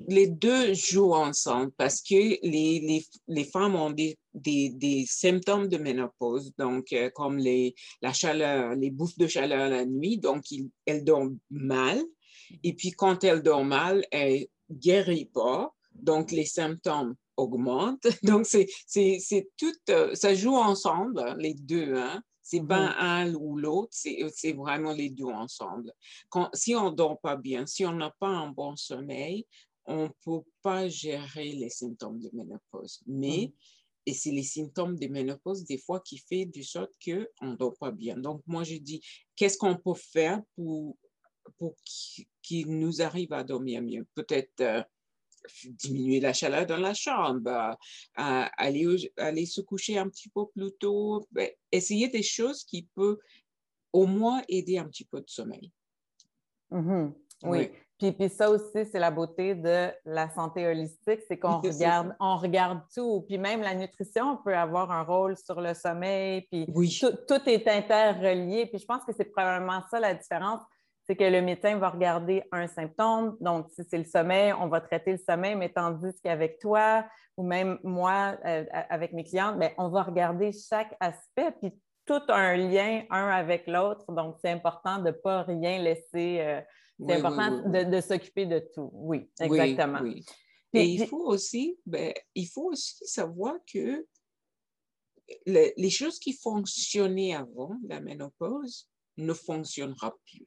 les, 0.09 0.29
deux 0.29 0.75
jouent 0.75 1.15
ensemble 1.15 1.73
parce 1.77 2.01
que 2.01 2.15
les, 2.15 2.39
les, 2.43 3.05
les 3.27 3.45
femmes 3.45 3.75
ont 3.75 3.91
des, 3.91 4.17
des, 4.33 4.71
des, 4.71 5.05
symptômes 5.09 5.67
de 5.67 5.77
ménopause, 5.77 6.53
donc 6.57 6.93
euh, 6.93 7.11
comme 7.11 7.37
les, 7.37 7.75
la 8.01 8.13
chaleur, 8.13 8.77
les 8.77 8.91
bouffes 8.91 9.19
de 9.19 9.27
chaleur 9.27 9.69
la 9.69 9.85
nuit, 9.85 10.19
donc 10.19 10.45
elles 10.87 11.05
dorment 11.05 11.39
mal. 11.51 12.01
Et 12.63 12.75
puis 12.75 12.93
quand 12.93 13.25
elles 13.25 13.43
dorment 13.43 13.69
mal, 13.69 14.07
elles 14.13 14.47
guérissent 14.71 15.33
pas, 15.35 15.75
donc 15.95 16.31
les 16.31 16.47
symptômes 16.47 17.17
augmentent. 17.37 18.07
Donc 18.23 18.47
c'est 18.47 19.49
tout, 19.57 19.73
euh, 19.91 20.15
ça 20.15 20.35
joue 20.35 20.57
ensemble, 20.57 21.35
les 21.39 21.55
deux. 21.55 21.95
Hein? 21.95 22.23
C'est 22.43 22.61
pas 22.67 22.95
un 22.99 23.33
ou 23.35 23.57
l'autre, 23.57 23.93
c'est 23.93 24.53
vraiment 24.53 24.93
les 24.93 25.11
deux 25.11 25.27
ensemble. 25.27 25.93
Quand, 26.29 26.51
si 26.53 26.75
on 26.75 26.91
ne 26.91 26.97
dort 26.97 27.21
pas 27.21 27.37
bien, 27.37 27.67
si 27.67 27.87
on 27.87 27.93
n'a 27.93 28.11
pas 28.19 28.29
un 28.29 28.51
bon 28.51 28.75
sommeil, 28.77 29.47
on 29.85 30.05
ne 30.05 30.09
peut 30.25 30.45
pas 30.61 30.89
gérer 30.89 31.53
les 31.53 31.71
symptômes 31.71 32.19
de 32.19 32.31
ménopause. 32.33 33.01
Mais, 33.07 33.53
et 34.07 34.13
c'est 34.13 34.33
les 34.33 34.43
symptômes 34.43 34.99
de 34.99 35.07
ménopause, 35.07 35.65
des 35.65 35.79
fois, 35.79 36.01
qui 36.01 36.19
fait 36.19 36.45
du 36.45 36.65
sorte 36.65 36.93
qu'on 37.05 37.47
ne 37.47 37.57
dort 37.57 37.77
pas 37.79 37.93
bien. 37.93 38.17
Donc, 38.17 38.43
moi, 38.47 38.65
je 38.65 38.77
dis, 38.77 39.01
qu'est-ce 39.37 39.59
qu'on 39.59 39.77
peut 39.77 39.95
faire 39.95 40.43
pour, 40.57 40.97
pour 41.59 41.77
qu'il 42.43 42.79
nous 42.79 43.03
arrive 43.03 43.33
à 43.33 43.45
dormir 43.45 43.83
mieux? 43.83 44.07
Peut-être 44.15 44.61
euh, 44.61 44.83
diminuer 45.65 46.21
la 46.21 46.33
chaleur 46.33 46.67
dans 46.67 46.77
la 46.77 46.95
chambre, 46.95 47.77
aller, 48.15 49.13
aller 49.17 49.47
se 49.47 49.61
coucher 49.61 49.99
un 49.99 50.09
petit 50.09 50.29
peu 50.29 50.47
plus 50.47 50.73
tôt, 50.79 51.27
ben, 51.31 51.49
essayer 51.71 52.09
des 52.09 52.23
choses 52.23 52.65
qui 52.65 52.89
peuvent 52.95 53.19
au 53.93 54.07
moins 54.07 54.43
aider 54.49 54.79
un 54.79 54.87
petit 54.87 55.05
peu 55.05 55.21
de 55.21 55.29
sommeil. 55.29 55.71
Mm-hmm. 56.71 57.13
Oui. 57.45 57.71
Puis, 57.99 58.11
puis, 58.11 58.29
ça 58.29 58.51
aussi, 58.51 58.85
c'est 58.91 58.99
la 58.99 59.13
beauté 59.13 59.55
de 59.55 59.91
la 60.05 60.29
santé 60.31 60.67
holistique, 60.67 61.21
c'est 61.29 61.39
qu'on 61.39 61.61
regarde, 61.61 62.17
on 62.19 62.37
regarde 62.37 62.81
tout. 62.93 63.25
Puis 63.29 63.39
même 63.39 63.61
la 63.61 63.75
nutrition 63.75 64.39
peut 64.39 64.57
avoir 64.57 64.91
un 64.91 65.03
rôle 65.03 65.37
sur 65.37 65.61
le 65.61 65.73
sommeil. 65.75 66.43
Puis 66.51 66.67
tout, 66.67 67.13
tout, 67.29 67.49
est 67.49 67.69
interrelié. 67.69 68.67
Puis 68.67 68.81
je 68.81 68.87
pense 68.87 69.05
que 69.05 69.13
c'est 69.17 69.27
probablement 69.27 69.83
ça 69.89 70.01
la 70.01 70.15
différence 70.15 70.63
c'est 71.05 71.17
que 71.17 71.25
le 71.25 71.43
médecin 71.43 71.77
va 71.79 71.91
regarder 71.91 72.45
un 72.53 72.67
symptôme. 72.69 73.37
Donc, 73.41 73.69
si 73.71 73.83
c'est 73.89 73.99
le 73.99 74.05
sommeil, 74.05 74.53
on 74.53 74.69
va 74.69 74.81
traiter 74.81 75.13
le 75.13 75.19
sommeil, 75.19 75.57
mais 75.57 75.69
tandis 75.69 76.13
qu'avec 76.23 76.59
toi 76.61 77.05
ou 77.37 77.43
même 77.43 77.79
moi, 77.83 78.37
euh, 78.45 78.65
avec 78.89 79.13
mes 79.13 79.25
clientes, 79.25 79.59
bien, 79.59 79.73
on 79.79 79.89
va 79.89 80.03
regarder 80.03 80.53
chaque 80.53 80.95
aspect, 81.01 81.53
puis 81.61 81.73
tout 82.05 82.21
un 82.29 82.57
lien 82.57 83.05
un 83.11 83.29
avec 83.29 83.67
l'autre. 83.67 84.13
Donc, 84.13 84.37
c'est 84.41 84.51
important 84.51 84.99
de 84.99 85.07
ne 85.07 85.11
pas 85.13 85.43
rien 85.43 85.79
laisser. 85.79 86.39
Euh, 86.41 86.61
c'est 87.05 87.15
important 87.15 87.69
de, 87.69 88.01
s'occuper 88.01 88.47
de 88.47 88.61
tout. 88.75 88.91
Oui, 88.93 89.29
exactement. 89.41 90.01
Et 90.75 90.85
il 90.85 91.07
faut 91.07 91.25
aussi, 91.27 91.79
ben, 91.85 92.15
il 92.35 92.47
faut 92.47 92.71
aussi 92.71 93.05
savoir 93.07 93.57
que 93.73 94.07
les 95.47 95.91
choses 95.91 96.19
qui 96.19 96.33
fonctionnaient 96.33 97.35
avant 97.35 97.77
la 97.89 98.01
ménopause 98.01 98.89
ne 99.17 99.33
fonctionneront 99.33 100.13
plus. 100.25 100.47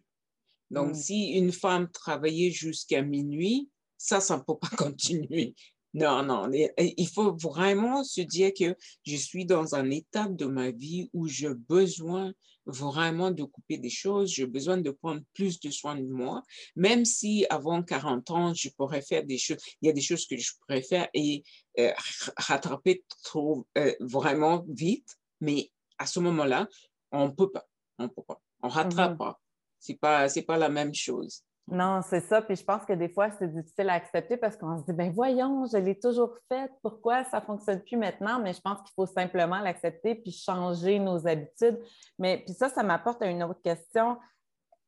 Donc, 0.71 0.91
mm. 0.91 0.95
si 0.95 1.27
une 1.31 1.51
femme 1.51 1.89
travaillait 1.91 2.51
jusqu'à 2.51 3.01
minuit, 3.01 3.69
ça, 3.97 4.19
ça 4.19 4.37
ne 4.37 4.41
peut 4.43 4.57
pas 4.57 4.69
continuer. 4.77 5.55
Non, 5.93 6.23
non, 6.23 6.51
il 6.51 7.07
faut 7.07 7.37
vraiment 7.37 8.03
se 8.03 8.19
dire 8.19 8.51
que 8.53 8.75
je 9.05 9.15
suis 9.15 9.45
dans 9.45 9.75
un 9.75 9.89
état 9.91 10.27
de 10.27 10.45
ma 10.45 10.71
vie 10.71 11.09
où 11.13 11.25
j'ai 11.25 11.53
besoin 11.53 12.33
vraiment 12.65 13.31
de 13.31 13.43
couper 13.43 13.77
des 13.77 13.89
choses, 13.89 14.31
j'ai 14.31 14.45
besoin 14.45 14.77
de 14.77 14.91
prendre 14.91 15.21
plus 15.33 15.57
de 15.61 15.69
soin 15.69 15.95
de 15.95 16.05
moi, 16.05 16.43
même 16.75 17.05
si 17.05 17.45
avant 17.49 17.81
40 17.81 18.31
ans, 18.31 18.53
je 18.53 18.69
pourrais 18.69 19.01
faire 19.01 19.23
des 19.23 19.37
choses, 19.37 19.57
il 19.81 19.87
y 19.87 19.89
a 19.89 19.93
des 19.93 20.01
choses 20.01 20.25
que 20.27 20.35
je 20.35 20.51
pourrais 20.59 20.81
faire 20.81 21.07
et 21.13 21.43
euh, 21.79 21.93
rattraper 22.35 23.05
trop 23.23 23.65
euh, 23.77 23.93
vraiment 24.01 24.65
vite, 24.67 25.15
mais 25.39 25.71
à 25.97 26.07
ce 26.07 26.19
moment-là, 26.19 26.67
on 27.11 27.27
ne 27.27 27.31
peut 27.31 27.51
pas, 27.51 27.65
on 27.99 28.09
peut 28.09 28.23
pas, 28.27 28.41
on 28.61 28.67
rattrape 28.67 29.13
mm-hmm. 29.13 29.17
pas 29.17 29.39
c'est 29.79 29.99
pas, 29.99 30.27
pas 30.47 30.57
la 30.57 30.69
même 30.69 30.93
chose. 30.93 31.43
Non, 31.67 32.01
c'est 32.03 32.19
ça. 32.19 32.43
Puis 32.43 32.57
je 32.57 32.63
pense 32.63 32.85
que 32.85 32.93
des 32.93 33.09
fois, 33.09 33.31
c'est 33.31 33.51
difficile 33.51 33.89
à 33.89 33.93
accepter 33.93 34.37
parce 34.37 34.55
qu'on 34.55 34.77
se 34.77 34.83
dit, 34.85 34.93
ben 34.93 35.11
voyons, 35.11 35.65
je 35.65 35.77
l'ai 35.77 35.99
toujours 35.99 36.37
fait. 36.47 36.71
Pourquoi 36.83 37.23
ça 37.23 37.39
ne 37.39 37.45
fonctionne 37.45 37.81
plus 37.81 37.97
maintenant? 37.97 38.39
Mais 38.39 38.53
je 38.53 38.61
pense 38.61 38.81
qu'il 38.81 38.93
faut 38.95 39.07
simplement 39.07 39.59
l'accepter 39.59 40.13
puis 40.13 40.31
changer 40.31 40.99
nos 40.99 41.25
habitudes. 41.25 41.79
Mais 42.19 42.43
puis 42.45 42.53
ça, 42.53 42.69
ça 42.69 42.83
m'apporte 42.83 43.21
à 43.23 43.27
une 43.27 43.41
autre 43.43 43.61
question. 43.63 44.17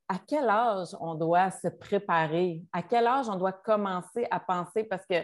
À 0.07 0.19
quel 0.25 0.47
âge 0.47 0.89
on 1.01 1.15
doit 1.15 1.49
se 1.49 1.67
préparer? 1.67 2.63
À 2.71 2.83
quel 2.83 3.07
âge 3.07 3.27
on 3.27 3.37
doit 3.37 3.53
commencer 3.53 4.27
à 4.29 4.39
penser? 4.39 4.83
Parce 4.83 5.05
que 5.07 5.15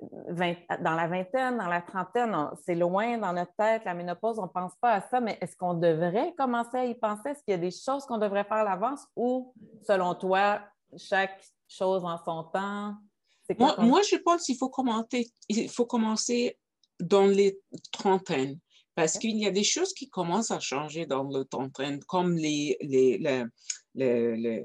dans 0.00 0.94
la 0.94 1.06
vingtaine, 1.06 1.58
dans 1.58 1.68
la 1.68 1.82
trentaine, 1.82 2.34
c'est 2.64 2.74
loin 2.74 3.18
dans 3.18 3.32
notre 3.32 3.54
tête, 3.56 3.82
la 3.84 3.94
ménopause, 3.94 4.38
on 4.38 4.44
ne 4.44 4.48
pense 4.48 4.72
pas 4.80 4.92
à 4.92 5.00
ça, 5.00 5.20
mais 5.20 5.36
est-ce 5.40 5.56
qu'on 5.56 5.74
devrait 5.74 6.34
commencer 6.36 6.78
à 6.78 6.84
y 6.86 6.94
penser? 6.94 7.30
Est-ce 7.30 7.42
qu'il 7.44 7.52
y 7.52 7.54
a 7.54 7.58
des 7.58 7.70
choses 7.70 8.04
qu'on 8.06 8.18
devrait 8.18 8.44
faire 8.44 8.58
à 8.58 8.64
l'avance 8.64 9.00
ou, 9.16 9.52
selon 9.86 10.14
toi, 10.14 10.60
chaque 10.96 11.42
chose 11.68 12.04
en 12.04 12.18
son 12.24 12.44
temps? 12.44 12.94
Moi, 13.58 14.02
je 14.02 14.16
pense 14.16 14.44
qu'il 14.44 14.56
faut 14.56 14.70
il 15.48 15.68
faut 15.68 15.86
commencer 15.86 16.58
dans 17.00 17.26
les 17.26 17.58
trentaines 17.92 18.58
parce 18.94 19.18
qu'il 19.18 19.36
y 19.38 19.46
a 19.46 19.50
des 19.50 19.64
choses 19.64 19.92
qui 19.94 20.08
commencent 20.08 20.50
à 20.50 20.60
changer 20.60 21.06
dans 21.06 21.24
le 21.24 21.44
trentaine, 21.44 22.02
comme 22.04 22.36
les, 22.36 22.76
les, 22.80 23.18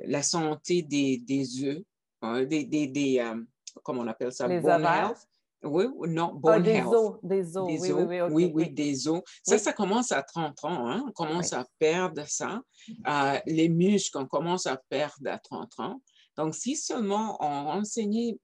la 0.08 0.24
santé 0.24 0.82
des, 0.82 1.17
des 1.17 1.63
œufs, 1.63 1.82
hein, 2.21 2.43
des, 2.43 2.65
des, 2.65 3.19
euh, 3.19 3.41
comment 3.83 4.01
on 4.01 4.07
appelle 4.07 4.31
ça? 4.31 4.47
Les 4.47 4.59
bone 4.59 4.83
health. 4.83 5.27
Oui, 5.63 5.85
non, 6.07 6.31
ah, 6.35 6.38
bone 6.38 6.63
des 6.63 6.73
health. 6.73 6.93
Os, 6.93 7.19
des 7.23 7.57
os, 7.57 7.65
oui, 7.67 7.91
oui, 7.91 8.21
oui, 8.29 8.51
oui, 8.53 8.69
des 8.69 9.07
os. 9.07 9.21
Ça, 9.43 9.57
ça 9.57 9.73
commence 9.73 10.11
à 10.11 10.21
30 10.21 10.63
ans, 10.65 10.88
hein? 10.88 11.03
on 11.07 11.11
commence 11.11 11.53
à 11.53 11.65
perdre 11.79 12.23
ça. 12.27 12.61
Euh, 13.07 13.39
les 13.47 13.69
muscles, 13.69 14.17
on 14.17 14.27
commence 14.27 14.67
à 14.67 14.77
perdre 14.89 15.27
à 15.27 15.39
30 15.39 15.79
ans. 15.79 16.01
Donc, 16.38 16.53
si 16.53 16.75
seulement 16.75 17.38
on 17.39 17.79
enseignait, 17.79 18.38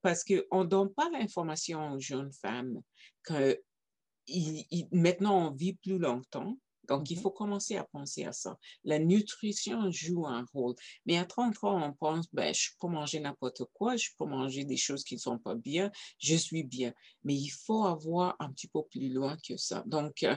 parce 0.00 0.24
qu'on 0.24 0.64
ne 0.64 0.68
donne 0.68 0.90
pas 0.90 1.10
l'information 1.10 1.92
aux 1.92 1.98
jeunes 1.98 2.32
femmes 2.32 2.80
que 3.22 3.60
maintenant 4.92 5.48
on 5.48 5.50
vit 5.50 5.74
plus 5.74 5.98
longtemps, 5.98 6.56
donc, 6.88 7.10
il 7.10 7.18
mmh 7.18 7.20
faut 7.20 7.30
commencer 7.30 7.76
à 7.76 7.84
penser 7.84 8.24
à 8.24 8.32
ça. 8.32 8.58
La 8.84 8.98
nutrition 8.98 9.90
joue 9.90 10.26
un 10.26 10.44
rôle. 10.52 10.74
Mais 11.04 11.18
à 11.18 11.24
30 11.24 11.64
ans, 11.64 11.82
on 11.82 11.92
pense, 11.92 12.26
ben, 12.32 12.54
je 12.54 12.70
peux 12.80 12.88
manger 12.88 13.20
n'importe 13.20 13.62
quoi, 13.72 13.96
je 13.96 14.10
peux 14.18 14.26
manger 14.26 14.64
des 14.64 14.76
choses 14.76 15.04
qui 15.04 15.14
ne 15.14 15.20
sont 15.20 15.38
pas 15.38 15.54
bien, 15.54 15.90
je 16.18 16.36
suis 16.36 16.64
bien. 16.64 16.92
Mais 17.24 17.34
il 17.34 17.50
faut 17.50 17.84
avoir 17.84 18.36
un 18.38 18.50
petit 18.52 18.68
peu 18.68 18.82
plus 18.84 19.08
loin 19.12 19.36
que 19.46 19.56
ça. 19.56 19.82
Donc, 19.86 20.22
euh, 20.22 20.36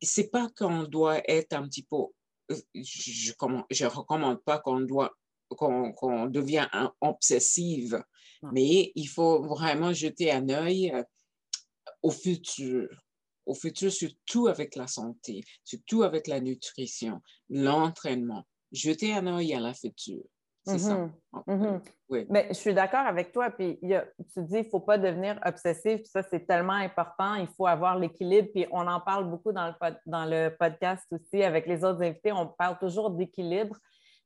c'est 0.00 0.30
pas 0.30 0.48
qu'on 0.56 0.84
doit 0.84 1.22
être 1.28 1.52
un 1.52 1.66
petit 1.68 1.82
peu, 1.82 2.04
euh, 2.50 2.56
je 2.74 3.32
ne 3.32 3.88
recommande 3.88 4.42
pas 4.44 4.58
qu'on 4.58 4.80
doit 4.80 5.12
qu'on 5.56 6.26
devient 6.26 6.68
obsessive, 7.00 8.00
mais 8.52 8.92
il 8.94 9.06
faut 9.06 9.42
vraiment 9.42 9.92
jeter 9.92 10.30
un 10.30 10.48
œil 10.48 10.92
euh, 10.94 11.02
au 12.02 12.10
futur 12.10 12.88
au 13.46 13.54
futur, 13.54 13.90
surtout 13.90 14.48
avec 14.48 14.76
la 14.76 14.86
santé, 14.86 15.42
surtout 15.64 16.02
avec 16.02 16.26
la 16.26 16.40
nutrition, 16.40 17.20
l'entraînement. 17.48 18.44
Jeter 18.72 19.14
un 19.14 19.26
œil 19.26 19.54
à 19.54 19.60
la 19.60 19.74
future. 19.74 20.22
C'est 20.66 20.78
ça. 20.78 21.08
Mm-hmm. 21.32 21.80
oui. 22.10 22.26
Mais 22.28 22.48
je 22.50 22.54
suis 22.54 22.74
d'accord 22.74 23.06
avec 23.06 23.32
toi. 23.32 23.50
Puis 23.50 23.78
tu 23.80 24.42
dis, 24.42 24.58
il 24.58 24.64
ne 24.64 24.68
faut 24.68 24.80
pas 24.80 24.98
devenir 24.98 25.40
obsessif. 25.44 26.02
Ça, 26.04 26.22
c'est 26.22 26.46
tellement 26.46 26.74
important. 26.74 27.34
Il 27.36 27.48
faut 27.56 27.66
avoir 27.66 27.98
l'équilibre. 27.98 28.48
Puis 28.54 28.66
on 28.70 28.86
en 28.86 29.00
parle 29.00 29.28
beaucoup 29.28 29.52
dans 29.52 29.68
le, 29.68 29.74
dans 30.06 30.26
le 30.26 30.54
podcast 30.56 31.04
aussi 31.10 31.42
avec 31.42 31.66
les 31.66 31.82
autres 31.82 32.02
invités. 32.02 32.32
On 32.32 32.46
parle 32.46 32.78
toujours 32.78 33.10
d'équilibre. 33.10 33.76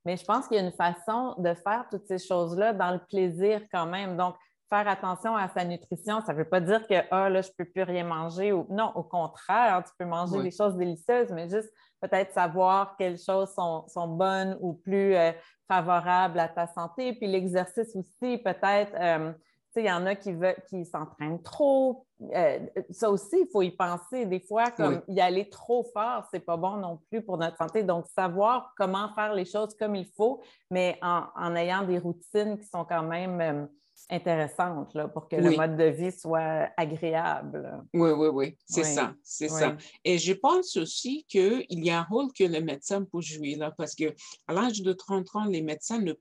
Mais 0.05 0.17
je 0.17 0.25
pense 0.25 0.49
qu'il 0.49 0.57
y 0.57 0.61
a 0.61 0.65
une 0.65 0.73
façon 0.73 1.35
de 1.39 1.55
faire 1.55 1.87
toutes 1.91 2.07
ces 2.07 2.19
choses-là 2.19 2.75
dans 2.75 2.91
le 2.91 3.01
plaisir 3.09 3.63
quand 3.73 3.87
même. 3.87 4.17
Donc, 4.17 4.35
faire 4.69 4.89
attention 4.89 5.37
à 5.37 5.49
sa 5.49 5.65
nutrition, 5.65 6.21
ça 6.23 6.33
ne 6.33 6.39
veut 6.39 6.49
pas 6.49 6.61
dire 6.61 6.87
que 6.87 6.95
ah, 7.11 7.29
là, 7.29 7.43
je 7.43 7.49
ne 7.49 7.53
peux 7.57 7.71
plus 7.71 7.83
rien 7.83 8.05
manger. 8.05 8.53
Ou... 8.53 8.67
Non, 8.71 8.93
au 8.95 9.03
contraire, 9.03 9.83
tu 9.85 9.93
peux 9.99 10.05
manger 10.05 10.43
des 10.43 10.51
choses 10.51 10.77
délicieuses, 10.77 11.31
mais 11.31 11.49
juste 11.49 11.71
peut-être 12.01 12.33
savoir 12.33 12.97
quelles 12.97 13.19
choses 13.19 13.53
sont, 13.55 14.09
bonnes 14.09 14.57
ou 14.61 14.75
plus 14.75 15.15
euh, 15.15 15.33
favorables 15.69 16.39
à 16.39 16.49
ta 16.49 16.67
santé. 16.67 17.13
Puis 17.15 17.27
l'exercice 17.27 17.95
aussi, 17.95 18.39
peut-être, 18.39 18.93
euh, 18.99 19.33
sais, 19.75 19.83
il 19.83 19.87
y 19.87 19.93
en 19.93 20.07
a 20.07 20.15
qui, 20.15 20.33
veulent, 20.33 20.57
qui 20.69 20.85
s'entraînent 20.85 21.43
trop. 21.43 22.07
Euh, 22.35 22.59
ça 22.91 23.11
aussi, 23.11 23.41
il 23.41 23.49
faut 23.53 23.63
y 23.63 23.71
penser. 23.71 24.25
Des 24.25 24.41
fois, 24.41 24.71
comme 24.71 25.03
y 25.09 25.21
aller 25.21 25.49
trop 25.51 25.85
fort, 25.93 26.27
c'est 26.31 26.41
pas 26.41 26.57
bon 26.57 26.77
non 26.77 27.01
plus 27.11 27.23
pour 27.23 27.39
notre 27.39 27.57
santé. 27.57 27.83
Donc, 27.83 28.07
savoir 28.07 28.73
comment 28.77 29.13
faire 29.15 29.35
les 29.35 29.45
choses 29.45 29.75
comme 29.75 29.95
il 29.97 30.09
faut, 30.17 30.41
mais 30.71 30.99
en, 31.03 31.25
en 31.35 31.55
ayant 31.57 31.83
des 31.83 31.99
routines 31.99 32.57
qui 32.59 32.67
sont 32.67 32.85
quand 32.85 33.03
même 33.03 33.69
intéressante 34.11 34.95
là, 34.95 35.09
pour 35.09 35.29
que 35.29 35.37
le 35.37 35.57
mode 35.57 35.77
de 35.77 35.85
vie 35.85 36.13
soit 36.13 36.71
agréable. 36.77 37.83
Oui, 37.93 38.11
oui, 38.11 38.29
oui, 38.29 38.57
c'est 38.67 38.85
ça, 38.85 39.15
c'est 39.23 39.49
ça. 39.49 39.77
Et 40.05 40.19
je 40.19 40.33
pense 40.33 40.77
aussi 40.77 41.25
qu'il 41.29 41.65
y 41.69 41.91
a 41.91 42.01
un 42.01 42.05
rôle 42.05 42.33
que 42.33 42.45
le 42.45 42.61
médecin 42.61 43.05
peut 43.05 43.21
jouer 43.21 43.55
là, 43.55 43.73
parce 43.77 43.95
qu'à 43.95 44.13
l'âge 44.49 44.83
de 44.83 44.93
30 44.93 45.37
ans, 45.37 45.45
les 45.45 45.63
médecins 45.63 46.01
ne 46.01 46.15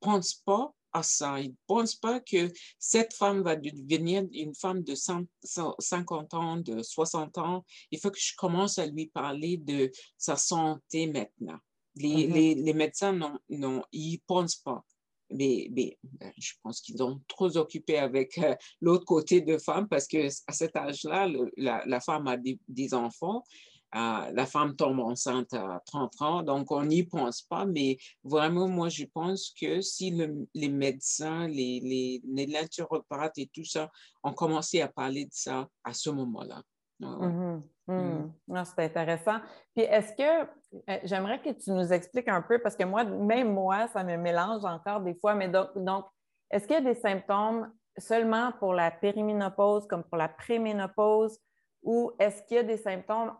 pensent 0.00 0.42
pas 0.44 0.72
à 0.92 1.02
ça. 1.02 1.38
Ils 1.40 1.50
ne 1.50 1.54
pensent 1.66 1.94
pas 1.94 2.20
que 2.20 2.50
cette 2.78 3.14
femme 3.14 3.42
va 3.42 3.56
devenir 3.56 4.24
une 4.32 4.54
femme 4.54 4.82
de 4.82 4.94
50 4.94 6.34
ans, 6.34 6.56
de 6.56 6.82
60 6.82 7.38
ans. 7.38 7.64
Il 7.90 7.98
faut 7.98 8.10
que 8.10 8.20
je 8.20 8.34
commence 8.36 8.78
à 8.78 8.86
lui 8.86 9.06
parler 9.06 9.58
de 9.58 9.90
sa 10.16 10.36
santé 10.36 11.06
maintenant. 11.06 11.58
Les, 11.96 12.28
mm-hmm. 12.28 12.64
les, 12.64 12.74
médecins, 12.74 13.12
non, 13.12 13.38
non, 13.48 13.82
ils 13.92 14.14
ne 14.14 14.18
pensent 14.26 14.56
pas. 14.56 14.84
Mais, 15.30 15.68
ben, 15.70 15.90
je 16.38 16.52
pense 16.62 16.80
qu'ils 16.80 16.98
sont 16.98 17.20
trop 17.28 17.56
occupés 17.56 17.98
avec 17.98 18.38
euh, 18.38 18.54
l'autre 18.80 19.04
côté 19.04 19.40
de 19.40 19.58
femme 19.58 19.88
parce 19.88 20.06
qu'à 20.06 20.28
cet 20.50 20.76
âge-là, 20.76 21.28
la, 21.56 22.00
femme 22.00 22.26
a 22.26 22.36
des, 22.36 22.58
des 22.68 22.94
enfants 22.94 23.44
la 23.92 24.46
femme 24.46 24.76
tombe 24.76 25.00
enceinte 25.00 25.52
à 25.54 25.80
30 25.86 26.22
ans, 26.22 26.42
donc 26.42 26.70
on 26.70 26.84
n'y 26.84 27.04
pense 27.04 27.42
pas, 27.42 27.64
mais 27.64 27.98
vraiment, 28.22 28.68
moi, 28.68 28.88
je 28.88 29.04
pense 29.04 29.52
que 29.58 29.80
si 29.80 30.10
les 30.54 30.68
médecins, 30.68 31.48
les, 31.48 31.80
les, 31.80 32.20
les 32.24 32.46
naturopathes 32.46 33.38
et 33.38 33.50
tout 33.52 33.64
ça 33.64 33.90
ont 34.22 34.32
commencé 34.32 34.80
à 34.80 34.88
parler 34.88 35.24
de 35.24 35.32
ça 35.32 35.68
à 35.84 35.94
ce 35.94 36.10
moment-là. 36.10 36.62
Mm-hmm. 37.00 37.62
Mm. 37.88 38.30
Mm. 38.48 38.64
C'est 38.64 38.84
intéressant. 38.84 39.38
Puis 39.74 39.84
est-ce 39.84 40.12
que 40.12 40.42
euh, 40.90 40.98
j'aimerais 41.04 41.40
que 41.40 41.50
tu 41.50 41.70
nous 41.72 41.92
expliques 41.92 42.28
un 42.28 42.42
peu, 42.42 42.58
parce 42.58 42.76
que 42.76 42.84
moi, 42.84 43.04
même 43.04 43.52
moi, 43.52 43.88
ça 43.88 44.04
me 44.04 44.16
mélange 44.16 44.64
encore 44.64 45.00
des 45.00 45.14
fois, 45.14 45.34
mais 45.34 45.48
donc, 45.48 45.70
donc 45.76 46.04
est-ce 46.50 46.66
qu'il 46.66 46.74
y 46.74 46.78
a 46.78 46.94
des 46.94 46.94
symptômes 46.94 47.72
seulement 47.96 48.52
pour 48.58 48.74
la 48.74 48.90
périménopause 48.90 49.86
comme 49.86 50.04
pour 50.04 50.18
la 50.18 50.28
préménopause? 50.28 51.38
Ou 51.84 52.10
est-ce 52.18 52.42
qu'il 52.42 52.56
y 52.56 52.60
a 52.60 52.64
des 52.64 52.76
symptômes 52.76 53.32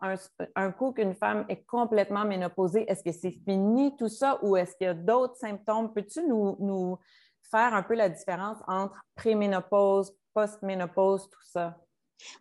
un, 0.55 0.71
coup 0.71 0.93
qu'une 0.93 1.13
femme 1.13 1.45
est 1.49 1.65
complètement 1.65 2.23
ménopausée? 2.23 2.89
Est-ce 2.89 3.03
que 3.03 3.11
c'est 3.11 3.31
fini 3.31 3.95
tout 3.97 4.07
ça 4.07 4.39
ou 4.41 4.55
est-ce 4.55 4.75
qu'il 4.77 4.87
y 4.87 4.89
a 4.89 4.93
d'autres 4.93 5.35
symptômes? 5.35 5.93
Peux-tu 5.93 6.25
nous, 6.25 6.97
faire 7.51 7.73
un 7.73 7.83
peu 7.83 7.95
la 7.95 8.07
différence 8.07 8.57
entre 8.67 8.95
préménopause, 9.15 10.15
postménopause, 10.33 11.29
tout 11.29 11.43
ça? 11.43 11.77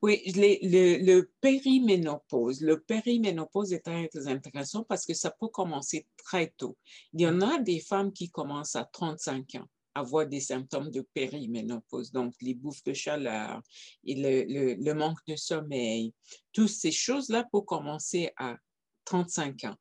Oui, 0.02 0.22
le, 0.34 1.22
périménopause. 1.40 2.60
Le 2.60 2.80
périménopause 2.80 3.72
est 3.72 3.80
très, 3.80 4.08
intéressant 4.26 4.84
parce 4.84 5.06
que 5.06 5.14
ça 5.14 5.30
peut 5.30 5.48
commencer 5.48 6.06
très 6.16 6.52
tôt. 6.56 6.76
Il 7.12 7.20
y 7.20 7.26
en 7.26 7.40
a 7.40 7.58
des 7.58 7.80
femmes 7.80 8.12
qui 8.12 8.30
commencent 8.30 8.76
à 8.76 8.84
35 8.84 9.56
ans 9.56 9.68
avoir 9.94 10.26
des 10.26 10.40
symptômes 10.40 10.90
de 10.90 11.00
périménopause, 11.12 12.12
donc 12.12 12.34
les 12.40 12.54
bouffes 12.54 12.84
de 12.84 12.92
chaleur 12.92 13.60
et 14.04 14.14
le, 14.14 14.92
manque 14.94 15.18
de 15.26 15.36
sommeil. 15.36 16.14
Toutes 16.52 16.68
ces 16.68 16.92
choses-là 16.92 17.44
peuvent 17.50 17.64
commencer 17.64 18.30
à 18.36 18.56
35 19.04 19.64
ans. 19.64 19.76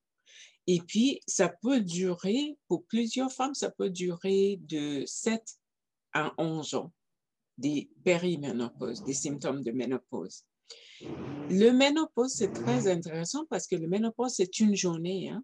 Et 0.65 0.81
puis, 0.81 1.21
ça 1.27 1.49
peut 1.49 1.79
durer, 1.79 2.57
pour 2.67 2.85
plusieurs 2.85 3.31
femmes, 3.31 3.53
ça 3.53 3.71
peut 3.71 3.89
durer 3.89 4.57
de 4.61 5.03
7 5.05 5.41
à 6.13 6.33
11 6.37 6.73
ans, 6.73 6.91
des 7.57 7.89
périménopauses, 8.03 9.03
des 9.03 9.13
symptômes 9.13 9.63
de 9.63 9.71
ménopause. 9.71 10.43
Le 11.49 11.71
ménopause, 11.71 12.33
c'est 12.33 12.51
très 12.51 12.87
intéressant 12.87 13.45
parce 13.49 13.67
que 13.67 13.75
le 13.75 13.87
ménopause, 13.87 14.33
c'est 14.35 14.59
une 14.59 14.75
journée. 14.75 15.29
Hein? 15.29 15.43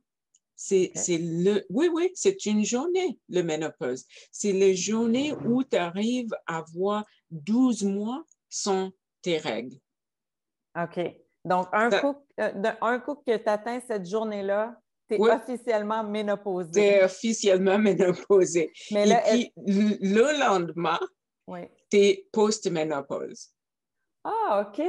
C'est 0.56 0.92
le, 1.08 1.66
oui, 1.70 1.90
oui, 1.94 2.12
c'est 2.14 2.46
une 2.46 2.64
journée, 2.64 3.20
le 3.30 3.42
ménopause. 3.42 4.06
C'est 4.32 4.54
la 4.54 4.74
journée 4.74 5.34
où 5.46 5.64
tu 5.64 5.78
arrives 5.78 6.34
à 6.48 6.60
avoir 6.60 7.06
12 7.32 7.84
mois 7.84 8.24
sans 8.50 8.92
tes 9.22 9.38
règles. 9.38 9.78
OK. 10.80 11.00
Donc, 11.46 11.68
un, 11.74 11.90
coup, 11.90 12.16
euh, 12.40 12.72
un 12.82 13.00
coup 13.00 13.16
que 13.16 13.36
tu 13.36 13.50
atteins 13.50 13.82
cette 13.86 14.06
journée-là, 14.08 14.80
tu 15.10 15.16
es 15.16 15.20
officiellement 15.20 16.04
ménopausée. 16.04 16.72
Tu 16.72 16.80
es 16.80 17.04
officiellement 17.04 17.78
ménopausée. 17.80 18.72
Mais 18.92 19.10
Et 19.10 19.52
puis, 19.56 19.98
le 20.02 20.40
lendemain, 20.40 21.00
es 21.98 22.28
post-ménopause. 22.32 23.50
Ah, 24.24 24.68
OK. 24.68 24.82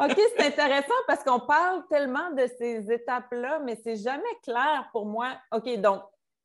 OK, 0.00 0.20
c'est 0.36 0.46
intéressant 0.46 0.94
parce 1.06 1.22
qu'on 1.22 1.40
parle 1.40 1.84
tellement 1.88 2.30
de 2.32 2.46
ces 2.58 2.90
étapes-là, 2.90 3.60
mais 3.64 3.78
c'est 3.82 3.96
jamais 3.96 4.22
clair 4.42 4.88
pour 4.92 5.06
moi. 5.06 5.36
OK, 5.52 5.80
donc 5.80 6.02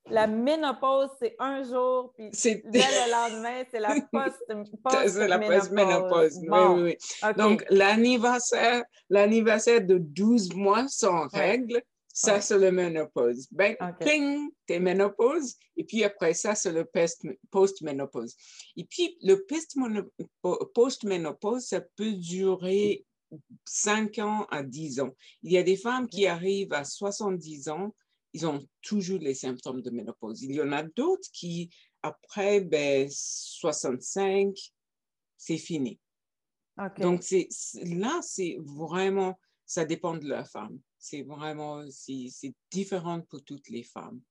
la 0.10 0.28
ménopause, 0.28 1.10
c'est 1.20 1.36
un 1.40 1.64
jour, 1.64 2.14
puis 2.16 2.32
le 2.34 3.12
lendemain, 3.12 3.64
c'est 3.70 3.80
la 3.80 3.96
post-ménopause. 4.12 6.40
oui, 6.42 6.50
oui, 6.50 6.82
oui. 6.82 6.98
Donc, 7.38 7.64
l'anniversaire, 7.70 8.84
l'anniversaire 9.10 9.82
de 9.82 9.98
12 9.98 10.56
mois 10.56 10.88
sans 10.88 11.28
règles, 11.28 11.82
ça, 12.22 12.40
c'est 12.40 12.58
le 12.60 12.72
ménopause. 12.72 13.48
Ben, 13.52 13.76
ping, 14.00 14.52
t'es 14.68 14.80
ménopause. 14.80 15.56
Et 15.76 15.84
puis 15.84 16.04
après 16.04 16.36
ça, 16.36 16.54
c'est 16.54 16.72
le 16.72 16.88
post-ménopause. 17.50 18.36
Et 18.78 18.86
puis, 18.86 19.18
le 19.24 19.44
post-ménopause, 20.74 21.66
ça 21.66 21.82
peut 21.82 22.14
durer 22.14 23.04
5 23.66 24.20
ans 24.20 24.46
à 24.52 24.62
10 24.62 25.00
ans. 25.00 25.16
Il 25.42 25.52
y 25.52 25.58
a 25.58 25.64
des 25.64 25.78
femmes 25.78 26.08
qui 26.08 26.28
arrivent 26.28 26.74
à 26.74 26.84
70 26.84 27.70
ans, 27.70 27.96
ils 28.34 28.46
ont 28.46 28.64
toujours 28.82 29.20
les 29.20 29.34
symptômes 29.34 29.82
de 29.82 29.90
ménopause. 29.90 30.44
Il 30.44 30.54
y 30.54 30.62
en 30.62 30.72
a 30.74 30.84
d'autres 30.84 31.28
qui, 31.34 31.72
après 32.04 32.62
ben, 32.62 33.08
65, 33.10 34.56
c'est 35.38 35.58
fini. 35.58 36.00
Donc, 37.00 37.24
là, 37.32 38.20
c'est 38.22 38.58
vraiment, 38.60 39.40
ça 39.66 39.86
dépend 39.86 40.16
de 40.16 40.28
la 40.28 40.46
femme. 40.46 40.80
C'est 41.02 41.24
vraiment, 41.24 41.84
c'est 41.90 42.54
différent 42.70 43.22
pour 43.22 43.44
toutes 43.44 43.70
les 43.70 43.84
femmes. 43.84 44.22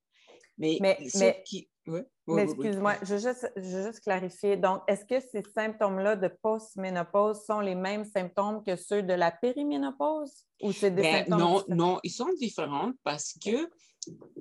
Mais, 0.56 0.78
mais, 0.80 0.98
excuse-moi, 1.00 2.94
je, 3.02 3.14
veux 3.14 3.83
juste, 3.83 4.00
clarifier. 4.00 4.56
Donc, 4.59 4.83
est-ce 4.87 5.04
que 5.06 5.18
ces 5.18 5.42
symptômes-là 5.54 6.16
de 6.16 6.28
post-ménopause 6.28 7.42
sont 7.46 7.61
les 7.61 7.74
mêmes 7.74 8.04
symptômes 8.04 8.62
que 8.62 8.76
ceux 8.76 9.02
de 9.02 9.14
la 9.14 9.30
périménopause? 9.30 10.46
Ou 10.62 10.72
c'est 10.72 10.90
des 10.90 11.02
ben, 11.02 11.24
symptômes 11.24 11.38
Non, 11.38 11.64
non, 11.68 12.00
ils 12.04 12.11
sont 12.11 12.33
différents 12.38 12.92
parce 13.04 13.35
que 13.42 13.70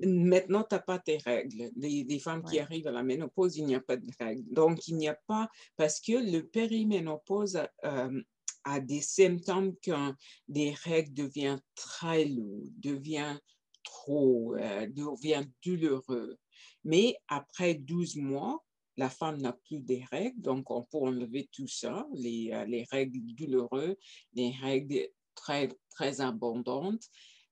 maintenant, 0.04 0.62
tu 0.62 0.74
n'as 0.74 0.80
pas 0.80 0.98
tes 0.98 1.16
règles. 1.16 1.70
Les, 1.76 2.18
femmes 2.18 2.42
qui 2.44 2.60
arrivent 2.60 2.86
à 2.86 2.92
la 2.92 3.02
ménopause, 3.02 3.56
il 3.56 3.64
n'y 3.64 3.74
a 3.74 3.80
pas 3.80 3.96
de 3.96 4.06
règles. 4.18 4.44
Donc, 4.52 4.86
il 4.88 4.96
n'y 4.96 5.08
a 5.08 5.18
pas, 5.26 5.48
parce 5.76 6.00
que 6.00 6.12
le 6.12 6.46
périménopause 6.46 7.62
euh, 7.84 8.22
a 8.64 8.80
des 8.80 9.00
symptômes 9.00 9.74
quand 9.84 10.14
des 10.48 10.72
règles 10.72 11.14
deviennent 11.14 11.62
très 11.74 12.24
lourdes, 12.24 12.68
devient 12.78 13.38
trop, 13.82 14.54
euh, 14.56 14.86
devient 14.86 15.44
douloureux. 15.64 16.36
Mais 16.84 17.16
après 17.28 17.74
12 17.74 18.16
mois, 18.16 18.62
la 18.96 19.08
femme 19.08 19.40
n'a 19.40 19.52
plus 19.52 19.80
des 19.80 20.04
règles, 20.10 20.40
donc 20.40 20.70
on 20.70 20.82
peut 20.82 20.98
enlever 20.98 21.48
tout 21.52 21.68
ça, 21.68 22.06
les, 22.14 22.50
euh, 22.52 22.64
les 22.66 22.84
règles 22.90 23.20
douloureuses, 23.34 23.96
les 24.34 24.50
règles 24.50 25.08
très, 25.34 25.68
très 25.90 26.20
abondantes. 26.20 27.04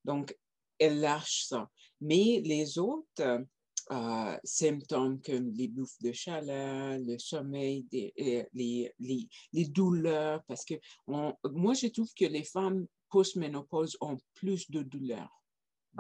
Donc, 0.05 0.37
elle 0.79 1.01
lâche 1.01 1.47
ça. 1.47 1.71
Mais 2.01 2.41
les 2.45 2.79
autres, 2.79 3.45
euh, 3.91 4.37
symptômes 4.45 5.21
comme 5.23 5.51
les 5.53 5.69
bouffes 5.69 5.99
de 6.01 6.13
chaleur, 6.13 6.99
le 6.99 7.19
sommeil, 7.19 7.87
euh, 7.95 8.45
les, 8.53 8.93
les, 8.99 9.29
les, 9.53 9.65
douleurs, 9.67 10.43
parce 10.47 10.65
que 10.65 10.75
moi, 11.07 11.75
je 11.75 11.87
trouve 11.89 12.13
que 12.15 12.27
les 12.27 12.45
femmes 12.45 12.87
post-ménopause 13.09 13.97
ont 14.01 14.19
plus 14.35 14.71
de 14.71 14.83
douleurs 14.83 15.43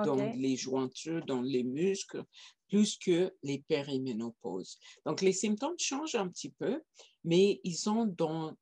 dans 0.05 0.33
les 0.37 0.57
jointures, 0.57 1.24
dans 1.24 1.42
les 1.42 1.64
muscles, 1.64 2.22
plus 2.68 2.96
que 2.98 3.35
les 3.42 3.64
périménopauses. 3.66 4.79
Donc, 5.05 5.22
les 5.22 5.33
symptômes 5.33 5.79
changent 5.79 6.14
un 6.14 6.29
petit 6.29 6.51
peu, 6.51 6.83
mais 7.24 7.61
ils 7.64 7.77
sont 7.77 8.07
dans, 8.07 8.55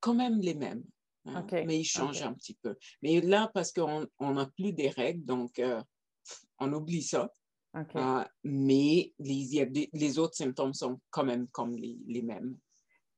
quand 0.00 0.14
même 0.14 0.40
les 0.40 0.54
mêmes. 0.54 0.84
Hein, 1.26 1.46
mais 1.66 1.80
ils 1.80 1.84
changent 1.84 2.22
un 2.22 2.32
petit 2.32 2.54
peu. 2.54 2.76
Mais 3.02 3.20
là, 3.20 3.50
parce 3.52 3.72
qu'on 3.72 4.08
n'a 4.20 4.46
plus 4.46 4.72
des 4.72 4.88
règles, 4.88 5.24
donc 5.24 5.58
euh, 5.58 5.82
on 6.58 6.72
oublie 6.72 7.02
ça. 7.02 7.30
Ah, 7.72 8.28
mais 8.42 9.12
les, 9.18 9.88
les, 9.92 10.18
autres 10.18 10.34
symptômes 10.34 10.74
sont 10.74 11.00
quand 11.10 11.24
même 11.24 11.46
comme 11.48 11.76
les, 11.76 12.22
mêmes. 12.22 12.56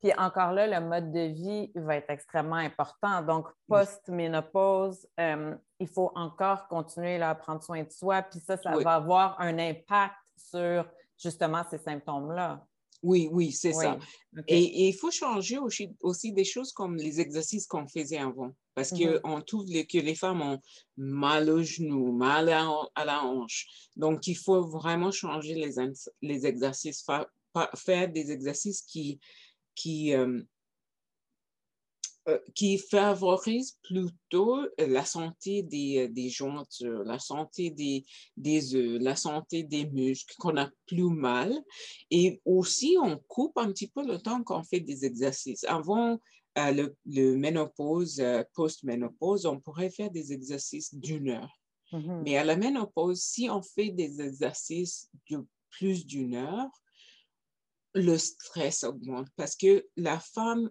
Puis 0.01 0.12
encore 0.19 0.53
là, 0.53 0.67
le 0.67 0.87
mode 0.87 1.11
de 1.11 1.33
vie 1.33 1.73
va 1.75 1.97
être 1.97 2.11
extrêmement 2.11 2.57
important. 2.57 3.23
Donc, 3.23 3.49
post-ménopause, 3.67 5.07
euh, 5.19 5.55
il 5.79 5.88
faut 5.88 6.11
encore 6.15 6.69
continuer 6.69 7.23
à 7.23 7.35
prendre 7.35 7.62
soin 7.62 7.83
de 7.83 7.91
soi. 7.91 8.23
Puis 8.23 8.41
ça, 8.41 8.57
ça 8.57 8.77
va 8.77 8.95
avoir 8.95 9.41
un 9.41 9.59
impact 9.59 10.17
sur 10.37 10.87
justement 11.17 11.62
ces 11.71 11.79
symptômes-là. 11.79 12.67
Oui, 13.03 13.29
oui, 13.33 13.53
c'est 13.53 13.73
ça. 13.73 13.99
Et, 14.47 14.88
il 14.88 14.93
faut 14.93 15.11
changer 15.11 15.59
aussi, 15.59 15.97
aussi, 16.01 16.33
des 16.33 16.45
choses 16.45 16.73
comme 16.73 16.97
les 16.97 17.21
exercices 17.21 17.67
qu'on 17.67 17.87
faisait 17.88 18.19
avant. 18.19 18.53
Parce 18.75 18.93
mm-hmm. 18.93 19.21
qu'on 19.21 19.41
trouve 19.43 19.67
que 19.67 19.99
les 19.99 20.15
femmes 20.15 20.43
ont 20.43 20.61
mal 20.97 21.51
au 21.51 21.63
genou, 21.63 22.13
mal 22.13 22.49
à, 22.49 23.05
la 23.05 23.25
hanche. 23.25 23.67
Donc, 23.97 24.27
il 24.27 24.37
faut 24.37 24.63
vraiment 24.67 25.11
changer 25.11 25.55
les, 25.55 25.75
les 26.23 26.47
exercices, 26.47 27.05
faire, 27.77 28.09
des 28.09 28.31
exercices 28.31 28.83
qui, 28.83 29.21
qui, 29.75 30.15
euh, 30.15 30.43
euh, 32.29 32.39
qui 32.55 32.79
favorise 32.79 33.77
plutôt 33.83 34.61
la 34.79 35.05
santé 35.05 35.65
des, 35.65 36.09
des 36.09 36.29
jointures, 36.29 37.03
la 37.03 37.19
santé 37.19 37.71
des, 37.71 38.05
des 38.37 38.77
œufs, 38.77 39.03
la 39.03 39.17
santé 39.17 39.65
des 39.65 39.87
muscles, 39.87 40.33
qu'on 40.39 40.57
a 40.57 40.71
plus 40.87 41.11
mal. 41.11 41.53
Et 42.13 42.41
aussi, 42.45 42.97
on 43.03 43.19
coupe 43.27 43.59
un 43.59 43.73
petit 43.73 43.89
peu 43.89 44.07
le 44.07 44.19
temps 44.19 44.45
qu'on 44.45 44.63
fait 44.63 44.79
des 44.79 45.05
exercices. 45.05 45.65
Avant 45.65 46.21
le, 46.57 46.97
le, 47.07 47.37
ménopause, 47.37 48.23
post-ménopause, 48.55 49.47
on 49.47 49.61
pourrait 49.61 49.91
faire 49.91 50.11
des 50.11 50.33
exercices 50.33 50.95
d'une 50.95 51.31
heure. 51.31 51.61
Mm-hmm. 51.93 52.23
Mais 52.23 52.37
à 52.37 52.45
la 52.45 52.57
ménopause, 52.57 53.23
si 53.23 53.49
on 53.51 53.62
fait 53.62 53.91
des 53.91 54.21
exercices 54.21 55.11
de 55.31 55.45
plus 55.71 56.07
d'une 56.07 56.35
heure, 56.35 56.71
le 57.95 58.17
stress 58.17 58.85
augmente 58.85 59.29
parce 59.37 59.57
que 59.57 59.87
la 59.97 60.19
femme, 60.19 60.71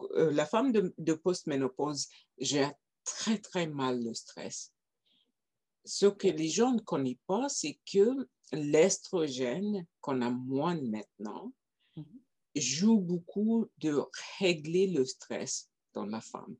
euh, 0.00 0.30
la 0.30 0.46
femme 0.46 0.72
de, 0.72 0.94
de 0.96 1.14
post-ménopause 1.14 2.08
gère 2.38 2.72
très, 3.04 3.38
très 3.38 3.66
mal 3.66 4.02
le 4.02 4.14
stress. 4.14 4.72
Ce 5.84 6.06
que 6.06 6.28
les 6.28 6.48
gens 6.48 6.72
ne 6.72 6.80
connaissent 6.80 7.16
pas, 7.26 7.48
c'est 7.48 7.78
que 7.90 8.28
l'estrogène 8.52 9.86
qu'on 10.00 10.22
a 10.22 10.30
moins 10.30 10.80
maintenant 10.80 11.52
mm-hmm. 11.96 12.20
Joue 12.54 12.98
beaucoup 12.98 13.66
de 13.78 14.02
régler 14.38 14.88
le 14.88 15.04
stress 15.04 15.70
dans 15.94 16.06
la 16.06 16.20
femme. 16.20 16.56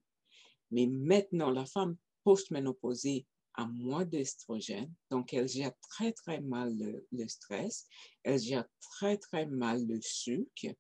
Mais 0.71 0.87
maintenant, 0.87 1.51
la 1.51 1.67
femme 1.67 1.97
post-ménopausée 2.25 3.27
a 3.55 3.67
moins 3.67 4.05
d'estrogène, 4.05 4.93
donc 5.11 5.35
elle 5.35 5.49
gère 5.49 5.73
très, 5.91 6.13
très 6.13 6.41
mal 6.41 6.77
le, 7.11 7.29
stress, 7.29 7.87
elle 8.23 8.39
gère 8.39 8.65
très, 8.81 9.17
très 9.17 9.47
mal 9.47 9.85
le 9.87 10.01
sucre. 10.01 10.75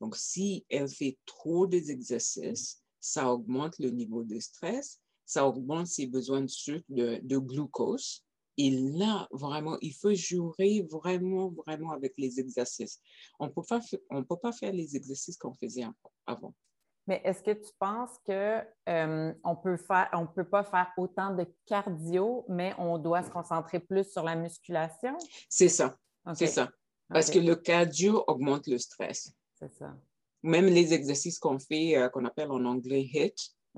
Donc, 0.00 0.16
si 0.16 0.64
elle 0.68 0.88
fait 0.88 1.16
trop 1.26 1.66
d'exercices, 1.66 2.82
ça 3.00 3.32
augmente 3.32 3.78
le 3.78 3.90
niveau 3.90 4.24
de 4.24 4.38
stress, 4.40 5.00
ça 5.24 5.46
augmente 5.46 5.86
ses 5.86 6.06
besoins 6.06 6.40
de 6.40 6.48
sucre, 6.48 6.84
de, 6.88 7.20
de 7.22 7.38
glucose. 7.38 8.24
Et 8.58 8.70
là, 8.70 9.28
vraiment, 9.30 9.78
il 9.80 9.94
faut 9.94 10.12
jouer 10.14 10.86
vraiment, 10.90 11.54
vraiment 11.64 11.92
avec 11.92 12.14
les 12.18 12.40
exercices. 12.40 13.00
On 13.38 13.46
ne 13.46 14.22
peut 14.22 14.36
pas 14.36 14.52
faire 14.52 14.72
les 14.72 14.96
exercices 14.96 15.38
qu'on 15.38 15.54
faisait 15.54 15.86
avant. 16.26 16.52
Mais 17.06 17.22
est-ce 17.24 17.42
que 17.42 17.52
tu 17.52 17.70
penses 17.78 18.18
qu'on 18.26 18.62
euh, 18.90 19.32
on 19.42 19.56
peut 19.56 19.78
faire, 19.78 20.10
on 20.12 20.26
peut 20.26 20.44
pas 20.44 20.62
faire 20.62 20.92
autant 20.98 21.34
de 21.34 21.46
cardio, 21.64 22.44
mais 22.50 22.74
on 22.78 22.98
doit 22.98 23.22
se 23.22 23.30
concentrer 23.30 23.80
plus 23.80 24.04
sur 24.12 24.22
la 24.22 24.36
musculation? 24.36 25.16
C'est 25.48 25.70
ça. 25.70 25.96
C'est 26.34 26.48
ça. 26.48 26.68
Parce 27.08 27.30
que 27.30 27.38
le 27.38 27.56
cardio 27.56 28.22
augmente 28.26 28.66
le 28.66 28.76
stress. 28.76 29.32
C'est 29.54 29.72
ça. 29.72 29.96
Même 30.42 30.66
les 30.66 30.92
exercices 30.92 31.38
qu'on 31.38 31.58
fait, 31.58 31.96
euh, 31.96 32.10
qu'on 32.10 32.26
appelle 32.26 32.50
en 32.50 32.64
anglais 32.66 33.08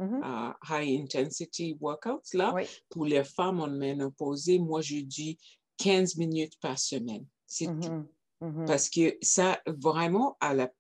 Mm-hmm. 0.01 0.55
High 0.69 1.01
Intensity 1.03 1.77
Workouts, 1.81 2.33
là, 2.35 2.55
pour 2.89 3.05
les 3.05 3.23
femmes 3.23 3.61
en 3.61 3.69
ménopause, 3.69 4.49
moi, 4.59 4.81
je 4.81 4.97
dis 4.97 5.39
15 5.77 6.17
minutes 6.17 6.59
par 6.61 6.79
semaine. 6.79 7.27
C'est 7.47 7.67
tout. 7.67 7.73
Mm-hmm. 7.73 8.07
Mm-hmm. 8.43 8.67
Parce 8.67 8.89
que 8.89 9.19
ça, 9.21 9.61
vraiment, 9.67 10.37
à 10.41 10.55
la 10.55 10.71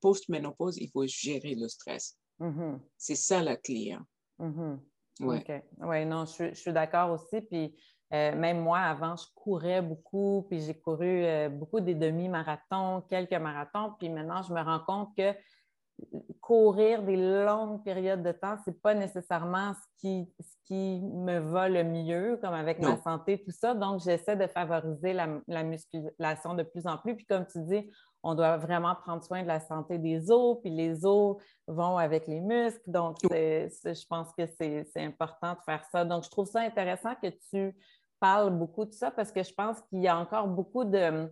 post-ménopause, 0.00 0.78
il 0.78 0.90
faut 0.90 1.06
gérer 1.06 1.54
le 1.54 1.68
stress. 1.68 2.16
Mm-hmm. 2.40 2.78
C'est 2.96 3.14
ça 3.14 3.42
la 3.42 3.56
clé. 3.56 3.92
Hein. 3.92 4.06
Mm-hmm. 4.40 4.78
Oui, 5.20 6.06
non, 6.06 6.24
je, 6.24 6.54
suis 6.54 6.72
d'accord 6.72 7.12
aussi. 7.12 7.40
Puis 7.42 7.74
euh, 8.12 8.34
même 8.34 8.60
moi, 8.60 8.78
avant, 8.78 9.16
je 9.16 9.26
courais 9.34 9.82
beaucoup, 9.82 10.46
puis 10.48 10.60
j'ai 10.60 10.74
couru 10.74 11.24
euh, 11.24 11.48
beaucoup 11.48 11.80
des 11.80 11.94
demi-marathons, 11.94 13.02
quelques 13.08 13.32
marathons. 13.34 13.94
Puis 13.98 14.08
maintenant, 14.08 14.42
je 14.42 14.52
me 14.52 14.60
rends 14.60 14.80
compte 14.80 15.16
que 15.16 15.34
courir 16.40 17.02
des 17.02 17.16
longues 17.16 17.82
périodes 17.82 18.22
de 18.22 18.32
temps, 18.32 18.56
ce 18.64 18.70
n'est 18.70 18.76
pas 18.76 18.94
nécessairement 18.94 19.72
ce 19.72 20.00
qui, 20.00 20.30
ce 20.40 20.54
qui 20.66 21.00
me 21.02 21.38
va 21.38 21.68
le 21.68 21.84
mieux, 21.84 22.38
comme 22.42 22.52
avec 22.52 22.80
ma 22.80 22.98
santé, 22.98 23.42
tout 23.42 23.50
ça. 23.50 23.74
Donc, 23.74 24.00
j'essaie 24.00 24.36
de 24.36 24.46
favoriser 24.46 25.14
la, 25.14 25.62
musculation 25.62 26.54
de 26.54 26.62
plus 26.62 26.86
en 26.86 26.98
plus. 26.98 27.16
Puis, 27.16 27.24
comme 27.24 27.46
tu 27.46 27.60
dis, 27.62 27.90
on 28.22 28.34
doit 28.34 28.56
vraiment 28.56 28.94
prendre 28.94 29.24
soin 29.24 29.42
de 29.42 29.48
la 29.48 29.60
santé 29.60 29.98
des 29.98 30.30
os, 30.30 30.58
puis 30.60 30.70
les 30.70 31.06
os 31.06 31.36
vont 31.66 31.96
avec 31.96 32.26
les 32.26 32.40
muscles. 32.40 32.90
Donc, 32.90 33.16
je 33.22 34.06
pense 34.06 34.28
que 34.36 34.46
c'est 34.46 34.86
important 34.96 35.54
de 35.54 35.60
faire 35.64 35.84
ça. 35.90 36.04
Donc, 36.04 36.24
je 36.24 36.30
trouve 36.30 36.46
ça 36.46 36.60
intéressant 36.60 37.14
que 37.22 37.28
tu 37.50 37.74
parles 38.20 38.50
beaucoup 38.50 38.84
de 38.84 38.92
ça 38.92 39.10
parce 39.10 39.32
que 39.32 39.42
je 39.42 39.52
pense 39.52 39.80
qu'il 39.88 40.00
y 40.00 40.08
a 40.08 40.18
encore 40.18 40.48
beaucoup 40.48 40.84
de 40.84 41.30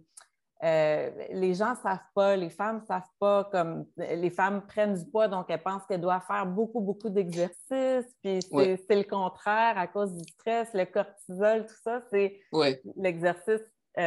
euh, 0.64 1.10
les 1.30 1.54
gens 1.54 1.70
ne 1.70 1.76
savent 1.76 1.98
pas, 2.14 2.36
les 2.36 2.50
femmes 2.50 2.80
ne 2.80 2.86
savent 2.86 3.02
pas, 3.18 3.44
comme 3.50 3.86
les 3.96 4.30
femmes 4.30 4.62
prennent 4.66 4.94
du 4.94 5.04
poids, 5.04 5.28
donc 5.28 5.46
elles 5.48 5.62
pensent 5.62 5.82
qu'elles 5.88 6.00
doivent 6.00 6.24
faire 6.26 6.46
beaucoup, 6.46 6.80
beaucoup 6.80 7.08
d'exercices, 7.08 8.06
puis 8.22 8.40
c'est 8.48 8.96
le 8.96 9.08
contraire 9.08 9.76
à 9.76 9.86
cause 9.86 10.12
du 10.14 10.24
stress, 10.32 10.68
le 10.74 10.84
cortisol, 10.84 11.66
tout 11.66 11.82
ça, 11.82 12.00
c'est 12.10 12.40
l'exercice 12.96 13.60
n'est 13.96 14.04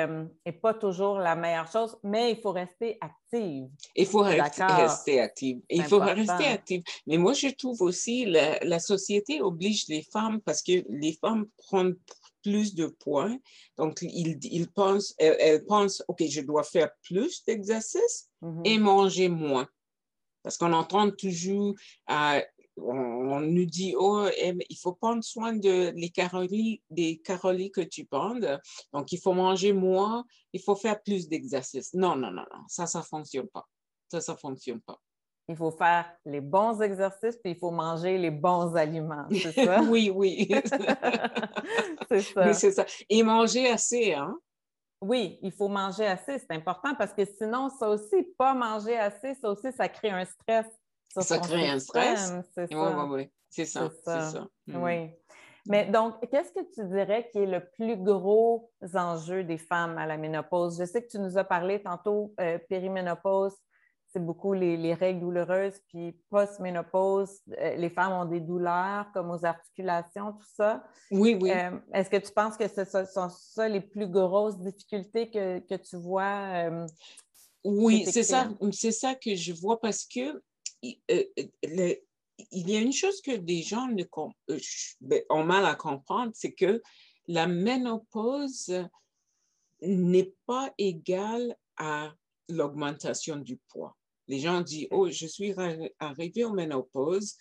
euh, 0.48 0.52
pas 0.62 0.74
toujours 0.74 1.20
la 1.20 1.36
meilleure 1.36 1.72
chose, 1.72 1.96
mais 2.04 2.32
il 2.32 2.42
faut 2.42 2.52
rester 2.52 2.98
active. 3.02 3.68
Il 3.96 4.06
faut 4.08 4.22
rester 4.22 5.20
active. 5.20 5.62
Il 5.70 5.84
faut 5.84 6.00
rester 6.00 6.46
active. 6.46 6.84
Mais 7.06 7.18
moi, 7.18 7.34
je 7.34 7.50
trouve 7.50 7.82
aussi 7.82 8.26
la, 8.26 8.60
la 8.64 8.80
société 8.80 9.42
oblige 9.42 9.88
les 9.88 10.02
femmes 10.02 10.42
parce 10.42 10.64
que 10.64 10.84
les 10.90 11.14
femmes 11.22 11.46
prennent 11.58 11.96
plus 12.46 12.76
de 12.76 12.86
points. 12.86 13.40
Donc, 13.76 13.98
il, 14.04 14.38
il 14.44 14.72
pense, 14.72 15.16
elle, 15.18 15.66
pense, 15.66 16.04
OK, 16.08 16.24
je 16.30 16.42
dois 16.42 16.64
faire 16.64 16.92
plus 17.02 17.44
d'exercices 17.44 18.30
mm-hmm. 18.44 18.62
et 18.66 18.78
manger 18.78 19.30
moins. 19.30 19.68
Parce 20.44 20.58
qu'on 20.58 20.74
entend 20.74 21.10
toujours, 21.10 21.74
euh, 22.12 22.42
on, 22.78 23.40
nous 23.40 23.66
dit, 23.66 23.96
oh, 23.98 24.28
il 24.38 24.78
faut 24.78 24.94
prendre 24.94 25.24
soin 25.24 25.54
de 25.54 25.92
les 25.96 26.10
calories, 26.10 26.84
des 26.92 27.18
calories 27.18 27.72
que 27.72 27.82
tu 27.82 28.06
prends. 28.06 28.36
Donc, 28.94 29.12
il 29.12 29.20
faut 29.20 29.34
manger 29.34 29.74
moins, 29.74 30.24
il 30.54 30.62
faut 30.62 30.76
faire 30.76 31.02
plus 31.02 31.28
d'exercices. 31.28 31.96
Non, 31.96 32.16
non, 32.16 32.30
non, 32.30 32.46
non, 32.54 32.62
ça, 32.68 32.86
ça 32.86 33.00
ne 33.00 33.06
fonctionne 33.06 33.48
pas. 33.48 33.68
Ça, 34.12 34.22
ça 34.22 34.34
ne 34.34 34.38
fonctionne 34.38 34.82
pas 34.82 35.02
il 35.48 35.56
faut 35.56 35.72
faire 35.72 36.06
les 36.26 36.42
bons 36.42 36.82
exercices, 36.82 37.38
puis 37.38 37.52
il 37.52 37.58
faut 37.58 37.72
manger 37.72 38.18
les 38.18 38.32
bons 38.32 38.76
aliments, 38.76 39.28
c'est 39.32 39.52
ça? 39.66 39.82
oui, 39.82 40.12
oui. 40.14 40.48
c'est 42.10 42.22
ça. 42.22 42.48
Oui, 42.48 42.56
c'est 42.56 42.72
ça. 42.72 42.86
Et 43.10 43.24
manger 43.24 43.70
assez, 43.70 44.14
hein? 44.14 44.38
Oui, 45.02 45.38
il 45.42 45.52
faut 45.52 45.68
manger 45.68 46.08
assez, 46.08 46.40
c'est 46.40 46.52
important 46.52 46.96
parce 46.96 47.14
que 47.14 47.26
sinon, 47.26 47.70
ça 47.70 47.90
aussi, 47.90 48.24
pas 48.38 48.54
manger 48.54 48.98
assez, 48.98 49.36
ça 49.36 49.52
aussi, 49.52 49.72
ça 49.72 49.88
crée 49.88 50.10
un 50.10 50.26
stress. 50.26 50.66
Ça 51.10 51.38
crée 51.38 51.70
un 51.70 51.80
stress? 51.80 52.34
C'est 52.54 52.72
ça. 52.72 52.78
Oui, 52.78 52.92
oui, 52.96 53.16
oui. 53.16 53.32
C'est 53.50 53.66
ça. 53.66 53.90
ça. 54.04 54.48
Hmm. 54.68 54.84
Oui. 54.84 55.12
Mais 55.68 55.86
donc, 55.86 56.16
qu'est-ce 56.30 56.52
que 56.52 56.74
tu 56.74 56.88
dirais 56.88 57.28
qui 57.32 57.40
est 57.40 57.46
le 57.46 57.66
plus 57.72 57.98
gros 57.98 58.72
enjeu 58.94 59.44
des 59.44 59.58
femmes 59.58 59.98
à 59.98 60.06
la 60.06 60.18
ménopause? 60.18 60.78
Je 60.80 60.86
sais 60.86 61.04
que 61.04 61.10
tu 61.10 61.20
nous 61.20 61.38
as 61.38 61.44
parlé 61.44 61.82
tantôt 61.82 62.34
euh, 62.40 62.60
périménopause, 62.70 63.54
c'est 63.54 63.75
beaucoup 64.20 64.54
les, 64.54 64.94
règles 64.94 65.22
douloureuses, 65.22 65.80
puis 65.88 66.14
post-ménopause, 66.30 67.42
euh, 67.58 67.76
les 67.76 67.90
femmes 67.90 68.14
ont 68.14 68.26
des 68.26 68.40
douleurs 68.40 69.08
comme 69.14 69.32
aux 69.32 69.46
articulations, 69.46 70.34
tout 70.34 70.48
ça. 70.56 70.84
Oui, 71.12 71.38
oui. 71.40 71.52
Euh, 71.52 71.78
est-ce 71.94 72.10
que 72.10 72.18
tu 72.18 72.32
penses 72.32 72.58
que 72.58 72.68
ce 72.68 72.86
sont 72.86 73.30
ça 73.30 73.68
les 73.68 73.82
plus 73.82 74.08
grosses 74.08 74.58
difficultés 74.60 75.30
que, 75.30 75.76
tu 75.78 75.98
vois? 75.98 76.70
Euh, 76.70 76.88
oui, 77.64 78.06
c'est 78.06 78.24
ça, 78.24 78.50
c'est 78.72 78.92
ça 78.92 79.16
que 79.16 79.36
je 79.36 79.54
vois 79.54 79.80
parce 79.80 80.06
que 80.06 80.42
il 80.82 82.70
y 82.70 82.76
a 82.76 82.82
une 82.82 82.94
chose 82.94 83.22
que 83.22 83.36
des 83.36 83.62
gens 83.62 83.88
ne, 83.88 84.04
ben, 85.02 85.22
ont 85.30 85.44
mal 85.44 85.66
à 85.66 85.76
comprendre, 85.76 86.32
c'est 86.36 86.54
que 86.54 86.82
la 87.28 87.48
ménopause 87.48 88.72
n'est 89.82 90.34
pas 90.46 90.72
égale 90.78 91.56
à 91.78 92.14
l'augmentation 92.50 93.38
du 93.38 93.58
poids. 93.58 93.96
Les 94.28 94.40
gens 94.40 94.62
disent, 94.62 94.88
oh, 94.92 95.10
je 95.10 95.28
suis 95.28 95.54
arrivé 96.00 96.44
au 96.44 96.54
ménopause, 96.54 97.36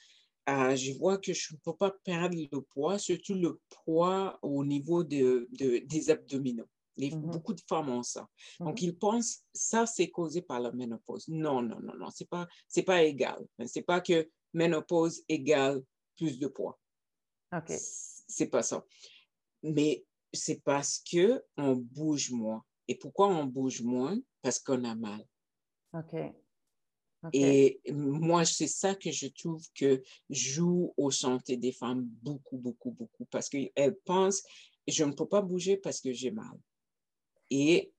euh, 0.48 0.76
je 0.76 0.92
vois 0.92 1.18
que 1.18 1.32
je 1.32 1.54
ne 1.54 1.58
peux 1.58 1.74
pas 1.74 1.94
perdre 2.04 2.36
le 2.36 2.60
poids, 2.60 2.98
surtout 2.98 3.34
le 3.34 3.60
poids 3.84 4.38
au 4.42 4.64
niveau 4.64 5.02
de, 5.02 5.48
des 5.50 6.10
abdominaux. 6.10 6.68
Mm-hmm. 6.98 7.20
Beaucoup 7.20 7.54
de 7.54 7.62
femmes 7.66 7.88
ont 7.88 8.02
ça. 8.02 8.28
Donc, 8.60 8.78
mm-hmm. 8.78 8.84
ils 8.84 8.96
pensent 8.96 9.44
ça, 9.52 9.86
c'est 9.86 10.10
causé 10.10 10.42
par 10.42 10.60
la 10.60 10.70
ménopause. 10.72 11.26
Non, 11.28 11.62
non, 11.62 11.80
non, 11.80 11.94
non, 11.96 12.10
ce 12.10 12.22
n'est 12.22 12.28
pas, 12.28 12.46
pas 12.86 13.02
égal. 13.02 13.44
Ce 13.58 13.78
n'est 13.78 13.84
pas 13.84 14.00
que 14.00 14.28
ménopause 14.52 15.22
égale 15.28 15.82
plus 16.16 16.38
de 16.38 16.46
poids. 16.46 16.78
OK. 17.52 17.72
C'est 18.28 18.46
pas 18.46 18.62
ça. 18.62 18.84
Mais 19.62 20.04
c'est 20.32 20.62
parce 20.62 21.02
qu'on 21.10 21.76
bouge 21.76 22.30
moins. 22.30 22.62
Et 22.86 22.96
pourquoi 22.96 23.28
on 23.28 23.44
bouge 23.44 23.82
moins? 23.82 24.18
Parce 24.42 24.58
qu'on 24.58 24.84
a 24.84 24.94
mal. 24.94 25.24
OK. 25.94 26.14
Et 27.32 27.80
moi, 27.92 28.44
c'est 28.44 28.66
ça 28.66 28.94
que 28.94 29.10
je 29.10 29.26
trouve 29.28 29.64
que 29.74 30.02
joue 30.30 30.92
aux 30.96 31.10
santé 31.10 31.56
des 31.56 31.72
femmes 31.72 32.04
beaucoup, 32.22 32.58
beaucoup, 32.58 32.90
beaucoup, 32.90 33.24
parce 33.30 33.48
qu'elles 33.48 33.96
pensent, 34.04 34.42
je 34.86 35.04
ne 35.04 35.12
peux 35.12 35.26
pas 35.26 35.40
bouger 35.42 35.76
parce 35.76 36.00
que 36.00 36.12
j'ai 36.12 36.30
mal. 36.30 36.58
Et 37.50 37.92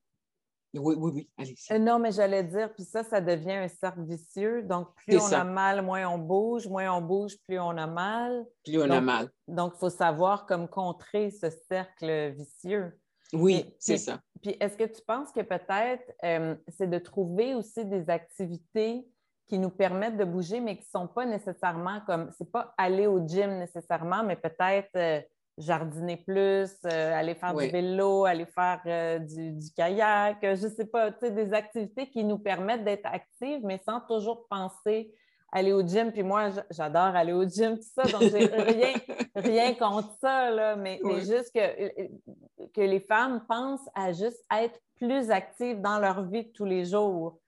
Oui, 0.74 0.96
oui, 0.98 1.12
oui, 1.14 1.30
allez. 1.38 1.56
Euh, 1.72 1.80
non, 1.80 2.00
mais 2.00 2.12
j'allais 2.12 2.44
dire, 2.44 2.74
puis 2.74 2.84
ça, 2.84 3.04
ça 3.04 3.22
devient 3.22 3.54
un 3.54 3.68
cercle 3.68 4.04
vicieux. 4.04 4.64
Donc, 4.64 4.90
plus 4.96 5.18
on 5.18 5.32
a 5.32 5.44
mal, 5.44 5.82
moins 5.82 6.08
on 6.10 6.18
bouge, 6.18 6.68
moins 6.68 6.92
on 6.94 7.02
bouge, 7.02 7.38
plus 7.48 7.60
on 7.60 7.78
a 7.78 7.88
mal. 7.88 8.46
Plus 8.64 8.82
on 8.82 8.90
a 8.90 9.00
mal. 9.00 9.30
Donc, 9.48 9.74
il 9.76 9.80
faut 9.80 9.90
savoir 9.90 10.46
comme 10.46 10.68
contrer 10.68 11.32
ce 11.32 11.50
cercle 11.70 12.34
vicieux. 12.34 13.00
Oui, 13.34 13.74
c'est 13.80 13.98
ça. 13.98 14.22
Puis, 14.42 14.56
est-ce 14.60 14.78
que 14.78 14.84
tu 14.84 15.02
penses 15.08 15.32
que 15.32 15.42
peut-être 15.42 16.12
euh, 16.24 16.56
c'est 16.68 16.90
de 16.90 17.00
trouver 17.00 17.56
aussi 17.56 17.86
des 17.86 18.10
activités 18.10 19.08
qui 19.48 19.60
nous 19.60 19.70
permettent 19.70 20.18
de 20.18 20.26
bouger, 20.26 20.60
mais 20.60 20.76
qui 20.76 20.86
ne 20.86 21.00
sont 21.00 21.08
pas 21.08 21.26
nécessairement 21.26 22.02
comme, 22.06 22.32
c'est 22.38 22.52
pas 22.52 22.74
aller 22.78 23.08
au 23.08 23.26
gym 23.26 23.60
nécessairement, 23.60 24.24
mais 24.24 24.36
peut-être 24.36 24.90
euh, 24.96 25.22
jardiner 25.58 26.18
plus, 26.18 26.72
euh, 26.86 27.14
aller 27.14 27.36
faire 27.36 27.54
du 27.54 27.68
vélo, 27.68 28.26
aller 28.26 28.46
faire 28.46 28.82
euh, 28.88 29.20
du, 29.20 29.72
kayak, 29.76 30.40
je 30.42 30.66
ne 30.66 30.72
sais 30.72 30.86
pas, 30.86 31.12
des 31.12 31.54
activités 31.54 32.10
qui 32.10 32.24
nous 32.24 32.40
permettent 32.40 32.84
d'être 32.84 33.06
actives, 33.06 33.62
mais 33.64 33.80
sans 33.86 34.02
toujours 34.02 34.48
penser 34.50 35.14
aller 35.52 35.72
au 35.72 35.86
gym. 35.86 36.12
Puis 36.12 36.24
moi, 36.24 36.50
j'adore 36.72 37.16
aller 37.16 37.34
au 37.34 37.48
gym, 37.48 37.78
tout 37.78 37.88
ça, 37.96 38.04
donc 38.04 38.24
j'ai 38.24 38.46
rien, 38.48 38.94
rien 39.36 39.74
contre 39.76 40.12
ça, 40.20 40.50
là, 40.50 40.76
mais, 40.76 41.00
mais, 41.04 41.20
juste 41.20 41.54
que, 41.54 42.68
que 42.74 42.82
les 42.82 43.00
femmes 43.00 43.46
pensent 43.48 43.88
à 43.94 44.12
juste 44.12 44.44
être 44.52 44.80
plus 44.96 45.30
actives 45.30 45.82
dans 45.82 46.00
leur 46.00 46.24
vie 46.24 46.46
de 46.46 46.52
tous 46.52 46.66
les 46.66 46.86
jours. 46.86 47.40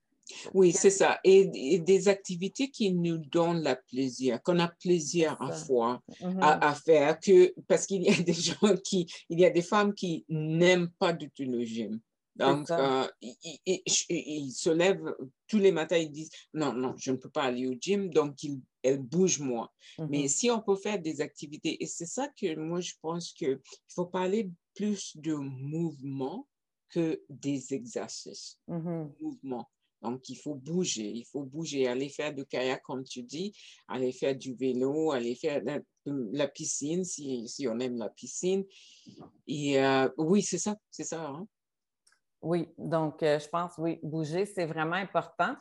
Oui, 0.54 0.72
c'est 0.72 0.90
ça. 0.90 1.20
Et, 1.24 1.80
des 1.80 2.08
activités 2.08 2.70
qui 2.70 2.94
nous 2.94 3.18
donnent 3.18 3.64
le 3.64 3.76
plaisir, 3.88 4.42
qu'on 4.44 4.60
a 4.60 4.68
plaisir 4.68 5.38
à, 5.42 5.52
faire, 5.52 6.02
mm-hmm. 6.22 6.40
à, 6.42 6.76
faire, 6.76 7.20
que, 7.20 7.54
parce 7.68 7.86
qu'il 7.86 8.04
y 8.04 8.10
a 8.10 8.22
des 8.22 8.34
gens 8.34 8.76
qui, 8.84 9.12
il 9.30 9.40
y 9.40 9.46
a 9.46 9.50
des 9.50 9.62
femmes 9.62 9.94
qui 9.94 10.26
n'aiment 10.30 10.90
pas 11.00 11.14
du 11.14 11.30
tout 11.30 11.44
le 11.44 11.64
gym. 11.64 12.00
Donc, 12.38 12.70
euh, 12.70 13.08
ils, 13.22 14.52
se 14.52 14.70
lèvent 14.70 15.16
tous 15.48 15.58
les 15.58 15.72
matins, 15.72 15.98
ils 15.98 16.12
disent 16.12 16.30
non, 16.54 16.72
non, 16.72 16.94
je 16.98 17.12
ne 17.12 17.18
peux 17.18 17.30
pas 17.30 17.44
aller 17.44 17.68
au 17.68 17.74
gym, 17.74 18.10
donc 18.12 18.44
ils, 18.44 18.62
elles 18.84 19.02
bougent 19.02 19.40
moins. 19.40 19.70
Mais 19.98 20.24
mm-hmm. 20.24 20.28
si 20.28 20.52
on 20.52 20.62
peut 20.62 20.76
faire 20.76 21.00
des 21.00 21.20
activités, 21.22 21.82
et 21.82 21.88
c'est 21.88 22.06
ça 22.06 22.28
que 22.40 22.56
moi 22.56 22.80
je 22.80 22.94
pense 23.02 23.34
qu'il 23.34 23.60
faut 23.88 24.06
parler 24.06 24.52
plus 24.76 25.18
de 25.18 25.34
mouvement 25.34 26.48
que 26.90 27.22
des 27.30 27.74
exercices. 27.74 28.60
Mm-hmm. 28.70 29.14
Mouvement. 29.20 29.68
Donc, 30.02 30.30
il 30.30 30.36
faut 30.36 30.56
bouger, 30.56 31.10
il 31.10 31.26
faut 31.26 31.44
bouger, 31.44 31.88
aller 31.88 32.10
faire 32.10 32.34
du 32.34 32.46
kayak, 32.46 32.82
comme 32.84 33.04
tu 33.04 33.24
dis, 33.24 33.54
aller 33.88 34.12
faire 34.12 34.36
du 34.36 34.54
vélo, 34.54 35.12
aller 35.12 35.36
faire 35.36 35.62
la, 36.06 36.48
piscine, 36.48 37.04
si, 37.04 37.48
si, 37.48 37.68
on 37.68 37.80
aime 37.80 37.98
la 37.98 38.10
piscine. 38.10 38.64
Et 39.48 39.84
euh, 39.84 40.08
oui, 40.18 40.42
c'est 40.42 40.60
ça, 40.60 40.76
c'est 40.92 41.04
ça. 41.04 41.28
Hein. 41.28 41.48
Oui, 42.42 42.70
donc 42.78 43.24
euh, 43.24 43.40
je 43.40 43.48
pense, 43.50 43.74
oui, 43.80 44.00
bouger, 44.04 44.46
c'est 44.46 44.66
vraiment 44.66 44.96
important. 44.96 45.56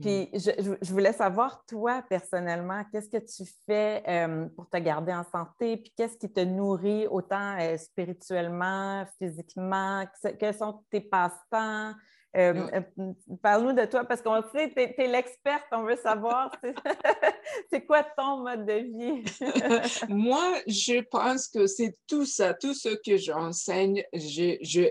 Puis, 0.00 0.30
mm. 0.32 0.38
je, 0.38 0.76
je, 0.80 0.92
voulais 0.92 1.12
savoir, 1.12 1.64
toi, 1.66 2.02
personnellement, 2.08 2.82
qu'est-ce 2.90 3.10
que 3.10 3.18
tu 3.18 3.48
fais 3.66 4.02
euh, 4.08 4.48
pour 4.56 4.68
te 4.68 4.78
garder 4.78 5.12
en 5.12 5.22
santé? 5.22 5.76
Puis, 5.76 5.92
qu'est-ce 5.96 6.16
qui 6.16 6.32
te 6.32 6.40
nourrit 6.40 7.06
autant 7.06 7.58
spirituellement, 7.76 9.04
physiquement? 9.18 10.06
Quels 10.38 10.56
sont 10.56 10.82
tes 10.90 11.02
passe-temps? 11.02 11.92
Euh, 12.34 12.82
euh, 12.98 13.12
parle-nous 13.42 13.74
de 13.74 13.84
toi 13.84 14.04
parce 14.04 14.22
qu'on 14.22 14.42
sait, 14.52 14.70
tu 14.70 14.80
es, 14.80 15.06
l'experte, 15.06 15.66
on 15.70 15.82
veut 15.82 15.96
savoir 15.96 16.50
c'est 17.70 17.84
quoi 17.84 18.02
ton 18.02 18.38
mode 18.38 18.64
de 18.64 18.72
vie? 18.72 19.24
Moi, 20.08 20.60
je 20.66 21.02
pense 21.02 21.46
que 21.48 21.66
c'est 21.66 21.94
tout 22.06 22.24
ça, 22.24 22.54
tout 22.54 22.72
ce 22.72 22.88
que 23.04 23.18
j'enseigne, 23.18 24.02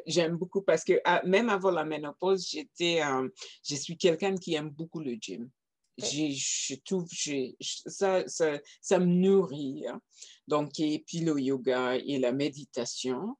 j'aime 0.05 0.37
beaucoup 0.37 0.61
parce 0.61 0.83
que 0.83 1.01
ah, 1.03 1.21
même 1.25 1.49
avant 1.49 1.71
la 1.71 1.83
ménopause, 1.83 2.47
j'étais, 2.47 3.01
euh, 3.01 3.27
je 3.67 3.75
suis 3.75 3.97
quelqu'un 3.97 4.35
qui 4.35 4.53
aime 4.53 4.69
beaucoup 4.69 4.99
le 4.99 5.13
gym. 5.13 5.49
Je 5.97 6.75
trouve, 6.85 7.07
ça, 7.59 8.27
ça, 8.27 8.59
ça, 8.81 8.99
me 8.99 9.05
nourrit. 9.05 9.85
Hein. 9.87 9.99
Donc, 10.47 10.79
et 10.79 11.03
puis 11.05 11.19
le 11.19 11.39
yoga 11.39 11.95
et 11.95 12.17
la 12.17 12.31
méditation 12.31 13.35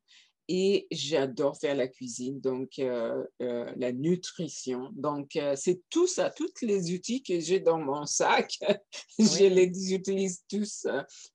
et 0.54 0.86
j'adore 0.92 1.58
faire 1.58 1.76
la 1.76 1.88
cuisine, 1.88 2.42
donc 2.42 2.78
euh, 2.78 3.24
euh, 3.42 3.72
la 3.78 3.94
nutrition. 3.94 4.90
Donc, 4.92 5.38
euh, 5.38 5.56
c'est 5.56 5.82
tout 5.90 6.08
ça, 6.08 6.30
tous 6.30 6.52
les 6.62 6.94
outils 6.94 7.24
que 7.24 7.40
j'ai 7.40 7.62
dans 7.62 7.80
mon 7.80 8.06
sac, 8.06 8.60
je 9.18 9.46
les 9.46 9.94
utilise 9.94 10.44
tous, 10.50 10.88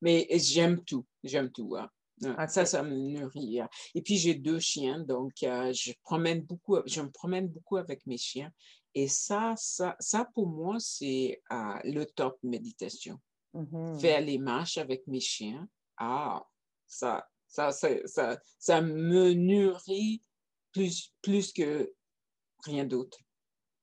mais 0.02 0.28
j'aime 0.32 0.84
tout, 0.84 1.06
j'aime 1.24 1.50
tout. 1.50 1.76
Hein. 1.78 1.88
Ça, 2.46 2.66
ça 2.66 2.82
me 2.82 2.94
nourrit. 2.94 3.60
Hein. 3.60 3.70
Et 3.94 4.02
puis, 4.02 4.18
j'ai 4.18 4.34
deux 4.34 4.60
chiens, 4.60 5.00
donc 5.00 5.32
je, 5.40 5.92
promène 6.02 6.42
beaucoup, 6.42 6.76
je 6.84 7.00
me 7.00 7.10
promène 7.10 7.48
beaucoup 7.48 7.78
avec 7.78 8.04
mes 8.06 8.18
chiens. 8.18 8.52
Et 8.94 9.08
ça, 9.08 9.54
ça, 9.56 9.96
ça 9.98 10.28
pour 10.34 10.46
moi, 10.46 10.76
c'est 10.78 11.40
le 11.84 12.04
top 12.04 12.38
méditation. 12.42 13.18
Mm-hmm. 13.54 13.98
Faire 13.98 14.20
les 14.20 14.36
marches 14.36 14.76
avec 14.76 15.06
mes 15.06 15.20
chiens, 15.20 15.66
ah, 15.96 16.46
ça, 16.86 17.26
ça, 17.48 17.72
ça, 17.72 18.38
ça, 18.58 18.80
me 18.80 19.32
nourrit 19.34 20.22
plus, 20.72 21.12
plus 21.22 21.52
que 21.52 21.92
rien 22.64 22.84
d'autre. 22.84 23.18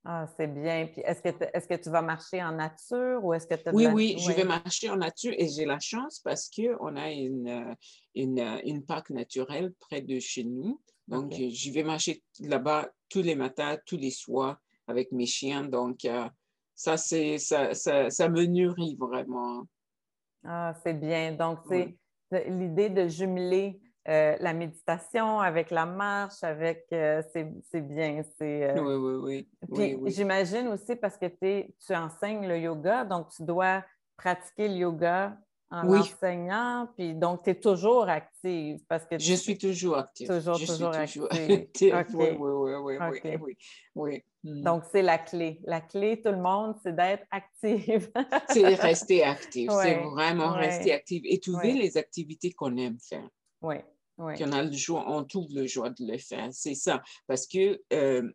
Ah, 0.05 0.27
c'est 0.35 0.47
bien. 0.47 0.87
Puis 0.87 1.01
est-ce 1.05 1.21
que, 1.21 1.29
est 1.29 1.67
que 1.67 1.81
tu 1.81 1.89
vas 1.89 2.01
marcher 2.01 2.43
en 2.43 2.51
nature 2.51 3.23
ou 3.23 3.33
est-ce 3.33 3.47
que 3.47 3.55
tu 3.55 3.69
Oui, 3.71 3.87
oui, 3.87 4.17
je 4.19 4.33
vais 4.33 4.43
marcher 4.43 4.89
en 4.89 4.97
nature 4.97 5.33
et 5.37 5.47
j'ai 5.47 5.65
la 5.65 5.79
chance 5.79 6.19
parce 6.19 6.49
qu'on 6.49 6.95
a 6.97 7.09
une, 7.09 7.75
une, 8.13 8.59
une, 8.65 8.85
parc 8.85 9.11
naturel 9.11 9.73
près 9.79 10.01
de 10.01 10.19
chez 10.19 10.43
nous. 10.43 10.81
Donc, 11.07 11.31
je 11.33 11.71
vais 11.71 11.83
marcher 11.83 12.21
là-bas 12.41 12.89
tous 13.07 13.21
les 13.21 13.35
matins, 13.35 13.77
tous 13.85 13.97
les 13.97 14.11
soirs 14.11 14.57
avec 14.87 15.11
mes 15.13 15.25
chiens. 15.25 15.63
Donc, 15.63 16.03
euh, 16.03 16.27
ça, 16.75 16.97
c'est, 16.97 17.37
ça, 17.37 17.73
ça, 17.73 18.09
ça, 18.09 18.29
me 18.29 18.45
nourrit 18.45 18.97
vraiment. 18.99 19.65
Ah, 20.43 20.73
c'est 20.83 20.99
bien. 20.99 21.33
Donc, 21.33 21.59
c'est 21.69 21.95
l'idée 22.47 22.89
de 22.89 23.07
jumeler 23.07 23.79
euh, 24.09 24.35
la 24.41 24.53
méditation 24.53 25.39
avec 25.39 25.71
la 25.71 25.85
marche, 25.85 26.43
avec 26.43 26.85
euh, 26.91 27.21
c'est 27.31 27.81
bien. 27.81 28.21
Euh, 28.41 28.73
oui, 28.81 29.47
oui, 29.69 29.97
oui. 30.01 30.11
j'imagine 30.11 30.67
aussi 30.67 30.97
parce 30.97 31.17
que 31.17 31.27
tu 31.27 31.95
enseignes 31.95 32.45
le 32.45 32.59
yoga, 32.59 33.05
donc 33.05 33.29
tu 33.29 33.43
dois 33.43 33.81
pratiquer 34.17 34.67
le 34.67 34.75
yoga 34.75 35.37
en 35.73 35.91
enseignant, 35.91 36.87
puis 36.95 37.15
donc 37.15 37.43
tu 37.43 37.49
es 37.49 37.55
toujours 37.55 38.07
active 38.07 38.79
parce 38.87 39.05
que 39.05 39.17
je 39.17 39.33
suis 39.33 39.57
toujours 39.57 39.97
active. 39.97 40.27
Toujours, 40.27 40.59
toujours 40.59 40.93
active. 40.93 41.27
Oui, 42.13 42.35
oui, 42.37 42.97
oui, 43.41 43.57
oui, 43.95 44.23
hmm. 44.43 44.61
Donc 44.61 44.83
c'est 44.91 45.01
la 45.01 45.17
clé. 45.17 45.59
La 45.65 45.81
clé, 45.81 46.21
tout 46.21 46.31
le 46.31 46.41
monde, 46.41 46.75
c'est 46.83 46.95
d'être 46.95 47.25
active. 47.31 48.11
c'est 48.49 48.75
rester 48.75 49.23
active. 49.23 49.71
C'est 49.81 49.95
vraiment 49.95 50.51
rester 50.51 50.93
active 50.93 51.23
et 51.25 51.39
trouver 51.39 51.73
les 51.73 51.97
activités 51.97 52.51
qu'on 52.51 52.77
aime 52.77 52.99
faire. 52.99 53.27
Oui. 53.61 53.75
Oui. 54.19 54.35
Qu'on 54.37 54.51
a 54.51 54.61
le 54.61 54.71
joie, 54.71 55.05
on 55.07 55.23
trouve 55.23 55.47
le 55.55 55.65
joie 55.65 55.89
de 55.89 56.05
le 56.05 56.19
faire. 56.19 56.49
C'est 56.51 56.75
ça. 56.75 57.01
Parce 57.25 57.47
que 57.47 57.81
euh, 57.91 58.31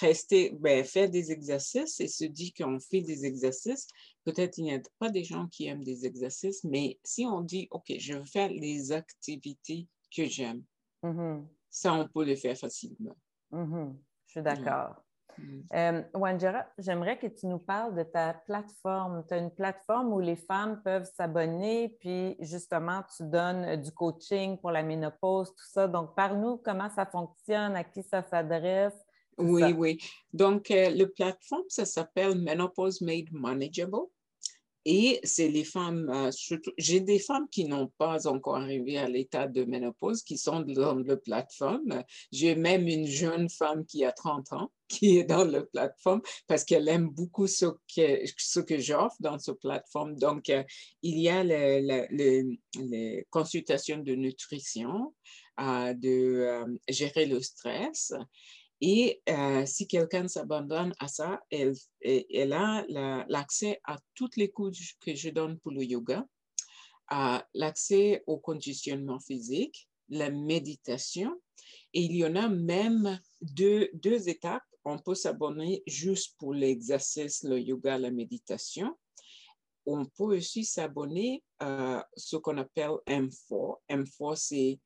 rester, 0.00 0.50
ben, 0.58 0.84
faire 0.84 1.08
des 1.08 1.30
exercices 1.30 2.00
et 2.00 2.08
se 2.08 2.24
dire 2.24 2.50
qu'on 2.56 2.80
fait 2.80 3.00
des 3.00 3.24
exercices, 3.24 3.86
peut-être 4.24 4.58
il 4.58 4.64
n'y 4.64 4.74
a 4.74 4.80
pas 4.98 5.10
des 5.10 5.24
gens 5.24 5.46
qui 5.48 5.66
aiment 5.66 5.84
des 5.84 6.06
exercices, 6.06 6.64
mais 6.64 6.98
si 7.04 7.26
on 7.26 7.40
dit, 7.40 7.68
OK, 7.70 7.92
je 7.98 8.14
veux 8.14 8.24
faire 8.24 8.48
les 8.48 8.92
activités 8.92 9.88
que 10.14 10.24
j'aime, 10.24 10.62
mm-hmm. 11.02 11.44
ça, 11.70 11.94
on 11.94 12.08
peut 12.08 12.24
le 12.24 12.36
faire 12.36 12.56
facilement. 12.56 13.16
Mm-hmm. 13.52 13.94
Je 14.26 14.30
suis 14.30 14.42
d'accord. 14.42 14.96
Mm. 15.38 15.60
Euh, 15.74 16.02
Wanjara, 16.14 16.66
j'aimerais 16.78 17.18
que 17.18 17.26
tu 17.26 17.46
nous 17.46 17.58
parles 17.58 17.94
de 17.94 18.02
ta 18.02 18.34
plateforme. 18.34 19.24
Tu 19.26 19.34
as 19.34 19.38
une 19.38 19.50
plateforme 19.50 20.12
où 20.12 20.20
les 20.20 20.36
femmes 20.36 20.80
peuvent 20.82 21.10
s'abonner, 21.14 21.96
puis 22.00 22.36
justement, 22.40 23.02
tu 23.16 23.24
donnes 23.24 23.76
du 23.76 23.92
coaching 23.92 24.58
pour 24.58 24.70
la 24.70 24.82
ménopause, 24.82 25.50
tout 25.50 25.68
ça. 25.70 25.88
Donc, 25.88 26.14
parle-nous 26.14 26.58
comment 26.58 26.90
ça 26.90 27.06
fonctionne, 27.06 27.76
à 27.76 27.84
qui 27.84 28.02
ça 28.02 28.22
s'adresse. 28.22 28.94
Oui, 29.38 29.62
oui. 29.72 29.98
Donc, 30.32 30.70
euh, 30.70 30.90
le 30.90 31.10
plateforme, 31.10 31.64
ça 31.68 31.84
s'appelle 31.84 32.38
Menopause 32.38 33.00
Made 33.00 33.32
Manageable. 33.32 34.06
Et 34.84 35.20
c'est 35.22 35.48
les 35.48 35.62
femmes, 35.62 36.10
euh, 36.10 36.30
j'ai 36.76 37.00
des 37.00 37.20
femmes 37.20 37.46
qui 37.48 37.66
n'ont 37.66 37.92
pas 37.98 38.26
encore 38.26 38.56
arrivé 38.56 38.98
à 38.98 39.08
l'état 39.08 39.46
de 39.46 39.62
ménopause, 39.64 40.24
qui 40.24 40.36
sont 40.36 40.60
dans 40.60 40.96
la 40.96 41.16
plateforme. 41.16 42.02
J'ai 42.32 42.56
même 42.56 42.88
une 42.88 43.06
jeune 43.06 43.48
femme 43.48 43.86
qui 43.86 44.04
a 44.04 44.10
30 44.10 44.52
ans, 44.54 44.72
qui 44.88 45.18
est 45.18 45.24
dans 45.24 45.44
la 45.44 45.62
plateforme 45.62 46.20
parce 46.48 46.64
qu'elle 46.64 46.88
aime 46.88 47.08
beaucoup 47.08 47.46
ce 47.46 47.66
que, 47.94 48.24
ce 48.36 48.58
que 48.58 48.78
j'offre 48.78 49.14
dans 49.20 49.38
cette 49.38 49.60
plateforme. 49.60 50.16
Donc, 50.16 50.50
euh, 50.50 50.64
il 51.02 51.18
y 51.20 51.28
a 51.28 51.44
les 51.44 53.26
consultations 53.30 53.98
de 53.98 54.14
nutrition, 54.16 55.14
euh, 55.60 55.94
de 55.94 56.64
gérer 56.88 57.26
le 57.26 57.40
stress 57.40 58.12
et 58.84 59.22
euh, 59.28 59.64
si 59.64 59.86
quelqu'un 59.86 60.26
s'abandonne 60.26 60.92
à 60.98 61.06
ça, 61.06 61.40
elle, 61.52 62.52
a 62.52 62.84
l'accès 63.28 63.80
à 63.84 63.96
toutes 64.16 64.36
les 64.36 64.50
cours 64.50 64.72
que 65.00 65.14
je 65.14 65.30
donne 65.30 65.56
pour 65.60 65.70
le 65.70 65.84
yoga, 65.84 66.26
l'accès 67.54 68.24
au 68.26 68.38
conditionnement 68.38 69.20
physique, 69.20 69.88
la 70.08 70.30
méditation 70.30 71.40
Et 71.94 72.02
il 72.02 72.16
y 72.16 72.26
en 72.26 72.34
a 72.34 72.48
même 72.48 73.20
deux, 73.40 73.88
deux 73.94 74.28
étapes. 74.28 74.64
On 74.84 74.98
peut 74.98 75.14
s'abonner 75.14 75.84
juste 75.86 76.34
pour 76.36 76.52
l'exercice, 76.52 77.44
le 77.44 77.60
yoga, 77.60 77.98
la 77.98 78.10
méditation. 78.10 78.98
On 79.86 80.04
peut 80.06 80.36
aussi 80.36 80.64
s'abonner 80.64 81.44
à 81.60 82.04
ce 82.16 82.34
qu'on 82.36 82.58
appelle 82.58 82.96
M4. 83.06 83.76
M4, 83.88 84.36
c'est 84.36 84.80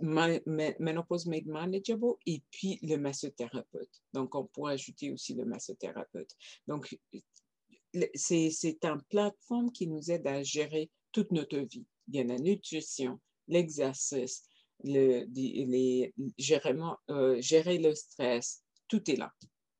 Menopause 0.00 1.26
Made 1.26 1.46
Manageable 1.46 2.14
et 2.26 2.42
puis 2.50 2.78
le 2.82 2.96
massothérapeute. 2.96 4.02
Donc, 4.12 4.34
on 4.34 4.44
pourrait 4.44 4.74
ajouter 4.74 5.10
aussi 5.10 5.34
le 5.34 5.44
massothérapeute. 5.44 6.36
Donc, 6.66 6.98
c'est 8.14 8.78
une 8.82 9.02
plateforme 9.08 9.72
qui 9.72 9.86
nous 9.86 10.10
aide 10.10 10.26
à 10.26 10.42
gérer 10.42 10.90
toute 11.12 11.32
notre 11.32 11.58
vie. 11.58 11.86
Il 12.08 12.16
y 12.16 12.20
a 12.20 12.24
la 12.24 12.38
nutrition, 12.38 13.18
l'exercice, 13.48 14.44
le, 14.84 15.24
les, 15.34 16.12
euh, 17.10 17.40
gérer 17.40 17.78
le 17.78 17.94
stress, 17.94 18.62
tout 18.88 19.10
est 19.10 19.16
là. 19.16 19.32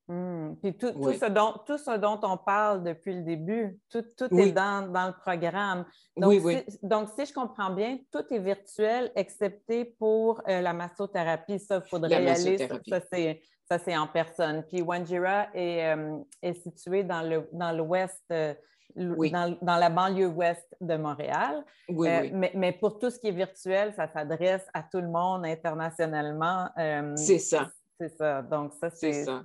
Hmm. 0.08 0.54
Puis 0.62 0.76
tout, 0.76 0.86
ce 0.86 1.28
dont, 1.28 1.54
tout 1.66 1.78
ce 1.78 1.96
dont 1.96 2.20
on 2.22 2.36
parle 2.36 2.84
depuis 2.84 3.12
le 3.12 3.22
début, 3.22 3.76
tout, 3.90 4.04
est 4.38 4.52
dans, 4.52 4.86
dans, 4.92 5.08
le 5.08 5.12
programme. 5.12 5.84
Donc, 6.16 6.44
oui, 6.44 6.58
si, 6.68 6.78
donc, 6.80 7.08
si 7.18 7.26
je 7.26 7.32
comprends 7.32 7.70
bien, 7.70 7.98
tout 8.12 8.22
est 8.30 8.38
virtuel, 8.38 9.10
excepté 9.16 9.84
pour 9.84 10.40
euh, 10.48 10.60
la 10.60 10.72
massothérapie. 10.72 11.58
Ça, 11.58 11.82
il 11.84 11.88
faudrait 11.88 12.22
y 12.22 12.28
aller. 12.28 13.40
Ça, 13.68 13.80
c'est 13.80 13.96
en 13.96 14.06
personne. 14.06 14.62
Puis 14.68 14.80
Wanjira 14.80 15.48
est, 15.52 15.92
euh, 15.96 16.18
est 16.40 16.54
situé 16.54 17.02
dans 17.02 17.22
l'ouest, 17.72 18.22
dans, 18.30 18.54
euh, 18.96 19.28
dans, 19.28 19.58
dans, 19.60 19.76
la 19.76 19.90
banlieue 19.90 20.28
ouest 20.28 20.76
de 20.80 20.96
Montréal. 20.96 21.64
Mais, 21.88 22.52
mais, 22.54 22.72
pour 22.72 23.00
tout 23.00 23.10
ce 23.10 23.18
qui 23.18 23.26
est 23.26 23.32
virtuel, 23.32 23.92
ça 23.92 24.06
s'adresse 24.06 24.64
à 24.72 24.84
tout 24.84 25.00
le 25.00 25.08
monde 25.08 25.44
internationalement. 25.44 26.68
c'est 27.16 27.40
ça. 27.40 27.72
C'est 27.98 28.10
ça. 28.10 28.42
Donc, 28.42 28.72
ça, 28.74 28.88
c'est. 28.90 29.24
Ça, 29.24 29.42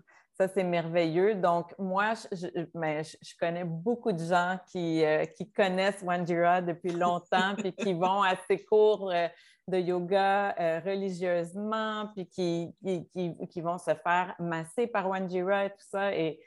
c'est 0.48 0.64
merveilleux. 0.64 1.36
Donc, 1.36 1.74
moi, 1.78 2.14
je, 2.32 2.48
mais 2.74 3.04
je, 3.04 3.36
connais 3.40 3.64
beaucoup 3.64 4.12
de 4.12 4.24
gens 4.24 4.58
qui, 4.72 5.04
euh, 5.04 5.26
qui 5.26 5.52
connaissent 5.52 6.02
Wanjira 6.04 6.62
depuis 6.62 6.92
longtemps, 6.92 7.56
puis 7.58 7.74
qui 7.74 7.94
vont 7.94 8.22
à 8.22 8.36
ses 8.48 8.64
cours 8.64 9.12
euh, 9.12 9.28
de 9.68 9.78
yoga 9.78 10.56
euh, 10.60 10.80
religieusement, 10.86 12.08
puis 12.16 12.28
qui, 12.28 12.76
qui, 12.84 13.38
qui, 13.48 13.62
vont 13.62 13.78
se 13.78 13.94
faire 13.96 14.36
masser 14.40 14.88
par 14.88 15.10
Wanjira 15.10 15.66
et 15.66 15.70
tout 15.70 15.86
ça. 15.90 16.16
Et 16.16 16.40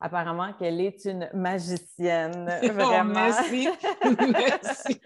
apparemment 0.00 0.52
qu'elle 0.54 0.80
est 0.80 1.04
une 1.04 1.28
magicienne. 1.34 2.48
Oh, 2.62 2.72
vraiment. 2.72 3.14
merci. 3.14 3.68
merci. 4.32 5.00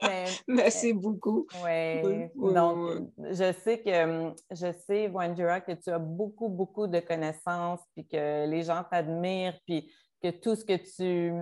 merci 0.48 0.92
beaucoup. 0.92 1.46
Oui. 1.64 2.28
Donc, 2.34 3.08
je 3.30 3.52
sais 3.52 3.78
que 3.78 4.32
je 4.50 4.72
sais, 4.86 5.08
Wanjira, 5.08 5.60
que 5.60 5.72
tu 5.72 5.90
as 5.90 5.98
beaucoup, 5.98 6.48
beaucoup 6.48 6.86
de 6.86 6.98
connaissances, 7.00 7.80
puis 7.94 8.06
que 8.06 8.46
les 8.46 8.62
gens 8.62 8.82
t'admirent, 8.90 9.58
puis 9.66 9.92
que 10.22 10.30
tout 10.30 10.54
ce 10.54 10.64
que 10.64 10.76
tu 10.76 11.32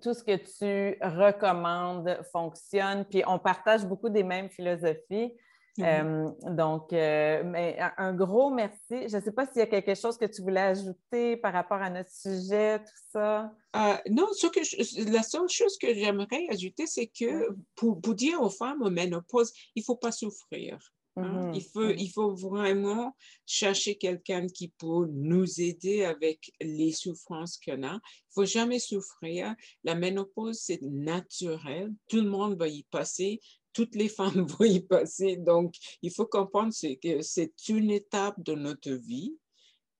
tout 0.00 0.14
ce 0.14 0.22
que 0.22 0.36
tu 0.36 0.96
recommandes 1.02 2.20
fonctionne, 2.30 3.04
puis 3.06 3.24
on 3.26 3.38
partage 3.38 3.84
beaucoup 3.84 4.08
des 4.08 4.22
mêmes 4.22 4.48
philosophies. 4.48 5.34
Euh, 5.80 6.30
donc, 6.50 6.92
euh, 6.92 7.42
mais 7.44 7.76
un 7.96 8.14
gros 8.14 8.50
merci. 8.50 9.08
Je 9.08 9.16
ne 9.16 9.22
sais 9.22 9.32
pas 9.32 9.46
s'il 9.46 9.58
y 9.58 9.62
a 9.62 9.66
quelque 9.66 9.94
chose 9.94 10.16
que 10.16 10.26
tu 10.26 10.42
voulais 10.42 10.60
ajouter 10.60 11.36
par 11.36 11.52
rapport 11.52 11.82
à 11.82 11.90
notre 11.90 12.12
sujet, 12.12 12.78
tout 12.78 13.02
ça. 13.12 13.52
Euh, 13.76 13.96
non, 14.10 14.28
ce 14.32 14.46
que 14.46 15.10
la 15.10 15.22
seule 15.22 15.48
chose 15.48 15.76
que 15.78 15.92
j'aimerais 15.92 16.46
ajouter, 16.48 16.86
c'est 16.86 17.08
que 17.08 17.48
pour, 17.74 17.96
dire 18.14 18.40
aux 18.40 18.50
femmes 18.50 18.82
en 18.82 18.90
ménopause, 18.90 19.52
il 19.74 19.80
ne 19.80 19.84
faut 19.84 19.96
pas 19.96 20.12
souffrir. 20.12 20.78
Hein. 21.16 21.52
Il, 21.54 21.62
faut, 21.62 21.84
mm-hmm. 21.84 21.96
il 21.98 22.10
faut 22.10 22.34
vraiment 22.34 23.16
chercher 23.46 23.96
quelqu'un 23.96 24.46
qui 24.46 24.68
peut 24.68 25.06
nous 25.12 25.60
aider 25.60 26.04
avec 26.04 26.52
les 26.60 26.92
souffrances 26.92 27.58
qu'on 27.58 27.82
a. 27.82 27.94
Il 27.94 27.94
ne 27.94 28.00
faut 28.32 28.44
jamais 28.44 28.78
souffrir. 28.78 29.54
La 29.82 29.96
ménopause, 29.96 30.60
c'est 30.60 30.82
naturel. 30.82 31.92
Tout 32.08 32.20
le 32.20 32.28
monde 32.28 32.56
va 32.56 32.68
y 32.68 32.84
passer 32.84 33.40
toutes 33.74 33.94
les 33.94 34.08
femmes 34.08 34.46
vont 34.48 34.64
y 34.64 34.80
passer. 34.80 35.36
Donc, 35.36 35.74
il 36.00 36.10
faut 36.10 36.26
comprendre 36.26 36.72
que 37.02 37.20
c'est 37.22 37.68
une 37.68 37.90
étape 37.90 38.42
de 38.42 38.54
notre 38.54 38.92
vie 38.92 39.36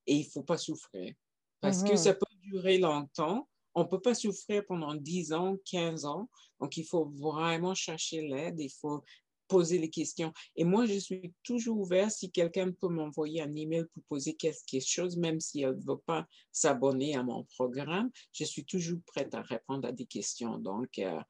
et 0.06 0.14
il 0.14 0.24
ne 0.24 0.30
faut 0.30 0.42
pas 0.42 0.56
souffrir. 0.56 1.12
Parce 1.60 1.82
que 1.82 1.90
mm-hmm. 1.90 1.96
ça 1.96 2.14
peut 2.14 2.26
durer 2.42 2.78
longtemps. 2.78 3.48
On 3.74 3.82
ne 3.82 3.88
peut 3.88 4.00
pas 4.00 4.14
souffrir 4.14 4.64
pendant 4.66 4.94
10 4.94 5.32
ans, 5.32 5.56
15 5.64 6.04
ans. 6.04 6.28
Donc, 6.60 6.76
il 6.76 6.84
faut 6.84 7.06
vraiment 7.06 7.74
chercher 7.74 8.22
l'aide. 8.22 8.60
Il 8.60 8.70
faut 8.70 9.02
poser 9.48 9.78
les 9.78 9.90
questions. 9.90 10.32
Et 10.56 10.64
moi, 10.64 10.86
je 10.86 10.98
suis 10.98 11.32
toujours 11.42 11.78
ouverte 11.78 12.12
si 12.12 12.30
quelqu'un 12.30 12.72
peut 12.72 12.88
m'envoyer 12.88 13.42
un 13.42 13.54
email 13.54 13.84
pour 13.92 14.02
poser 14.04 14.34
quelque 14.34 14.80
chose, 14.80 15.16
même 15.16 15.40
si 15.40 15.62
elle 15.62 15.76
ne 15.76 15.84
veut 15.84 16.00
pas 16.06 16.26
s'abonner 16.52 17.16
à 17.16 17.22
mon 17.22 17.44
programme. 17.44 18.10
Je 18.32 18.44
suis 18.44 18.64
toujours 18.64 18.98
prête 19.06 19.34
à 19.34 19.42
répondre 19.42 19.88
à 19.88 19.92
des 19.92 20.06
questions. 20.06 20.58
Donc, 20.58 20.98
euh, 20.98 21.20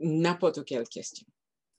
n'importe 0.00 0.64
quelle 0.64 0.88
question. 0.88 1.26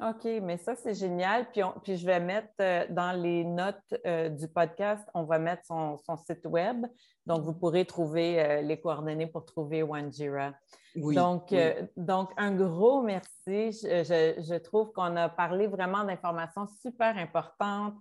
OK, 0.10 0.26
mais 0.42 0.58
ça, 0.58 0.76
c'est 0.76 0.94
génial. 0.94 1.50
Puis, 1.52 1.62
puis, 1.84 1.98
je 1.98 2.06
vais 2.06 2.20
mettre 2.20 2.50
euh, 2.60 2.86
dans 2.90 3.14
les 3.14 3.46
notes 3.46 3.78
euh, 4.06 4.28
du 4.28 4.48
podcast, 4.50 5.08
on 5.14 5.24
va 5.24 5.40
mettre 5.40 5.64
son, 5.66 5.98
site 6.28 6.46
web. 6.46 6.86
Donc, 7.26 7.44
vous 7.44 7.54
pourrez 7.54 7.86
trouver 7.86 8.44
euh, 8.44 8.62
les 8.62 8.80
coordonnées 8.80 9.28
pour 9.28 9.46
trouver 9.46 9.82
Wanjira. 9.82 10.52
Oui, 10.96 11.16
donc, 11.16 11.56
donc, 11.96 12.32
un 12.38 12.52
gros 12.52 13.02
merci. 13.02 13.72
Je, 13.72 14.58
trouve 14.58 14.92
qu'on 14.92 15.16
a 15.16 15.30
parlé 15.30 15.68
vraiment 15.68 16.04
d'informations 16.04 16.68
super 16.82 17.18
importantes. 17.18 17.96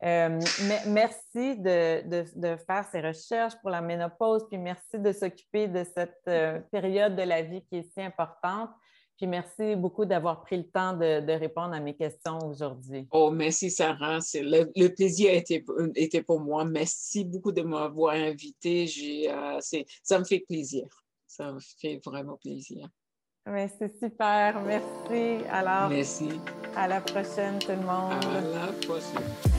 merci 0.00 1.56
de, 1.58 2.06
de, 2.36 2.56
faire 2.56 2.84
ces 2.92 3.00
recherches 3.00 3.54
pour 3.60 3.70
la 3.70 3.80
ménopause, 3.80 4.46
puis 4.48 4.58
merci 4.58 4.98
de 5.00 5.10
s'occuper 5.10 5.66
de 5.66 5.82
cette 5.82 6.70
période 6.70 7.16
de 7.16 7.22
la 7.22 7.42
vie 7.42 7.64
qui 7.64 7.78
est 7.78 7.90
si 7.92 8.00
importante. 8.00 8.70
Puis 9.16 9.26
merci 9.26 9.76
beaucoup 9.76 10.04
d'avoir 10.04 10.42
pris 10.42 10.58
le 10.58 10.64
temps 10.64 10.92
de, 10.92 11.32
répondre 11.32 11.74
à 11.74 11.80
mes 11.80 11.94
questions 11.94 12.38
aujourd'hui. 12.44 13.08
Oh, 13.10 13.30
merci 13.30 13.70
Sarah. 13.70 14.18
Le, 14.34 14.70
le, 14.76 14.88
plaisir 14.88 15.32
était, 15.32 15.64
était, 15.94 16.22
pour 16.22 16.40
moi. 16.40 16.64
Merci 16.64 17.24
beaucoup 17.24 17.52
de 17.52 17.62
m'avoir 17.62 18.14
invité. 18.14 18.86
Euh, 19.30 19.58
ça 20.02 20.18
me 20.18 20.24
fait 20.24 20.40
plaisir. 20.40 20.86
Ça 21.26 21.52
me 21.52 21.58
fait 21.60 22.00
vraiment 22.04 22.36
plaisir. 22.36 22.88
C'est 23.78 23.98
super. 24.02 24.60
Merci. 24.62 25.44
Alors, 25.50 25.88
merci. 25.88 26.28
À 26.74 26.88
la 26.88 27.00
prochaine, 27.00 27.58
tout 27.60 27.70
le 27.70 27.76
monde. 27.76 28.12
À 28.12 28.40
la 28.40 28.72
prochaine. 28.84 29.55